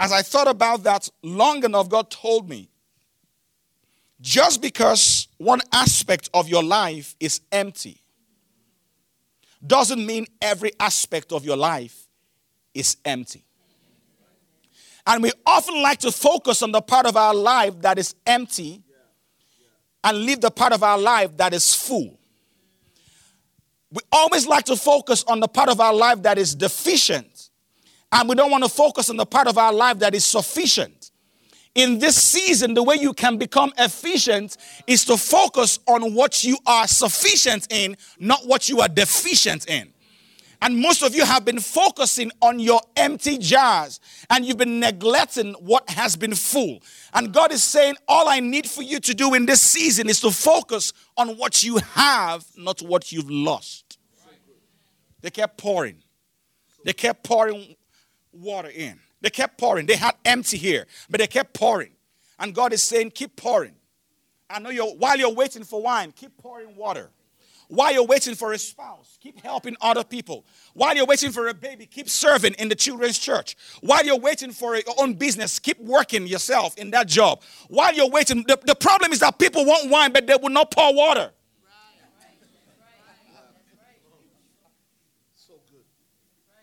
As 0.00 0.10
I 0.10 0.22
thought 0.22 0.48
about 0.48 0.82
that 0.82 1.08
long 1.22 1.62
enough, 1.62 1.88
God 1.88 2.10
told 2.10 2.48
me 2.48 2.68
just 4.20 4.62
because 4.62 5.28
one 5.38 5.60
aspect 5.72 6.30
of 6.32 6.48
your 6.48 6.62
life 6.62 7.14
is 7.20 7.40
empty 7.52 8.00
doesn't 9.66 10.04
mean 10.04 10.26
every 10.40 10.72
aspect 10.80 11.32
of 11.32 11.44
your 11.44 11.56
life 11.56 12.08
is 12.72 12.96
empty. 13.04 13.44
And 15.06 15.22
we 15.22 15.30
often 15.44 15.80
like 15.82 15.98
to 16.00 16.10
focus 16.10 16.62
on 16.62 16.72
the 16.72 16.80
part 16.80 17.06
of 17.06 17.16
our 17.16 17.34
life 17.34 17.80
that 17.82 17.98
is 17.98 18.14
empty 18.26 18.82
and 20.02 20.18
leave 20.18 20.40
the 20.40 20.50
part 20.50 20.72
of 20.72 20.82
our 20.82 20.98
life 20.98 21.36
that 21.36 21.52
is 21.52 21.74
full. 21.74 22.18
We 23.90 24.00
always 24.10 24.46
like 24.46 24.64
to 24.66 24.76
focus 24.76 25.24
on 25.24 25.40
the 25.40 25.48
part 25.48 25.68
of 25.68 25.80
our 25.80 25.94
life 25.94 26.22
that 26.22 26.38
is 26.38 26.54
deficient, 26.54 27.50
and 28.12 28.28
we 28.28 28.34
don't 28.34 28.50
want 28.50 28.64
to 28.64 28.70
focus 28.70 29.10
on 29.10 29.16
the 29.16 29.26
part 29.26 29.46
of 29.46 29.58
our 29.58 29.72
life 29.72 30.00
that 30.00 30.14
is 30.14 30.24
sufficient 30.24 30.95
in 31.76 31.98
this 31.98 32.16
season, 32.16 32.72
the 32.74 32.82
way 32.82 32.96
you 32.96 33.12
can 33.12 33.36
become 33.36 33.70
efficient 33.78 34.56
is 34.86 35.04
to 35.04 35.16
focus 35.16 35.78
on 35.86 36.14
what 36.14 36.42
you 36.42 36.56
are 36.66 36.88
sufficient 36.88 37.70
in, 37.70 37.96
not 38.18 38.46
what 38.46 38.68
you 38.68 38.80
are 38.80 38.88
deficient 38.88 39.68
in. 39.68 39.92
And 40.62 40.78
most 40.78 41.02
of 41.02 41.14
you 41.14 41.26
have 41.26 41.44
been 41.44 41.60
focusing 41.60 42.32
on 42.40 42.58
your 42.58 42.80
empty 42.96 43.36
jars 43.36 44.00
and 44.30 44.42
you've 44.42 44.56
been 44.56 44.80
neglecting 44.80 45.52
what 45.60 45.88
has 45.90 46.16
been 46.16 46.34
full. 46.34 46.82
And 47.12 47.30
God 47.30 47.52
is 47.52 47.62
saying, 47.62 47.96
All 48.08 48.26
I 48.26 48.40
need 48.40 48.68
for 48.68 48.82
you 48.82 48.98
to 49.00 49.14
do 49.14 49.34
in 49.34 49.44
this 49.44 49.60
season 49.60 50.08
is 50.08 50.18
to 50.20 50.30
focus 50.30 50.94
on 51.18 51.36
what 51.36 51.62
you 51.62 51.76
have, 51.76 52.46
not 52.56 52.80
what 52.80 53.12
you've 53.12 53.30
lost. 53.30 53.98
They 55.20 55.30
kept 55.30 55.58
pouring, 55.58 56.02
they 56.86 56.94
kept 56.94 57.22
pouring 57.22 57.76
water 58.32 58.70
in. 58.70 58.98
They 59.20 59.30
kept 59.30 59.58
pouring. 59.58 59.86
They 59.86 59.96
had 59.96 60.14
empty 60.24 60.56
here, 60.56 60.86
but 61.08 61.20
they 61.20 61.26
kept 61.26 61.54
pouring. 61.54 61.92
And 62.38 62.54
God 62.54 62.72
is 62.72 62.82
saying, 62.82 63.12
keep 63.12 63.36
pouring. 63.36 63.74
I 64.48 64.58
know 64.58 64.70
you're, 64.70 64.86
while 64.86 65.16
you're 65.16 65.32
waiting 65.32 65.64
for 65.64 65.82
wine, 65.82 66.12
keep 66.12 66.36
pouring 66.36 66.76
water. 66.76 67.10
While 67.68 67.92
you're 67.92 68.06
waiting 68.06 68.36
for 68.36 68.52
a 68.52 68.58
spouse, 68.58 69.18
keep 69.20 69.42
helping 69.42 69.76
other 69.80 70.04
people. 70.04 70.44
While 70.74 70.94
you're 70.94 71.06
waiting 71.06 71.32
for 71.32 71.48
a 71.48 71.54
baby, 71.54 71.86
keep 71.86 72.08
serving 72.08 72.54
in 72.54 72.68
the 72.68 72.76
children's 72.76 73.18
church. 73.18 73.56
While 73.80 74.04
you're 74.04 74.18
waiting 74.18 74.52
for 74.52 74.76
your 74.76 74.84
own 74.98 75.14
business, 75.14 75.58
keep 75.58 75.80
working 75.80 76.28
yourself 76.28 76.78
in 76.78 76.92
that 76.92 77.08
job. 77.08 77.42
While 77.68 77.92
you're 77.92 78.08
waiting, 78.08 78.44
the, 78.46 78.58
the 78.64 78.76
problem 78.76 79.12
is 79.12 79.18
that 79.18 79.38
people 79.40 79.64
want 79.64 79.90
wine, 79.90 80.12
but 80.12 80.28
they 80.28 80.36
will 80.40 80.50
not 80.50 80.70
pour 80.70 80.94
water. 80.94 81.32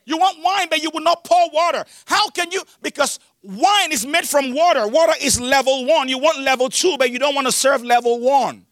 You 0.05 0.17
want 0.17 0.37
wine, 0.43 0.67
but 0.69 0.81
you 0.81 0.89
will 0.93 1.01
not 1.01 1.23
pour 1.23 1.49
water. 1.51 1.85
How 2.05 2.29
can 2.29 2.51
you? 2.51 2.63
Because 2.81 3.19
wine 3.41 3.91
is 3.91 4.05
made 4.05 4.27
from 4.27 4.53
water. 4.53 4.87
Water 4.87 5.13
is 5.21 5.39
level 5.39 5.85
one. 5.85 6.09
You 6.09 6.17
want 6.17 6.39
level 6.39 6.69
two, 6.69 6.95
but 6.97 7.11
you 7.11 7.19
don't 7.19 7.35
want 7.35 7.47
to 7.47 7.53
serve 7.53 7.83
level 7.83 8.19
one. 8.19 8.65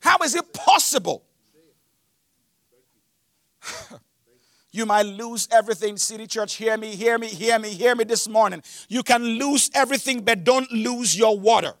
How 0.00 0.18
is 0.18 0.34
it 0.34 0.52
possible? 0.52 1.24
you 4.70 4.86
might 4.86 5.06
lose 5.06 5.48
everything, 5.50 5.96
City 5.96 6.26
Church. 6.26 6.54
Hear 6.54 6.76
me, 6.76 6.94
hear 6.94 7.18
me, 7.18 7.26
hear 7.26 7.58
me, 7.58 7.70
hear 7.70 7.94
me 7.94 8.04
this 8.04 8.28
morning. 8.28 8.62
You 8.88 9.02
can 9.02 9.22
lose 9.22 9.70
everything, 9.74 10.22
but 10.22 10.44
don't 10.44 10.70
lose 10.70 11.18
your 11.18 11.38
water. 11.38 11.74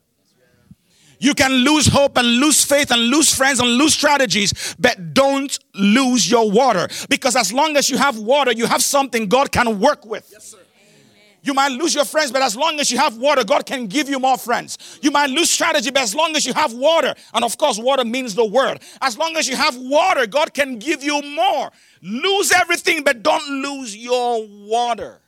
You 1.18 1.34
can 1.34 1.52
lose 1.52 1.86
hope 1.86 2.16
and 2.16 2.26
lose 2.40 2.64
faith 2.64 2.90
and 2.90 3.02
lose 3.02 3.34
friends 3.34 3.60
and 3.60 3.68
lose 3.70 3.94
strategies, 3.94 4.76
but 4.78 5.14
don't 5.14 5.58
lose 5.74 6.30
your 6.30 6.50
water. 6.50 6.88
Because 7.08 7.36
as 7.36 7.52
long 7.52 7.76
as 7.76 7.90
you 7.90 7.98
have 7.98 8.18
water, 8.18 8.52
you 8.52 8.66
have 8.66 8.82
something 8.82 9.28
God 9.28 9.50
can 9.50 9.80
work 9.80 10.06
with. 10.06 10.28
Yes, 10.32 10.44
sir. 10.44 10.58
You 11.42 11.54
might 11.54 11.72
lose 11.72 11.94
your 11.94 12.04
friends, 12.04 12.32
but 12.32 12.42
as 12.42 12.56
long 12.56 12.80
as 12.80 12.90
you 12.90 12.98
have 12.98 13.16
water, 13.16 13.44
God 13.44 13.64
can 13.64 13.86
give 13.86 14.08
you 14.08 14.18
more 14.18 14.36
friends. 14.36 14.98
You 15.00 15.10
might 15.10 15.30
lose 15.30 15.50
strategy, 15.50 15.90
but 15.90 16.02
as 16.02 16.14
long 16.14 16.36
as 16.36 16.44
you 16.44 16.52
have 16.52 16.74
water, 16.74 17.14
and 17.32 17.44
of 17.44 17.56
course, 17.56 17.78
water 17.78 18.04
means 18.04 18.34
the 18.34 18.44
word. 18.44 18.80
As 19.00 19.16
long 19.16 19.36
as 19.36 19.48
you 19.48 19.56
have 19.56 19.76
water, 19.76 20.26
God 20.26 20.52
can 20.52 20.78
give 20.78 21.02
you 21.02 21.22
more. 21.22 21.70
Lose 22.02 22.52
everything, 22.52 23.02
but 23.02 23.22
don't 23.22 23.48
lose 23.62 23.96
your 23.96 24.46
water. 24.46 25.20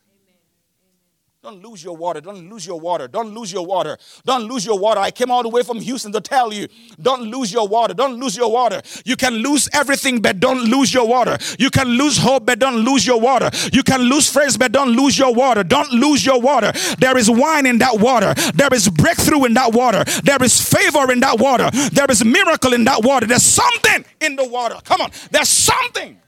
Don't 1.43 1.63
lose 1.65 1.83
your 1.83 1.97
water. 1.97 2.21
Don't 2.21 2.51
lose 2.51 2.67
your 2.67 2.79
water. 2.79 3.09
Don't 3.09 3.35
lose 3.35 3.51
your 3.51 3.65
water. 3.65 3.97
Don't 4.27 4.43
lose 4.47 4.67
your 4.67 4.79
water. 4.79 5.01
I 5.01 5.11
came 5.11 5.31
all 5.31 5.43
the 5.43 5.49
way 5.49 5.63
from 5.63 5.81
Houston 5.81 6.13
to 6.13 6.21
tell 6.21 6.53
you 6.53 6.69
don't 7.01 7.23
lose 7.23 7.51
your 7.51 7.67
water. 7.67 7.95
Don't 7.95 8.21
lose 8.21 8.37
your 8.37 8.53
water. 8.53 8.83
You 9.07 9.17
can 9.17 9.33
lose 9.37 9.67
everything, 9.73 10.21
but 10.21 10.39
don't 10.39 10.65
lose 10.65 10.93
your 10.93 11.09
water. 11.09 11.39
You 11.59 11.71
can 11.71 11.89
lose 11.89 12.19
hope, 12.19 12.45
but 12.45 12.59
don't 12.59 12.85
lose 12.85 13.07
your 13.07 13.19
water. 13.19 13.49
You 13.73 13.83
can 13.83 14.03
lose 14.03 14.31
friends, 14.31 14.59
but 14.59 14.71
don't 14.71 14.91
lose 14.91 15.19
your 15.19 15.33
water. 15.33 15.65
Don't 15.65 15.91
lose 15.93 16.27
your 16.27 16.39
water. 16.43 16.73
There 16.99 17.17
is 17.17 17.31
wine 17.31 17.65
in 17.65 17.79
that 17.79 17.99
water. 17.99 18.35
There 18.53 18.69
is 18.75 18.91
breakthrough 18.91 19.45
in 19.47 19.55
that 19.55 19.73
water. 19.73 20.05
There 20.23 20.43
is 20.43 20.61
favor 20.61 21.11
in 21.11 21.21
that 21.21 21.39
water. 21.39 21.71
There 21.91 22.07
is 22.11 22.23
miracle 22.23 22.75
in 22.75 22.85
that 22.85 23.03
water. 23.03 23.27
There's 23.27 23.45
something 23.45 24.05
in 24.21 24.37
the 24.37 24.47
water. 24.47 24.77
Come 24.85 25.01
on. 25.01 25.11
There's 25.31 25.49
something. 25.49 26.19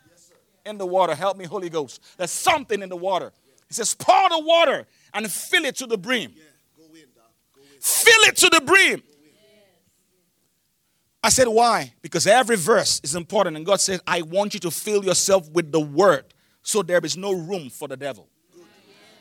in 0.64 0.78
the 0.78 0.86
water. 0.86 1.14
Help 1.14 1.36
me, 1.36 1.44
Holy 1.44 1.68
Ghost. 1.68 2.00
There's 2.16 2.30
something 2.30 2.80
in 2.80 2.88
the 2.88 2.96
water. 2.96 3.32
He 3.68 3.74
says, 3.74 3.94
pour 3.94 4.28
the 4.28 4.38
water 4.38 4.86
and 5.14 5.30
fill 5.30 5.64
it 5.64 5.76
to 5.76 5.86
the 5.86 5.98
brim. 5.98 6.32
Fill 7.80 8.22
it 8.28 8.36
to 8.36 8.48
the 8.48 8.60
brim. 8.60 9.02
I 11.24 11.28
said, 11.28 11.46
why? 11.46 11.94
Because 12.02 12.26
every 12.26 12.56
verse 12.56 13.00
is 13.04 13.14
important. 13.14 13.56
And 13.56 13.64
God 13.64 13.80
says, 13.80 14.00
I 14.06 14.22
want 14.22 14.54
you 14.54 14.60
to 14.60 14.70
fill 14.70 15.04
yourself 15.04 15.48
with 15.50 15.70
the 15.70 15.80
word 15.80 16.24
so 16.62 16.82
there 16.82 17.00
is 17.04 17.16
no 17.16 17.32
room 17.32 17.70
for 17.70 17.88
the 17.88 17.96
devil, 17.96 18.28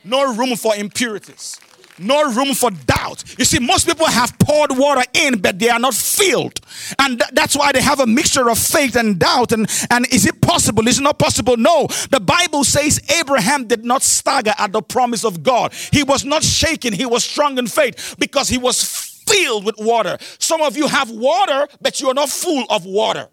no 0.04 0.36
room 0.36 0.56
for 0.56 0.76
impurities, 0.76 1.60
no 2.02 2.34
room 2.34 2.54
for 2.54 2.72
doubt. 2.72 3.24
You 3.38 3.46
see, 3.46 3.60
most 3.60 3.88
people 3.88 4.06
have 4.08 4.38
poured 4.40 4.72
water 4.78 5.04
in, 5.14 5.40
but 5.40 5.60
they 5.60 5.70
are 5.70 5.80
not 5.80 5.94
filled. 5.94 6.60
And 7.00 7.20
th- 7.20 7.32
that's 7.34 7.56
why 7.56 7.72
they 7.72 7.82
have 7.82 8.00
a 8.00 8.08
mixture 8.08 8.50
of 8.50 8.58
faith 8.58 8.96
and 8.96 9.20
doubt. 9.20 9.52
And, 9.52 9.70
and 9.90 10.06
is 10.12 10.26
it 10.26 10.42
possible? 10.42 10.88
Is 10.88 11.00
it 11.00 11.04
not 11.04 11.20
possible? 11.20 11.58
No. 11.58 11.88
The 12.10 12.20
Bible 12.20 12.64
says 12.64 13.00
Abraham 13.20 13.68
did 13.68 13.86
not 13.86 14.02
stagger 14.02 14.54
at 14.58 14.72
the 14.72 14.82
promise 14.82 15.24
of 15.24 15.44
God. 15.44 15.74
He 15.92 16.04
was 16.04 16.26
not 16.26 16.44
shaken. 16.44 16.94
He 16.94 17.06
was 17.06 17.24
strong 17.24 17.58
in 17.58 17.68
faith 17.68 18.16
because 18.20 18.50
he 18.50 18.58
was 18.58 18.84
filled 19.28 19.66
with 19.66 19.76
water. 19.78 20.18
Some 20.40 20.62
of 20.62 20.76
you 20.76 20.88
have 20.88 21.10
water, 21.10 21.68
but 21.82 22.02
you're 22.02 22.14
not 22.14 22.30
full 22.30 22.66
of 22.70 22.86
water. 22.86 23.28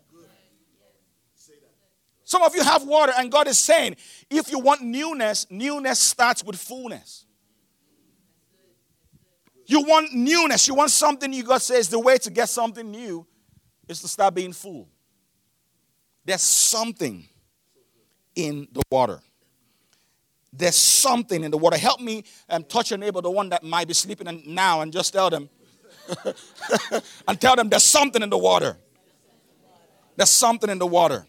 Some 2.24 2.42
of 2.42 2.54
you 2.54 2.62
have 2.62 2.86
water, 2.86 3.12
and 3.16 3.32
God 3.32 3.48
is 3.48 3.58
saying, 3.58 3.96
if 4.28 4.50
you 4.50 4.58
want 4.58 4.82
newness, 4.82 5.46
newness 5.48 5.98
starts 5.98 6.44
with 6.44 6.56
fullness. 6.56 7.24
You 9.68 9.82
want 9.82 10.14
newness. 10.14 10.66
You 10.66 10.74
want 10.74 10.90
something 10.90 11.30
you 11.30 11.44
God 11.44 11.60
says 11.60 11.90
the 11.90 11.98
way 11.98 12.16
to 12.18 12.30
get 12.30 12.48
something 12.48 12.90
new 12.90 13.26
is 13.86 14.00
to 14.00 14.08
start 14.08 14.34
being 14.34 14.54
full. 14.54 14.88
There's 16.24 16.42
something 16.42 17.28
in 18.34 18.66
the 18.72 18.82
water. 18.90 19.20
There's 20.54 20.76
something 20.76 21.44
in 21.44 21.50
the 21.50 21.58
water. 21.58 21.76
Help 21.76 22.00
me 22.00 22.24
and 22.48 22.64
um, 22.64 22.68
touch 22.68 22.90
your 22.90 22.98
neighbor, 22.98 23.20
the 23.20 23.30
one 23.30 23.50
that 23.50 23.62
might 23.62 23.86
be 23.86 23.92
sleeping 23.92 24.42
now, 24.46 24.80
and 24.80 24.90
just 24.90 25.12
tell 25.12 25.28
them, 25.28 25.50
and 27.28 27.38
tell 27.38 27.54
them 27.54 27.68
there's 27.68 27.84
something 27.84 28.22
in 28.22 28.30
the 28.30 28.38
water. 28.38 28.78
There's 30.16 30.30
something 30.30 30.70
in 30.70 30.78
the 30.78 30.86
water. 30.86 31.26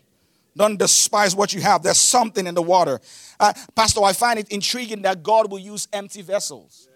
Don't 0.56 0.80
despise 0.80 1.36
what 1.36 1.54
you 1.54 1.62
have. 1.62 1.84
There's 1.84 1.98
something 1.98 2.48
in 2.48 2.56
the 2.56 2.62
water. 2.62 3.02
Uh, 3.38 3.54
Pastor, 3.76 4.02
I 4.02 4.14
find 4.14 4.40
it 4.40 4.48
intriguing 4.50 5.02
that 5.02 5.24
God 5.24 5.52
will 5.52 5.60
use 5.60 5.90
empty 5.92 6.22
vessels. 6.22 6.89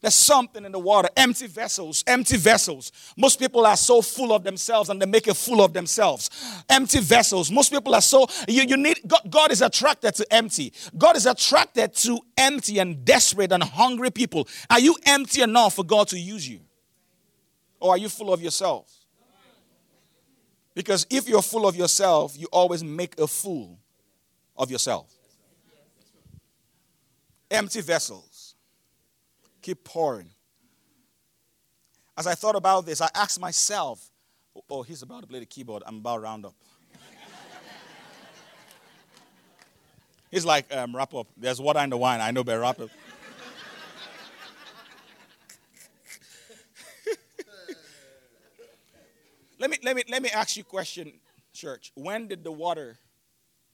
There's 0.00 0.14
something 0.14 0.64
in 0.64 0.72
the 0.72 0.78
water. 0.78 1.10
Empty 1.14 1.46
vessels, 1.46 2.02
empty 2.06 2.38
vessels. 2.38 2.90
Most 3.18 3.38
people 3.38 3.66
are 3.66 3.76
so 3.76 4.00
full 4.00 4.32
of 4.32 4.42
themselves 4.42 4.88
and 4.88 5.00
they 5.00 5.06
make 5.06 5.26
a 5.26 5.34
fool 5.34 5.62
of 5.62 5.74
themselves. 5.74 6.30
Empty 6.70 7.00
vessels. 7.00 7.50
Most 7.50 7.70
people 7.70 7.94
are 7.94 8.00
so, 8.00 8.26
you, 8.48 8.62
you 8.62 8.78
need, 8.78 9.00
God, 9.06 9.20
God 9.28 9.52
is 9.52 9.60
attracted 9.60 10.14
to 10.14 10.26
empty. 10.32 10.72
God 10.96 11.16
is 11.16 11.26
attracted 11.26 11.94
to 11.96 12.18
empty 12.38 12.78
and 12.78 13.04
desperate 13.04 13.52
and 13.52 13.62
hungry 13.62 14.10
people. 14.10 14.48
Are 14.70 14.80
you 14.80 14.96
empty 15.04 15.42
enough 15.42 15.74
for 15.74 15.84
God 15.84 16.08
to 16.08 16.18
use 16.18 16.48
you? 16.48 16.60
Or 17.78 17.90
are 17.90 17.98
you 17.98 18.08
full 18.08 18.32
of 18.32 18.40
yourself? 18.40 18.90
Because 20.74 21.06
if 21.10 21.28
you're 21.28 21.42
full 21.42 21.66
of 21.66 21.76
yourself, 21.76 22.38
you 22.38 22.46
always 22.52 22.82
make 22.82 23.18
a 23.20 23.26
fool 23.26 23.78
of 24.56 24.70
yourself. 24.70 25.12
Empty 27.50 27.82
vessels 27.82 28.29
keep 29.62 29.84
pouring. 29.84 30.30
As 32.16 32.26
I 32.26 32.34
thought 32.34 32.56
about 32.56 32.86
this, 32.86 33.00
I 33.00 33.08
asked 33.14 33.40
myself, 33.40 34.10
oh, 34.68 34.82
he's 34.82 35.02
about 35.02 35.22
to 35.22 35.26
play 35.26 35.40
the 35.40 35.46
keyboard. 35.46 35.82
I'm 35.86 35.96
about 35.96 36.16
to 36.16 36.20
round 36.20 36.46
up. 36.46 36.54
he's 40.30 40.44
like, 40.44 40.72
um, 40.74 40.94
wrap 40.94 41.14
up. 41.14 41.26
There's 41.36 41.60
water 41.60 41.80
in 41.80 41.90
the 41.90 41.96
wine. 41.96 42.20
I 42.20 42.30
know, 42.30 42.44
but 42.44 42.60
wrap 42.60 42.78
up. 42.80 42.90
let, 49.58 49.70
me, 49.70 49.78
let, 49.82 49.96
me, 49.96 50.04
let 50.08 50.22
me 50.22 50.30
ask 50.30 50.56
you 50.56 50.62
a 50.62 50.64
question, 50.64 51.12
church. 51.52 51.90
When 51.94 52.28
did 52.28 52.44
the 52.44 52.52
water 52.52 52.98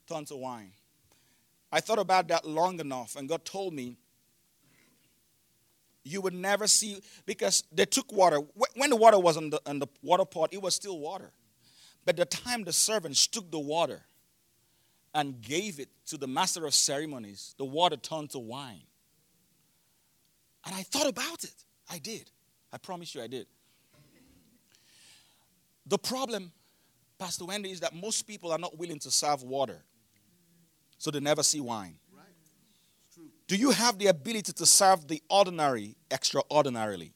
turn 0.08 0.24
to 0.26 0.36
wine? 0.36 0.70
I 1.72 1.80
thought 1.80 1.98
about 1.98 2.28
that 2.28 2.46
long 2.46 2.78
enough, 2.78 3.16
and 3.16 3.28
God 3.28 3.44
told 3.44 3.74
me 3.74 3.98
you 6.06 6.20
would 6.20 6.34
never 6.34 6.66
see 6.66 7.02
because 7.26 7.64
they 7.72 7.84
took 7.84 8.12
water. 8.12 8.38
When 8.76 8.90
the 8.90 8.96
water 8.96 9.18
was 9.18 9.36
on 9.36 9.50
the, 9.50 9.60
the 9.66 9.88
water 10.02 10.24
pot, 10.24 10.50
it 10.52 10.62
was 10.62 10.74
still 10.74 10.98
water. 10.98 11.32
But 12.04 12.16
the 12.16 12.24
time 12.24 12.62
the 12.62 12.72
servants 12.72 13.26
took 13.26 13.50
the 13.50 13.58
water 13.58 14.02
and 15.12 15.40
gave 15.40 15.80
it 15.80 15.88
to 16.06 16.16
the 16.16 16.26
master 16.28 16.66
of 16.66 16.74
ceremonies, 16.74 17.54
the 17.58 17.64
water 17.64 17.96
turned 17.96 18.30
to 18.30 18.38
wine. 18.38 18.82
And 20.64 20.74
I 20.74 20.82
thought 20.82 21.08
about 21.08 21.42
it. 21.42 21.54
I 21.90 21.98
did. 21.98 22.30
I 22.72 22.78
promise 22.78 23.14
you 23.14 23.22
I 23.22 23.26
did. 23.26 23.46
The 25.86 25.98
problem, 25.98 26.52
Pastor 27.18 27.46
Wendy, 27.46 27.70
is 27.70 27.80
that 27.80 27.94
most 27.94 28.22
people 28.22 28.52
are 28.52 28.58
not 28.58 28.76
willing 28.78 28.98
to 29.00 29.10
serve 29.10 29.42
water. 29.42 29.82
So 30.98 31.10
they 31.10 31.20
never 31.20 31.42
see 31.42 31.60
wine. 31.60 31.96
Do 33.46 33.56
you 33.56 33.70
have 33.70 33.98
the 33.98 34.08
ability 34.08 34.52
to 34.52 34.66
serve 34.66 35.06
the 35.06 35.22
ordinary 35.30 35.96
extraordinarily? 36.10 37.12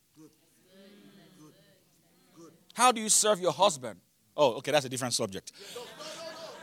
How 2.75 2.93
do 2.93 3.01
you 3.01 3.09
serve 3.09 3.41
your 3.41 3.53
husband? 3.53 3.99
Oh, 4.37 4.53
okay, 4.55 4.71
that's 4.71 4.87
a 4.87 4.89
different 4.89 5.15
subject. 5.15 5.51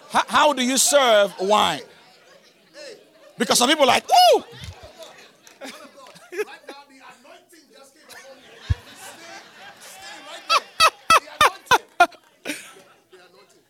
How, 0.10 0.24
how 0.28 0.54
do 0.54 0.64
you 0.64 0.78
serve 0.78 1.34
wine? 1.42 1.82
Because 3.38 3.58
some 3.58 3.68
people 3.70 3.84
are 3.84 3.88
like, 3.88 4.06
ooh! 4.10 4.44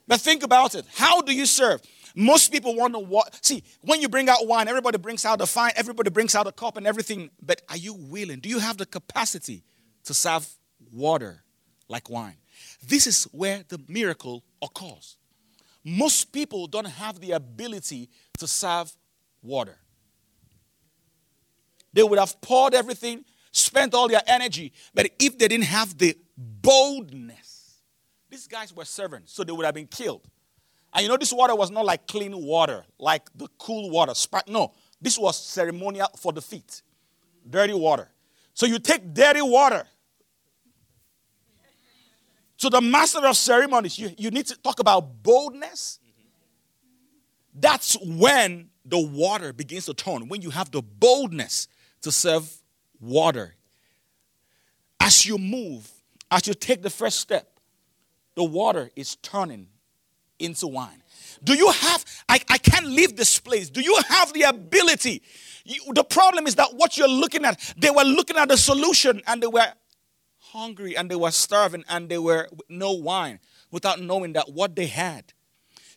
but 0.08 0.22
think 0.22 0.44
about 0.44 0.76
it. 0.76 0.86
How 0.96 1.22
do 1.22 1.34
you 1.34 1.48
serve? 1.48 1.82
Most 2.20 2.52
people 2.52 2.74
want 2.74 2.96
to 2.96 3.00
what 3.00 3.46
see 3.46 3.64
when 3.82 4.02
you 4.02 4.10
bring 4.10 4.28
out 4.28 4.48
wine, 4.48 4.68
everybody 4.68 4.98
brings 4.98 5.24
out 5.24 5.40
a 5.40 5.46
fine, 5.46 5.72
everybody 5.76 6.10
brings 6.10 6.34
out 6.34 6.48
a 6.48 6.52
cup 6.52 6.76
and 6.76 6.88
everything. 6.88 7.30
But 7.40 7.62
are 7.70 7.78
you 7.78 7.94
willing? 7.94 8.40
Do 8.40 8.50
you 8.50 8.58
have 8.58 8.78
the 8.78 8.88
capacity 8.88 9.64
to 10.06 10.16
serve 10.16 10.50
water 10.92 11.44
like 11.88 12.10
wine? 12.10 12.38
This 12.84 13.06
is 13.06 13.26
where 13.26 13.64
the 13.68 13.80
miracle 13.88 14.44
occurs. 14.64 15.18
Most 15.84 16.32
people 16.32 16.66
don't 16.66 16.88
have 16.88 17.20
the 17.20 17.34
ability 17.34 18.10
to 18.40 18.48
serve 18.48 18.92
water. 19.44 19.78
They 21.94 22.02
would 22.02 22.18
have 22.18 22.42
poured 22.42 22.74
everything, 22.74 23.26
spent 23.52 23.94
all 23.94 24.08
their 24.08 24.24
energy, 24.26 24.74
but 24.92 25.08
if 25.20 25.38
they 25.38 25.48
didn't 25.48 25.66
have 25.66 25.96
the 25.96 26.18
boldness, 26.36 27.76
these 28.28 28.48
guys 28.48 28.76
were 28.76 28.86
servants, 28.86 29.34
so 29.34 29.44
they 29.44 29.52
would 29.52 29.66
have 29.68 29.76
been 29.76 29.86
killed. 29.86 30.28
And 30.94 31.04
you 31.04 31.10
know, 31.10 31.18
this 31.18 31.34
water 31.34 31.56
was 31.56 31.70
not 31.70 31.86
like 31.86 32.08
clean 32.08 32.36
water, 32.36 32.86
like 32.98 33.30
the 33.36 33.48
cool 33.58 33.90
water. 33.90 34.14
No, 34.48 34.74
this 35.02 35.18
was 35.18 35.38
ceremonial 35.38 36.08
for 36.18 36.32
the 36.32 36.42
feet. 36.42 36.82
Dirty 37.48 37.74
water. 37.74 38.10
So 38.54 38.66
you 38.66 38.80
take 38.80 39.14
dirty 39.14 39.42
water 39.42 39.86
to 42.58 42.70
the 42.70 42.82
master 42.82 43.26
of 43.26 43.38
ceremonies. 43.38 44.00
You, 44.00 44.12
you 44.18 44.32
need 44.32 44.48
to 44.48 44.56
talk 44.58 44.80
about 44.80 45.22
boldness. 45.24 46.00
That's 47.54 47.98
when 48.04 48.70
the 48.86 49.00
water 49.00 49.54
begins 49.54 49.86
to 49.86 49.94
turn, 49.94 50.28
when 50.28 50.42
you 50.42 50.50
have 50.50 50.72
the 50.72 50.82
boldness 50.82 51.68
to 52.02 52.12
serve 52.12 52.50
water. 53.00 53.56
As 55.00 55.26
you 55.26 55.38
move, 55.38 55.90
as 56.32 56.48
you 56.48 56.54
take 56.54 56.82
the 56.82 56.90
first 56.90 57.20
step, 57.20 57.60
the 58.36 58.44
water 58.44 58.90
is 58.96 59.16
turning 59.18 59.68
into 60.40 60.68
wine. 60.68 61.02
Do 61.44 61.54
you 61.54 61.70
have, 61.72 62.06
I, 62.28 62.40
I 62.50 62.58
can't 62.58 62.88
leave 62.88 63.16
this 63.16 63.40
place. 63.40 63.70
Do 63.70 63.82
you 63.82 63.98
have 64.10 64.34
the 64.34 64.44
ability? 64.44 65.22
You, 65.66 65.94
the 65.94 66.04
problem 66.04 66.48
is 66.48 66.56
that 66.56 66.74
what 66.74 66.98
you're 66.98 67.08
looking 67.08 67.46
at, 67.46 67.74
they 67.78 67.90
were 67.90 68.04
looking 68.04 68.38
at 68.38 68.50
the 68.50 68.58
solution 68.58 69.22
and 69.28 69.42
they 69.42 69.48
were 69.48 69.68
hungry 70.40 70.96
and 70.98 71.10
they 71.12 71.16
were 71.16 71.32
starving 71.32 71.84
and 71.90 72.10
they 72.10 72.18
were 72.18 72.48
no 72.70 72.94
wine 72.94 73.40
without 73.72 74.00
knowing 74.00 74.34
that 74.34 74.50
what 74.52 74.76
they 74.76 74.88
had. 74.88 75.34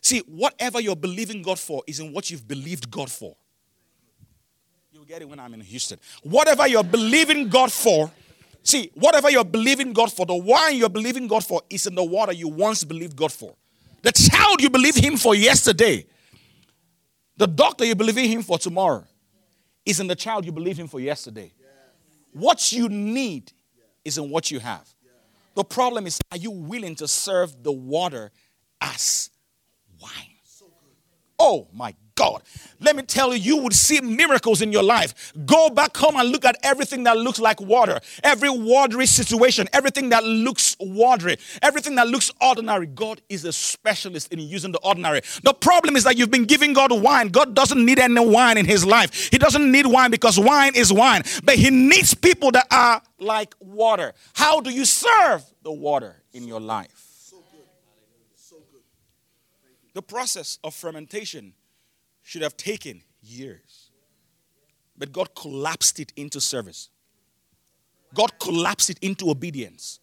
See, 0.01 0.19
whatever 0.27 0.81
you're 0.81 0.95
believing 0.95 1.41
God 1.41 1.59
for 1.59 1.83
is 1.87 1.99
in 1.99 2.11
what 2.11 2.29
you've 2.29 2.47
believed 2.47 2.89
God 2.89 3.09
for. 3.09 3.35
You'll 4.91 5.05
get 5.05 5.21
it 5.21 5.29
when 5.29 5.39
I'm 5.39 5.53
in 5.53 5.61
Houston. 5.61 5.99
Whatever 6.23 6.67
you're 6.67 6.83
believing 6.83 7.49
God 7.49 7.71
for, 7.71 8.11
see, 8.63 8.91
whatever 8.95 9.29
you're 9.29 9.45
believing 9.45 9.93
God 9.93 10.11
for, 10.11 10.25
the 10.25 10.35
wine 10.35 10.75
you're 10.77 10.89
believing 10.89 11.27
God 11.27 11.45
for 11.45 11.61
is 11.69 11.87
in 11.87 11.95
the 11.95 12.03
water 12.03 12.33
you 12.33 12.47
once 12.47 12.83
believed 12.83 13.15
God 13.15 13.31
for. 13.31 13.55
The 14.01 14.11
child 14.11 14.61
you 14.61 14.69
believe 14.69 14.95
him 14.95 15.17
for 15.17 15.35
yesterday, 15.35 16.05
the 17.37 17.47
doctor 17.47 17.85
you 17.85 17.95
believe 17.95 18.17
in 18.17 18.25
him 18.25 18.41
for 18.43 18.57
tomorrow, 18.57 19.05
is 19.85 19.99
in 19.99 20.07
the 20.07 20.15
child 20.15 20.45
you 20.45 20.51
believe 20.51 20.77
him 20.77 20.87
for 20.87 20.99
yesterday. 20.99 21.51
What 22.33 22.71
you 22.71 22.89
need 22.89 23.51
is 24.05 24.17
in 24.17 24.29
what 24.29 24.51
you 24.51 24.59
have. 24.59 24.87
The 25.53 25.63
problem 25.63 26.07
is, 26.07 26.19
are 26.31 26.37
you 26.37 26.51
willing 26.51 26.95
to 26.95 27.07
serve 27.07 27.61
the 27.61 27.71
water 27.71 28.31
as 28.79 29.29
wine? 30.01 30.11
Oh 31.37 31.67
my 31.73 31.95
God. 32.21 32.43
Let 32.79 32.95
me 32.95 33.03
tell 33.03 33.33
you, 33.33 33.39
you 33.39 33.57
would 33.63 33.73
see 33.73 33.99
miracles 34.01 34.61
in 34.61 34.71
your 34.71 34.83
life. 34.83 35.33
Go 35.45 35.69
back 35.69 35.95
home 35.97 36.15
and 36.17 36.29
look 36.29 36.45
at 36.45 36.57
everything 36.63 37.03
that 37.03 37.17
looks 37.17 37.39
like 37.39 37.59
water, 37.59 37.99
every 38.23 38.49
watery 38.49 39.05
situation, 39.05 39.67
everything 39.73 40.09
that 40.09 40.23
looks 40.23 40.75
watery, 40.79 41.37
everything 41.61 41.95
that 41.95 42.07
looks 42.07 42.31
ordinary. 42.39 42.85
God 42.87 43.21
is 43.29 43.45
a 43.45 43.53
specialist 43.53 44.31
in 44.33 44.39
using 44.39 44.71
the 44.71 44.79
ordinary. 44.79 45.21
The 45.43 45.53
problem 45.53 45.95
is 45.95 46.03
that 46.03 46.17
you've 46.17 46.31
been 46.31 46.45
giving 46.45 46.73
God 46.73 46.91
wine. 46.91 47.29
God 47.29 47.55
doesn't 47.55 47.83
need 47.83 47.99
any 47.99 48.23
wine 48.23 48.57
in 48.57 48.65
his 48.65 48.85
life. 48.85 49.29
He 49.31 49.37
doesn't 49.37 49.71
need 49.71 49.85
wine 49.85 50.11
because 50.11 50.39
wine 50.39 50.73
is 50.75 50.91
wine, 50.93 51.23
but 51.43 51.55
he 51.55 51.69
needs 51.69 52.13
people 52.13 52.51
that 52.51 52.67
are 52.71 53.01
like 53.19 53.55
water. 53.59 54.13
How 54.33 54.59
do 54.59 54.69
you 54.71 54.85
serve 54.85 55.43
the 55.63 55.71
water 55.71 56.23
in 56.33 56.47
your 56.47 56.59
life? 56.59 57.07
So 57.15 57.37
good. 57.51 57.65
So 58.35 58.55
good. 58.71 58.81
The 59.93 60.01
process 60.01 60.59
of 60.63 60.73
fermentation 60.73 61.53
should 62.23 62.41
have 62.41 62.57
taken 62.57 63.01
years. 63.21 63.91
But 64.97 65.11
God 65.11 65.33
collapsed 65.35 65.99
it 65.99 66.13
into 66.15 66.39
service. 66.39 66.89
God 68.13 68.37
collapsed 68.39 68.89
it 68.89 68.99
into 69.01 69.29
obedience. 69.29 69.99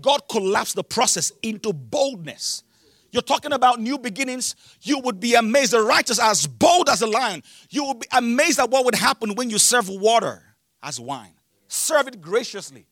God 0.00 0.22
collapsed 0.28 0.76
the 0.76 0.84
process 0.84 1.32
into 1.42 1.72
boldness. 1.72 2.64
You're 3.12 3.22
talking 3.22 3.52
about 3.52 3.80
new 3.80 3.98
beginnings. 3.98 4.54
You 4.82 5.00
would 5.00 5.20
be 5.20 5.34
amazed. 5.34 5.72
The 5.72 5.82
righteous 5.82 6.18
are 6.18 6.30
as 6.30 6.46
bold 6.46 6.88
as 6.88 7.02
a 7.02 7.06
lion. 7.06 7.42
You 7.68 7.84
will 7.84 7.94
be 7.94 8.06
amazed 8.12 8.58
at 8.58 8.70
what 8.70 8.84
would 8.84 8.94
happen 8.94 9.34
when 9.34 9.50
you 9.50 9.58
serve 9.58 9.88
water 9.88 10.42
as 10.82 10.98
wine. 11.00 11.34
Serve 11.68 12.08
it 12.08 12.20
graciously. 12.20 12.86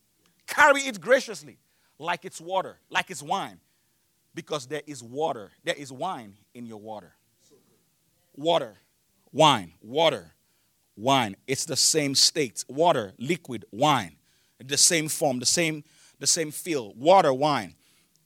Carry 0.47 0.83
it 0.83 1.01
graciously, 1.01 1.59
like 1.99 2.24
it's 2.24 2.41
water, 2.41 2.79
like 2.91 3.11
it's 3.11 3.22
wine. 3.22 3.61
Because 4.35 4.66
there 4.66 4.83
is 4.87 5.03
water, 5.03 5.51
there 5.64 5.74
is 5.74 5.93
wine 5.93 6.35
in 6.55 6.66
your 6.66 6.79
water 6.79 7.12
water, 8.39 8.76
wine, 9.32 9.72
water, 9.82 10.32
wine. 10.97 11.36
It's 11.47 11.64
the 11.64 11.76
same 11.76 12.14
state. 12.14 12.64
Water, 12.68 13.12
liquid, 13.18 13.64
wine. 13.70 14.16
The 14.64 14.76
same 14.76 15.09
form, 15.09 15.39
the 15.39 15.47
same, 15.47 15.84
the 16.18 16.26
same 16.26 16.51
feel. 16.51 16.95
Water, 16.95 17.32
wine. 17.32 17.74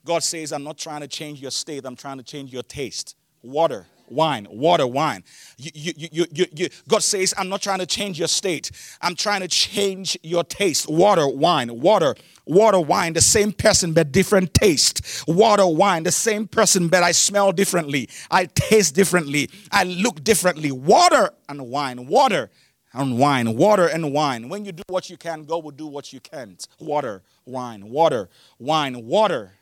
God 0.05 0.23
says, 0.23 0.53
I'm 0.53 0.65
not 0.65 0.79
trying 0.79 1.01
to 1.01 1.09
change 1.09 1.41
your 1.41 1.51
state, 1.51 1.85
I'm 1.85 1.97
trying 1.97 2.19
to 2.19 2.25
change 2.25 2.53
your 2.53 2.63
taste. 2.63 3.17
Water, 3.43 3.87
wine, 4.13 4.47
water, 4.51 4.87
wine. 4.87 5.25
You, 5.57 5.93
you, 5.97 6.27
you, 6.33 6.69
God 6.89 7.03
says, 7.03 7.35
I'm 7.37 7.49
not 7.49 7.63
trying 7.63 7.79
to 7.79 7.87
change 7.87 8.19
your 8.19 8.29
state. 8.29 8.71
I'm 9.01 9.15
trying 9.15 9.41
to 9.41 9.49
change 9.49 10.19
your 10.23 10.45
taste. 10.45 10.89
Water, 10.89 11.27
wine, 11.27 11.81
water, 11.81 12.15
water, 12.47 12.81
wine, 12.81 13.13
the 13.13 13.21
same 13.21 13.53
person 13.53 13.93
but 13.93 14.13
different 14.13 14.55
taste. 14.55 15.25
Water, 15.27 15.67
wine, 15.67 16.03
the 16.03 16.13
same 16.13 16.47
person 16.47 16.89
but 16.89 17.03
I 17.03 17.13
smell 17.13 17.53
differently. 17.53 18.09
I 18.31 18.47
taste 18.47 18.95
differently. 18.95 19.51
I 19.71 19.85
look 19.85 20.23
differently. 20.23 20.73
Water 20.73 21.31
and 21.49 21.69
wine, 21.69 22.07
water 22.07 22.51
and 22.93 23.19
wine, 23.19 23.57
water 23.57 23.87
and 23.87 24.13
wine. 24.13 24.49
When 24.49 24.65
you 24.65 24.73
do 24.73 24.83
what 24.89 25.09
you 25.09 25.17
can, 25.17 25.45
God 25.45 25.65
will 25.65 25.71
do 25.71 25.87
what 25.87 26.13
you 26.13 26.21
can't. 26.21 26.67
Water, 26.79 27.23
wine, 27.45 27.89
water, 27.89 28.29
wine, 28.59 29.07
water 29.07 29.53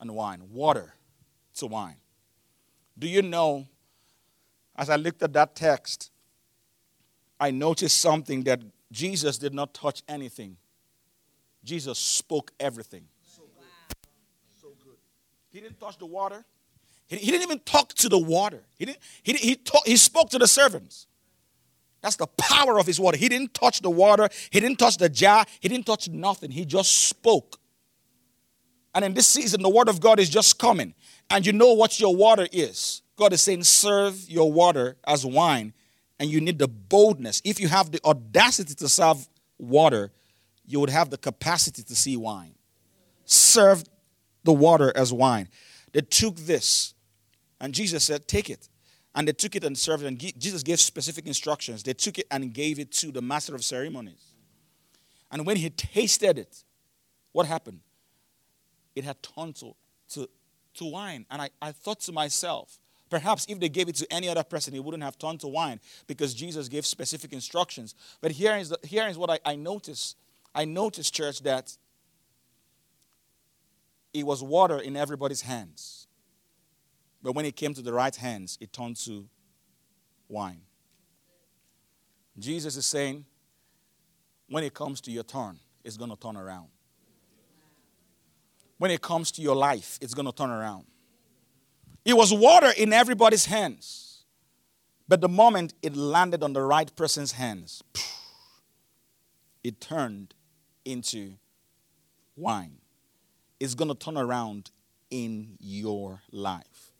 and 0.00 0.14
wine, 0.14 0.42
water 0.50 0.94
to 1.56 1.66
wine. 1.66 1.96
Do 2.98 3.06
you 3.06 3.22
know, 3.22 3.66
as 4.76 4.90
I 4.90 4.96
looked 4.96 5.22
at 5.22 5.32
that 5.34 5.54
text, 5.54 6.10
I 7.38 7.50
noticed 7.50 8.00
something 8.00 8.42
that 8.44 8.60
Jesus 8.90 9.38
did 9.38 9.54
not 9.54 9.72
touch 9.72 10.02
anything. 10.08 10.56
Jesus 11.62 11.98
spoke 11.98 12.52
everything. 12.58 13.04
So 13.22 13.42
good. 13.42 14.08
So 14.60 14.68
good. 14.84 14.96
He 15.50 15.60
didn't 15.60 15.78
touch 15.78 15.98
the 15.98 16.06
water. 16.06 16.44
He, 17.06 17.16
he 17.16 17.30
didn't 17.30 17.42
even 17.42 17.60
talk 17.60 17.94
to 17.94 18.08
the 18.08 18.18
water. 18.18 18.62
He, 18.76 18.86
didn't, 18.86 18.98
he, 19.22 19.32
he, 19.34 19.54
talk, 19.54 19.86
he 19.86 19.96
spoke 19.96 20.30
to 20.30 20.38
the 20.38 20.48
servants. 20.48 21.06
That's 22.00 22.16
the 22.16 22.26
power 22.26 22.78
of 22.78 22.86
his 22.86 22.98
water. 22.98 23.16
He 23.16 23.28
didn't 23.28 23.54
touch 23.54 23.80
the 23.80 23.90
water. 23.90 24.28
He 24.50 24.60
didn't 24.60 24.78
touch 24.78 24.96
the 24.96 25.08
jar. 25.08 25.44
He 25.60 25.68
didn't 25.68 25.86
touch 25.86 26.08
nothing. 26.08 26.50
He 26.50 26.64
just 26.64 27.08
spoke. 27.08 27.60
And 28.94 29.04
in 29.04 29.14
this 29.14 29.26
season, 29.26 29.62
the 29.62 29.68
word 29.68 29.88
of 29.88 30.00
God 30.00 30.18
is 30.18 30.30
just 30.30 30.58
coming 30.58 30.94
and 31.30 31.44
you 31.44 31.52
know 31.52 31.72
what 31.72 32.00
your 32.00 32.14
water 32.14 32.48
is. 32.52 33.02
God 33.16 33.32
is 33.32 33.42
saying, 33.42 33.64
serve 33.64 34.28
your 34.28 34.50
water 34.50 34.96
as 35.06 35.26
wine, 35.26 35.72
and 36.18 36.30
you 36.30 36.40
need 36.40 36.58
the 36.58 36.68
boldness. 36.68 37.42
If 37.44 37.60
you 37.60 37.68
have 37.68 37.90
the 37.90 38.00
audacity 38.04 38.74
to 38.74 38.88
serve 38.88 39.28
water, 39.58 40.10
you 40.66 40.80
would 40.80 40.90
have 40.90 41.10
the 41.10 41.18
capacity 41.18 41.82
to 41.82 41.96
see 41.96 42.16
wine. 42.16 42.54
Serve 43.24 43.84
the 44.44 44.52
water 44.52 44.92
as 44.94 45.12
wine. 45.12 45.48
They 45.92 46.00
took 46.00 46.36
this, 46.36 46.94
and 47.60 47.74
Jesus 47.74 48.04
said, 48.04 48.28
Take 48.28 48.50
it. 48.50 48.68
And 49.14 49.26
they 49.26 49.32
took 49.32 49.56
it 49.56 49.64
and 49.64 49.76
served 49.76 50.04
it. 50.04 50.06
And 50.06 50.18
Jesus 50.38 50.62
gave 50.62 50.78
specific 50.78 51.26
instructions. 51.26 51.82
They 51.82 51.94
took 51.94 52.18
it 52.18 52.26
and 52.30 52.52
gave 52.52 52.78
it 52.78 52.92
to 52.92 53.10
the 53.10 53.20
master 53.20 53.54
of 53.54 53.64
ceremonies. 53.64 54.34
And 55.32 55.44
when 55.44 55.56
he 55.56 55.70
tasted 55.70 56.38
it, 56.38 56.62
what 57.32 57.46
happened? 57.46 57.80
It 58.94 59.04
had 59.04 59.16
turned 59.22 59.56
to, 59.56 59.74
to 60.10 60.28
to 60.78 60.84
wine. 60.84 61.26
And 61.30 61.42
I, 61.42 61.50
I 61.60 61.72
thought 61.72 62.00
to 62.00 62.12
myself, 62.12 62.78
perhaps 63.10 63.46
if 63.48 63.60
they 63.60 63.68
gave 63.68 63.88
it 63.88 63.96
to 63.96 64.12
any 64.12 64.28
other 64.28 64.42
person, 64.42 64.74
it 64.74 64.82
wouldn't 64.82 65.02
have 65.02 65.18
turned 65.18 65.40
to 65.40 65.48
wine 65.48 65.80
because 66.06 66.34
Jesus 66.34 66.68
gave 66.68 66.86
specific 66.86 67.32
instructions. 67.32 67.94
But 68.20 68.32
here 68.32 68.56
is, 68.56 68.70
the, 68.70 68.78
here 68.82 69.06
is 69.06 69.18
what 69.18 69.30
I, 69.30 69.38
I 69.44 69.56
noticed. 69.56 70.16
I 70.54 70.64
noticed, 70.64 71.14
church, 71.14 71.42
that 71.42 71.76
it 74.12 74.24
was 74.24 74.42
water 74.42 74.78
in 74.78 74.96
everybody's 74.96 75.42
hands. 75.42 76.06
But 77.22 77.32
when 77.32 77.44
it 77.44 77.56
came 77.56 77.74
to 77.74 77.82
the 77.82 77.92
right 77.92 78.14
hands, 78.14 78.56
it 78.60 78.72
turned 78.72 78.96
to 79.04 79.28
wine. 80.28 80.62
Jesus 82.38 82.76
is 82.76 82.86
saying, 82.86 83.24
when 84.48 84.64
it 84.64 84.72
comes 84.72 85.00
to 85.02 85.10
your 85.10 85.24
turn, 85.24 85.58
it's 85.84 85.96
going 85.96 86.10
to 86.10 86.16
turn 86.16 86.36
around 86.36 86.68
when 88.78 88.90
it 88.90 89.02
comes 89.02 89.30
to 89.32 89.42
your 89.42 89.56
life, 89.56 89.98
it's 90.00 90.14
going 90.14 90.26
to 90.26 90.32
turn 90.32 90.50
around. 90.50 90.86
It 92.04 92.16
was 92.16 92.32
water 92.32 92.72
in 92.76 92.92
everybody's 92.92 93.44
hands. 93.44 94.24
But 95.06 95.20
the 95.20 95.28
moment 95.28 95.74
it 95.82 95.96
landed 95.96 96.42
on 96.42 96.52
the 96.52 96.62
right 96.62 96.94
person's 96.94 97.32
hands, 97.32 97.82
it 99.64 99.80
turned 99.80 100.34
into 100.84 101.34
wine. 102.36 102.78
It's 103.58 103.74
going 103.74 103.88
to 103.88 103.94
turn 103.94 104.16
around 104.16 104.70
in 105.10 105.56
your 105.58 106.20
life. 106.30 106.92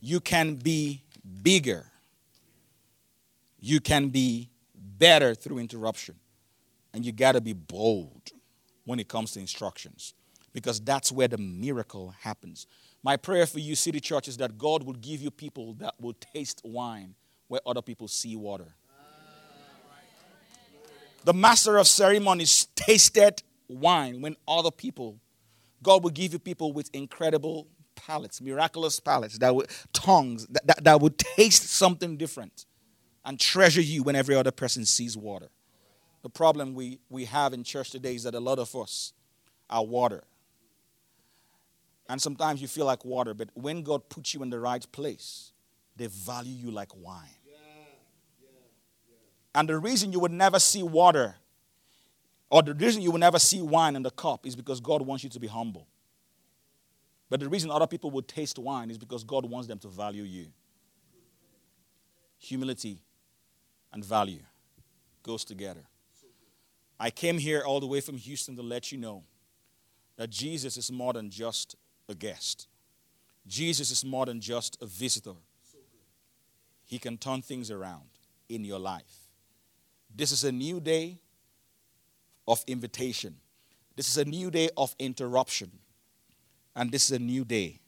You 0.00 0.18
can 0.18 0.56
be 0.56 1.04
bigger. 1.42 1.86
You 3.60 3.80
can 3.80 4.08
be 4.08 4.50
better 4.74 5.34
through 5.34 5.58
interruption. 5.58 6.16
And 6.92 7.06
you 7.06 7.12
got 7.12 7.32
to 7.32 7.40
be 7.40 7.52
bold 7.52 8.32
when 8.84 8.98
it 8.98 9.08
comes 9.08 9.32
to 9.32 9.40
instructions 9.40 10.14
because 10.52 10.80
that's 10.80 11.10
where 11.10 11.28
the 11.28 11.38
miracle 11.38 12.14
happens. 12.20 12.66
My 13.02 13.16
prayer 13.16 13.46
for 13.46 13.58
you, 13.58 13.74
City 13.74 14.00
Church, 14.00 14.28
is 14.28 14.36
that 14.36 14.58
God 14.58 14.82
will 14.82 14.94
give 14.94 15.20
you 15.20 15.30
people 15.30 15.74
that 15.74 15.94
will 16.00 16.14
taste 16.14 16.60
wine 16.64 17.14
where 17.48 17.60
other 17.66 17.82
people 17.82 18.08
see 18.08 18.36
water. 18.36 18.68
The 21.24 21.32
master 21.32 21.78
of 21.78 21.86
ceremonies 21.86 22.66
tasted 22.74 23.42
wine 23.68 24.20
when 24.20 24.36
other 24.46 24.70
people, 24.70 25.20
God 25.82 26.02
will 26.02 26.10
give 26.10 26.32
you 26.32 26.38
people 26.38 26.72
with 26.72 26.90
incredible 26.92 27.68
palates, 27.94 28.40
miraculous 28.40 28.98
palates, 28.98 29.38
that 29.38 29.54
would, 29.54 29.68
tongues, 29.92 30.46
that, 30.48 30.66
that, 30.66 30.84
that 30.84 31.00
would 31.00 31.18
taste 31.18 31.68
something 31.68 32.16
different 32.16 32.66
and 33.24 33.38
treasure 33.38 33.80
you 33.80 34.02
when 34.02 34.16
every 34.16 34.34
other 34.34 34.50
person 34.50 34.84
sees 34.84 35.16
water. 35.16 35.48
The 36.22 36.30
problem 36.30 36.74
we, 36.74 36.98
we 37.08 37.24
have 37.26 37.52
in 37.52 37.64
church 37.64 37.90
today 37.90 38.14
is 38.14 38.24
that 38.24 38.34
a 38.34 38.40
lot 38.40 38.58
of 38.58 38.74
us 38.74 39.12
are 39.70 39.84
water. 39.84 40.24
And 42.12 42.20
sometimes 42.20 42.60
you 42.60 42.68
feel 42.68 42.84
like 42.84 43.06
water, 43.06 43.32
but 43.32 43.48
when 43.54 43.82
God 43.82 44.06
puts 44.10 44.34
you 44.34 44.42
in 44.42 44.50
the 44.50 44.60
right 44.60 44.86
place, 44.92 45.52
they 45.96 46.08
value 46.08 46.52
you 46.52 46.70
like 46.70 46.94
wine. 46.94 47.24
Yeah, 47.42 47.54
yeah, 48.38 48.48
yeah. 49.08 49.58
And 49.58 49.66
the 49.66 49.78
reason 49.78 50.12
you 50.12 50.20
would 50.20 50.30
never 50.30 50.58
see 50.58 50.82
water, 50.82 51.36
or 52.50 52.62
the 52.62 52.74
reason 52.74 53.00
you 53.00 53.12
will 53.12 53.18
never 53.18 53.38
see 53.38 53.62
wine 53.62 53.96
in 53.96 54.02
the 54.02 54.10
cup, 54.10 54.46
is 54.46 54.54
because 54.54 54.78
God 54.78 55.00
wants 55.00 55.24
you 55.24 55.30
to 55.30 55.40
be 55.40 55.46
humble. 55.46 55.86
But 57.30 57.40
the 57.40 57.48
reason 57.48 57.70
other 57.70 57.86
people 57.86 58.10
would 58.10 58.28
taste 58.28 58.58
wine 58.58 58.90
is 58.90 58.98
because 58.98 59.24
God 59.24 59.46
wants 59.46 59.66
them 59.66 59.78
to 59.78 59.88
value 59.88 60.24
you. 60.24 60.48
Humility 62.40 62.98
and 63.90 64.04
value 64.04 64.42
goes 65.22 65.46
together. 65.46 65.86
I 67.00 67.08
came 67.08 67.38
here 67.38 67.62
all 67.62 67.80
the 67.80 67.86
way 67.86 68.02
from 68.02 68.18
Houston 68.18 68.54
to 68.56 68.62
let 68.62 68.92
you 68.92 68.98
know 68.98 69.24
that 70.16 70.28
Jesus 70.28 70.76
is 70.76 70.92
more 70.92 71.14
than 71.14 71.30
just 71.30 71.74
a 72.12 72.14
guest. 72.14 72.68
Jesus 73.46 73.90
is 73.90 74.04
more 74.04 74.26
than 74.26 74.40
just 74.40 74.80
a 74.80 74.86
visitor. 74.86 75.34
He 76.84 76.98
can 76.98 77.18
turn 77.18 77.42
things 77.42 77.70
around 77.70 78.08
in 78.48 78.64
your 78.64 78.78
life. 78.78 79.28
This 80.14 80.30
is 80.30 80.44
a 80.44 80.52
new 80.52 80.78
day 80.78 81.18
of 82.46 82.62
invitation. 82.66 83.36
This 83.96 84.08
is 84.08 84.18
a 84.18 84.24
new 84.24 84.50
day 84.50 84.68
of 84.76 84.94
interruption. 84.98 85.70
And 86.76 86.90
this 86.90 87.10
is 87.10 87.16
a 87.16 87.18
new 87.18 87.44
day 87.44 87.80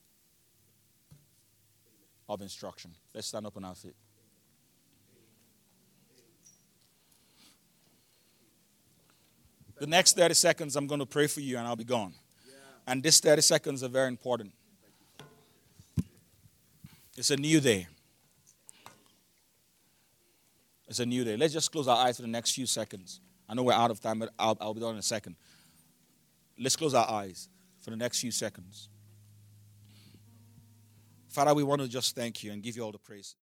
of 2.28 2.42
instruction. 2.42 2.92
Let's 3.14 3.28
stand 3.28 3.46
up 3.46 3.56
on 3.56 3.64
our 3.64 3.74
feet. 3.74 3.94
The 9.78 9.86
next 9.86 10.16
30 10.16 10.34
seconds, 10.34 10.76
I'm 10.76 10.86
going 10.86 11.00
to 11.00 11.06
pray 11.06 11.26
for 11.26 11.40
you 11.40 11.58
and 11.58 11.66
I'll 11.66 11.76
be 11.76 11.84
gone. 11.84 12.14
And 12.86 13.02
this 13.02 13.20
30 13.20 13.42
seconds 13.42 13.82
are 13.82 13.88
very 13.88 14.08
important. 14.08 14.52
It's 17.16 17.30
a 17.30 17.36
new 17.36 17.60
day. 17.60 17.86
It's 20.88 20.98
a 20.98 21.06
new 21.06 21.24
day. 21.24 21.36
Let's 21.36 21.52
just 21.52 21.72
close 21.72 21.88
our 21.88 21.96
eyes 21.96 22.16
for 22.16 22.22
the 22.22 22.28
next 22.28 22.52
few 22.52 22.66
seconds. 22.66 23.20
I 23.48 23.54
know 23.54 23.62
we're 23.62 23.72
out 23.72 23.90
of 23.90 24.00
time, 24.00 24.18
but 24.18 24.30
I'll, 24.38 24.56
I'll 24.60 24.74
be 24.74 24.80
done 24.80 24.92
in 24.92 24.98
a 24.98 25.02
second. 25.02 25.36
Let's 26.58 26.76
close 26.76 26.94
our 26.94 27.08
eyes 27.08 27.48
for 27.80 27.90
the 27.90 27.96
next 27.96 28.20
few 28.20 28.30
seconds. 28.30 28.88
Father, 31.28 31.54
we 31.54 31.62
want 31.62 31.80
to 31.80 31.88
just 31.88 32.14
thank 32.14 32.44
you 32.44 32.52
and 32.52 32.62
give 32.62 32.76
you 32.76 32.82
all 32.82 32.92
the 32.92 32.98
praise. 32.98 33.32